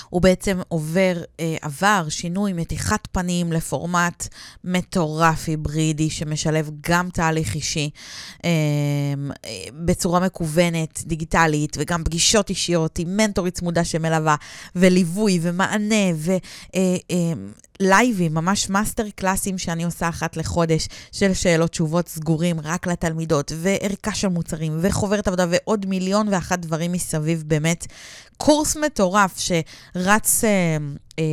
הוא 0.09 0.21
בעצם 0.21 0.59
עובר, 0.67 1.23
אה, 1.39 1.55
עבר 1.61 2.05
שינוי 2.09 2.53
מתיחת 2.53 3.07
פנים 3.11 3.51
לפורמט 3.51 4.27
מטורף 4.63 5.47
היברידי 5.47 6.09
שמשלב 6.09 6.71
גם 6.81 7.09
תהליך 7.09 7.55
אישי 7.55 7.89
אה, 8.45 8.49
בצורה 9.85 10.19
מקוונת, 10.19 11.03
דיגיטלית, 11.05 11.77
וגם 11.79 12.03
פגישות 12.03 12.49
אישיות 12.49 12.99
עם 12.99 13.17
מנטורית 13.17 13.53
צמודה 13.53 13.83
שמלווה, 13.83 14.35
וליווי 14.75 15.39
ומענה, 15.41 16.05
ו... 16.15 16.31
לייבים, 17.79 18.33
ממש 18.33 18.69
master 18.69 19.09
class 19.15 19.45
ים 19.45 19.57
שאני 19.57 19.83
עושה 19.83 20.09
אחת 20.09 20.37
לחודש, 20.37 20.87
של 21.11 21.33
שאלות 21.33 21.71
תשובות 21.71 22.07
סגורים 22.07 22.59
רק 22.63 22.87
לתלמידות, 22.87 23.51
וערכה 23.55 24.15
של 24.15 24.27
מוצרים, 24.27 24.79
וחוברת 24.81 25.27
עבודה, 25.27 25.45
ועוד 25.49 25.85
מיליון 25.85 26.27
ואחת 26.27 26.59
דברים 26.59 26.91
מסביב, 26.91 27.43
באמת. 27.47 27.85
קורס 28.37 28.77
מטורף 28.77 29.39
שרץ 29.39 30.43
אה, 30.43 30.77
אה, 31.19 31.23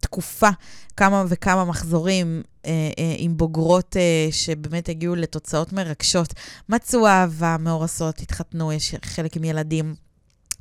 תקופה, 0.00 0.48
כמה 0.96 1.24
וכמה 1.28 1.64
מחזורים 1.64 2.42
אה, 2.66 2.70
אה, 2.98 3.14
עם 3.16 3.36
בוגרות 3.36 3.96
אה, 3.96 4.28
שבאמת 4.30 4.88
הגיעו 4.88 5.14
לתוצאות 5.14 5.72
מרגשות. 5.72 6.34
מצאו 6.68 7.06
אהבה, 7.06 7.56
מאורסות, 7.60 8.20
התחתנו, 8.20 8.72
יש 8.72 8.94
חלק 9.04 9.36
עם 9.36 9.44
ילדים. 9.44 10.07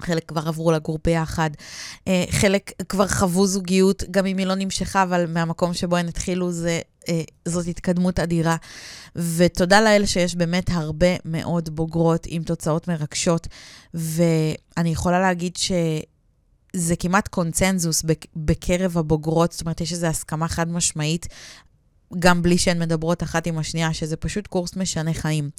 חלק 0.01 0.25
כבר 0.27 0.47
עברו 0.47 0.71
לגור 0.71 0.99
ביחד, 1.03 1.49
אה, 2.07 2.25
חלק 2.29 2.71
כבר 2.89 3.07
חוו 3.07 3.47
זוגיות, 3.47 4.03
גם 4.11 4.25
אם 4.25 4.37
היא 4.37 4.45
לא 4.45 4.55
נמשכה, 4.55 5.03
אבל 5.03 5.25
מהמקום 5.25 5.73
שבו 5.73 5.95
הן 5.95 6.07
התחילו, 6.07 6.51
זה, 6.51 6.79
אה, 7.09 7.21
זאת 7.45 7.67
התקדמות 7.67 8.19
אדירה. 8.19 8.55
ותודה 9.15 9.81
לאל 9.81 10.05
שיש 10.05 10.35
באמת 10.35 10.69
הרבה 10.69 11.15
מאוד 11.25 11.75
בוגרות 11.75 12.25
עם 12.29 12.43
תוצאות 12.43 12.87
מרגשות, 12.87 13.47
ואני 13.93 14.89
יכולה 14.89 15.19
להגיד 15.19 15.55
ש... 15.57 15.71
זה 16.73 16.95
כמעט 16.95 17.27
קונצנזוס 17.27 18.03
בקרב 18.35 18.97
הבוגרות, 18.97 19.51
זאת 19.51 19.61
אומרת, 19.61 19.81
יש 19.81 19.91
איזו 19.91 20.07
הסכמה 20.07 20.47
חד 20.47 20.71
משמעית, 20.71 21.27
גם 22.19 22.41
בלי 22.41 22.57
שהן 22.57 22.79
מדברות 22.79 23.23
אחת 23.23 23.47
עם 23.47 23.57
השנייה, 23.57 23.93
שזה 23.93 24.17
פשוט 24.17 24.47
קורס 24.47 24.75
משנה 24.75 25.13
חיים. 25.13 25.49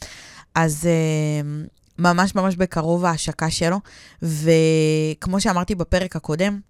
אז 0.55 0.85
uh, 0.85 1.69
ממש 1.99 2.35
ממש 2.35 2.57
בקרוב 2.57 3.05
ההשקה 3.05 3.51
שלו, 3.51 3.81
וכמו 4.23 5.41
שאמרתי 5.41 5.75
בפרק 5.75 6.17
הקודם, 6.17 6.61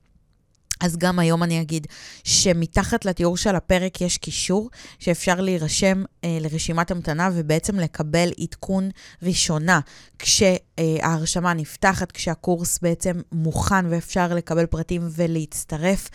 אז 0.81 0.97
גם 0.97 1.18
היום 1.18 1.43
אני 1.43 1.61
אגיד 1.61 1.87
שמתחת 2.24 3.05
לתיאור 3.05 3.37
של 3.37 3.57
הפרק 3.57 4.01
יש 4.01 4.18
קישור 4.18 4.70
שאפשר 4.99 5.41
להירשם 5.41 6.05
אה, 6.24 6.39
לרשימת 6.41 6.91
המתנה 6.91 7.31
ובעצם 7.35 7.81
לקבל 7.81 8.31
עדכון 8.41 8.91
ראשונה 9.22 9.81
כשההרשמה 10.18 11.55
נפתחת, 11.55 12.12
כשהקורס 12.12 12.79
בעצם 12.83 13.20
מוכן 13.33 13.87
ואפשר 13.91 14.35
לקבל 14.35 14.66
פרטים 14.66 15.09
ולהצטרף, 15.11 16.09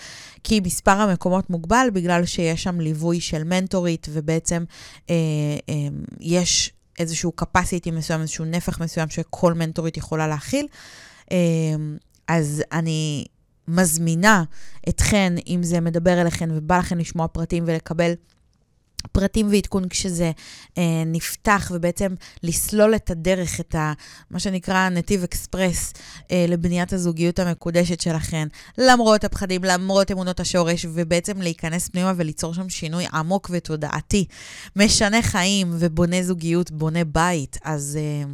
כי 0.43 0.59
מספר 0.59 0.91
המקומות 0.91 1.49
מוגבל 1.49 1.87
בגלל 1.93 2.25
שיש 2.25 2.63
שם 2.63 2.79
ליווי 2.79 3.21
של 3.21 3.43
מנטורית 3.43 4.07
ובעצם 4.11 4.63
אה, 5.09 5.15
אה, 5.69 5.75
יש 6.19 6.71
איזשהו 6.99 7.31
capacity 7.41 7.91
מסוים, 7.91 8.21
איזשהו 8.21 8.45
נפח 8.45 8.81
מסוים 8.81 9.09
שכל 9.09 9.53
מנטורית 9.53 9.97
יכולה 9.97 10.27
להכיל. 10.27 10.67
אה, 11.31 11.37
אז 12.27 12.63
אני 12.71 13.25
מזמינה 13.67 14.43
אתכן, 14.89 15.33
אם 15.47 15.59
זה 15.63 15.81
מדבר 15.81 16.21
אליכן 16.21 16.49
ובא 16.51 16.77
לכן 16.77 16.97
לשמוע 16.97 17.27
פרטים 17.27 17.63
ולקבל 17.67 18.13
פרטים 19.11 19.47
ועדכון 19.51 19.89
כשזה 19.89 20.31
אה, 20.77 21.03
נפתח, 21.05 21.71
ובעצם 21.75 22.13
לסלול 22.43 22.95
את 22.95 23.11
הדרך, 23.11 23.59
את 23.59 23.75
ה, 23.75 23.93
מה 24.31 24.39
שנקרא 24.39 24.89
נתיב 24.89 25.23
אקספרס 25.23 25.93
אה, 26.31 26.45
לבניית 26.47 26.93
הזוגיות 26.93 27.39
המקודשת 27.39 28.01
שלכן, 28.01 28.47
למרות 28.77 29.23
הפחדים, 29.23 29.63
למרות 29.63 30.11
אמונות 30.11 30.39
השורש, 30.39 30.85
ובעצם 30.93 31.41
להיכנס 31.41 31.89
פנימה 31.89 32.13
וליצור 32.15 32.53
שם 32.53 32.69
שינוי 32.69 33.05
עמוק 33.13 33.49
ותודעתי, 33.53 34.25
משנה 34.75 35.21
חיים 35.21 35.67
ובונה 35.79 36.23
זוגיות, 36.23 36.71
בונה 36.71 37.03
בית. 37.03 37.57
אז... 37.63 37.99
אה, 38.01 38.33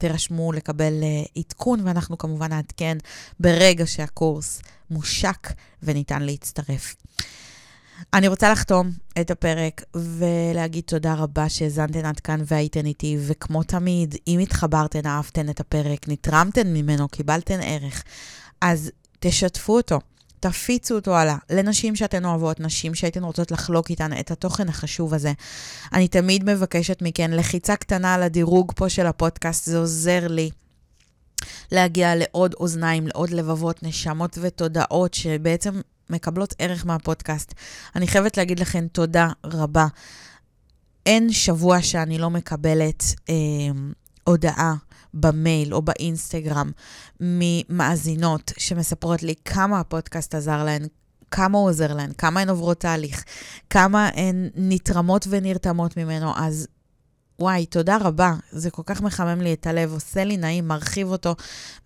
תירשמו 0.00 0.52
לקבל 0.52 0.92
uh, 1.00 1.40
עדכון, 1.40 1.80
ואנחנו 1.84 2.18
כמובן 2.18 2.48
נעדכן 2.48 2.98
ברגע 3.40 3.86
שהקורס 3.86 4.62
מושק 4.90 5.48
וניתן 5.82 6.22
להצטרף. 6.22 6.94
אני 8.14 8.28
רוצה 8.28 8.52
לחתום 8.52 8.90
את 9.20 9.30
הפרק 9.30 9.82
ולהגיד 9.94 10.84
תודה 10.84 11.14
רבה 11.14 11.48
שהאזנתן 11.48 12.04
עד 12.04 12.20
כאן 12.20 12.40
והייתן 12.46 12.86
איתי, 12.86 13.16
וכמו 13.26 13.62
תמיד, 13.62 14.14
אם 14.28 14.38
התחברתן, 14.38 15.06
אהבתן 15.06 15.50
את 15.50 15.60
הפרק, 15.60 16.08
נתרמתן 16.08 16.66
ממנו, 16.72 17.08
קיבלתן 17.08 17.60
ערך, 17.62 18.04
אז 18.60 18.90
תשתפו 19.20 19.76
אותו. 19.76 20.00
תפיצו 20.40 20.94
אותו 20.94 21.16
הלאה 21.16 21.36
לנשים 21.50 21.96
שאתן 21.96 22.24
אוהבות, 22.24 22.60
נשים 22.60 22.94
שהייתן 22.94 23.24
רוצות 23.24 23.50
לחלוק 23.50 23.90
איתן 23.90 24.18
את 24.20 24.30
התוכן 24.30 24.68
החשוב 24.68 25.14
הזה. 25.14 25.32
אני 25.92 26.08
תמיד 26.08 26.44
מבקשת 26.44 27.02
מכן 27.02 27.30
לחיצה 27.30 27.76
קטנה 27.76 28.14
על 28.14 28.22
הדירוג 28.22 28.72
פה 28.76 28.88
של 28.88 29.06
הפודקאסט, 29.06 29.66
זה 29.66 29.78
עוזר 29.78 30.28
לי 30.28 30.50
להגיע 31.72 32.14
לעוד 32.14 32.54
אוזניים, 32.54 33.06
לעוד 33.06 33.30
לבבות, 33.30 33.82
נשמות 33.82 34.38
ותודעות 34.40 35.14
שבעצם 35.14 35.80
מקבלות 36.10 36.54
ערך 36.58 36.86
מהפודקאסט. 36.86 37.54
אני 37.96 38.06
חייבת 38.06 38.36
להגיד 38.36 38.60
לכם 38.60 38.86
תודה 38.92 39.28
רבה. 39.44 39.86
אין 41.06 41.32
שבוע 41.32 41.82
שאני 41.82 42.18
לא 42.18 42.30
מקבלת 42.30 43.04
אה, 43.28 43.34
הודעה 44.24 44.74
במייל 45.14 45.74
או 45.74 45.82
באינסטגרם 45.82 46.70
ממאזינות 47.20 48.52
שמספרות 48.58 49.22
לי 49.22 49.34
כמה 49.44 49.80
הפודקאסט 49.80 50.34
עזר 50.34 50.64
להן, 50.64 50.82
כמה 51.30 51.58
הוא 51.58 51.68
עוזר 51.68 51.94
להן, 51.94 52.12
כמה 52.18 52.40
הן 52.40 52.48
עוברות 52.48 52.80
תהליך, 52.80 53.24
כמה 53.70 54.08
הן 54.14 54.48
נתרמות 54.54 55.26
ונרתמות 55.30 55.96
ממנו, 55.96 56.32
אז 56.36 56.66
וואי, 57.38 57.66
תודה 57.66 57.98
רבה. 58.00 58.34
זה 58.50 58.70
כל 58.70 58.82
כך 58.86 59.02
מחמם 59.02 59.40
לי 59.40 59.52
את 59.52 59.66
הלב, 59.66 59.92
עושה 59.92 60.24
לי 60.24 60.36
נעים, 60.36 60.68
מרחיב 60.68 61.08
אותו, 61.08 61.34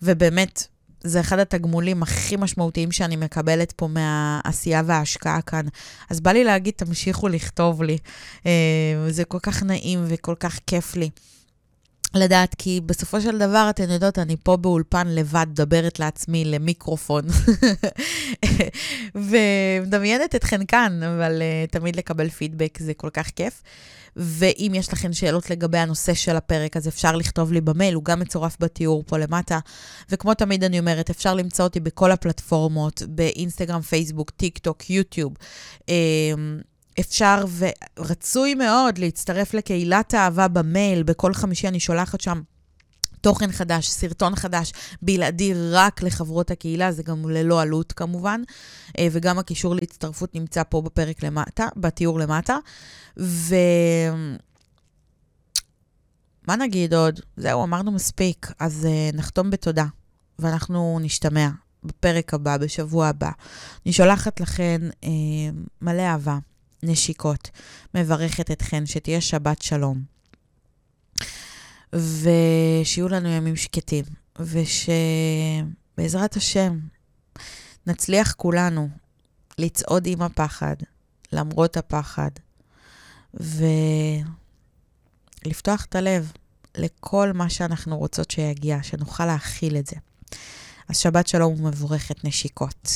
ובאמת, 0.03 0.67
זה 1.05 1.21
אחד 1.21 1.39
התגמולים 1.39 2.03
הכי 2.03 2.37
משמעותיים 2.37 2.93
שאני 2.93 3.17
מקבלת 3.17 3.73
פה 3.73 3.89
מהעשייה 3.89 4.83
וההשקעה 4.87 5.43
כאן. 5.43 5.67
אז 6.11 6.21
בא 6.21 6.33
לי 6.33 6.45
להגיד, 6.45 6.75
תמשיכו 6.77 7.29
לכתוב 7.29 7.83
לי. 7.83 7.99
אה, 8.47 8.53
זה 9.09 9.25
כל 9.25 9.39
כך 9.43 9.63
נעים 9.63 10.05
וכל 10.09 10.35
כך 10.41 10.59
כיף 10.67 10.97
לי. 10.97 11.11
לדעת, 12.15 12.55
כי 12.59 12.81
בסופו 12.87 13.21
של 13.21 13.39
דבר, 13.39 13.67
אתן 13.71 13.91
יודעות, 13.91 14.19
אני 14.19 14.37
פה 14.43 14.57
באולפן 14.57 15.09
לבד, 15.09 15.47
מדברת 15.49 15.99
לעצמי 15.99 16.45
למיקרופון, 16.45 17.25
ומדמיינת 19.15 20.35
אתכן 20.35 20.67
כאן, 20.67 21.03
אבל 21.03 21.43
uh, 21.43 21.71
תמיד 21.73 21.97
לקבל 21.97 22.29
פידבק 22.29 22.79
זה 22.81 22.95
כל 22.95 23.11
כך 23.11 23.31
כיף. 23.31 23.63
ואם 24.17 24.73
יש 24.75 24.93
לכן 24.93 25.13
שאלות 25.13 25.51
לגבי 25.51 25.79
הנושא 25.79 26.15
של 26.15 26.37
הפרק, 26.37 26.77
אז 26.77 26.89
אפשר 26.89 27.17
לכתוב 27.17 27.53
לי 27.53 27.61
במייל, 27.61 27.95
הוא 27.95 28.05
גם 28.05 28.21
מצורף 28.21 28.57
בתיאור 28.61 29.03
פה 29.07 29.19
למטה. 29.19 29.59
וכמו 30.11 30.35
תמיד 30.35 30.65
אני 30.65 30.79
אומרת, 30.79 31.11
אפשר 31.11 31.35
למצוא 31.35 31.65
אותי 31.65 31.81
בכל 31.81 32.11
הפלטפורמות, 32.11 33.03
באינסטגרם, 33.09 33.81
פייסבוק, 33.81 34.31
טיק 34.31 34.59
טוק, 34.59 34.91
יוטיוב. 34.91 35.33
אמ, 35.89 35.95
אפשר 37.01 37.45
ורצוי 37.99 38.55
מאוד 38.55 38.99
להצטרף 38.99 39.55
לקהילת 39.55 40.15
האהבה 40.15 40.49
במייל, 40.49 41.03
בכל 41.03 41.35
חמישי 41.35 41.69
אני 41.69 41.81
שולחת 41.81 42.21
שם 42.21 42.43
תוכן 43.21 43.53
חדש, 43.53 43.89
סרטון 43.89 44.37
חדש, 44.37 44.73
בלעדי 45.03 45.53
רק 45.71 46.03
לחברות 46.03 46.51
הקהילה, 46.51 46.93
זה 46.93 47.03
גם 47.03 47.29
ללא 47.29 47.63
עלות 47.63 47.93
כמובן, 47.93 48.41
אה, 48.99 49.09
וגם 49.13 49.39
הקישור 49.39 49.75
להצטרפות 49.75 50.35
נמצא 50.35 50.63
פה 50.69 50.83
בפרק 50.83 51.23
למטה, 51.23 51.69
בתיאור 51.77 52.19
למטה. 52.19 52.59
ו... 53.19 53.55
מה 56.49 56.57
נגיד 56.57 56.95
עוד? 56.95 57.21
זהו, 57.37 57.65
אמרנו 57.65 57.93
מספיק, 57.93 58.53
אז 58.59 58.89
uh, 58.91 59.17
נחתום 59.17 59.51
בתודה, 59.51 59.85
ואנחנו 60.39 60.99
נשתמע 61.03 61.49
בפרק 61.85 62.35
הבא, 62.35 62.57
בשבוע 62.57 63.07
הבא. 63.07 63.31
אני 63.87 63.93
שולחת 63.93 64.41
לכן 64.41 64.81
uh, 65.05 65.07
מלא 65.83 66.03
אהבה, 66.03 66.39
נשיקות, 66.85 67.51
מברכת 67.95 68.51
אתכן, 68.51 68.87
שתהיה 68.87 69.21
שבת 69.21 69.63
שלום. 69.63 70.03
ושיהיו 71.93 73.09
לנו 73.09 73.29
ימים 73.29 73.57
שקטים, 73.57 74.05
ושבעזרת 74.39 76.37
השם 76.37 76.79
נצליח 77.87 78.33
כולנו 78.33 78.89
לצעוד 79.59 80.07
עם 80.07 80.23
הפחד, 80.23 80.77
למרות 81.33 81.77
הפחד, 81.77 82.31
ולפתוח 85.45 85.85
את 85.85 85.95
הלב 85.95 86.33
לכל 86.77 87.33
מה 87.33 87.51
שאנחנו 87.51 87.99
רוצות 87.99 88.31
שיגיע, 88.31 88.83
שנוכל 88.83 89.27
להכיל 89.27 89.77
את 89.77 89.87
זה. 89.87 89.97
אז 90.89 90.99
שבת 90.99 91.27
שלום 91.27 91.61
ומבורכת 91.61 92.25
נשיקות. 92.25 92.89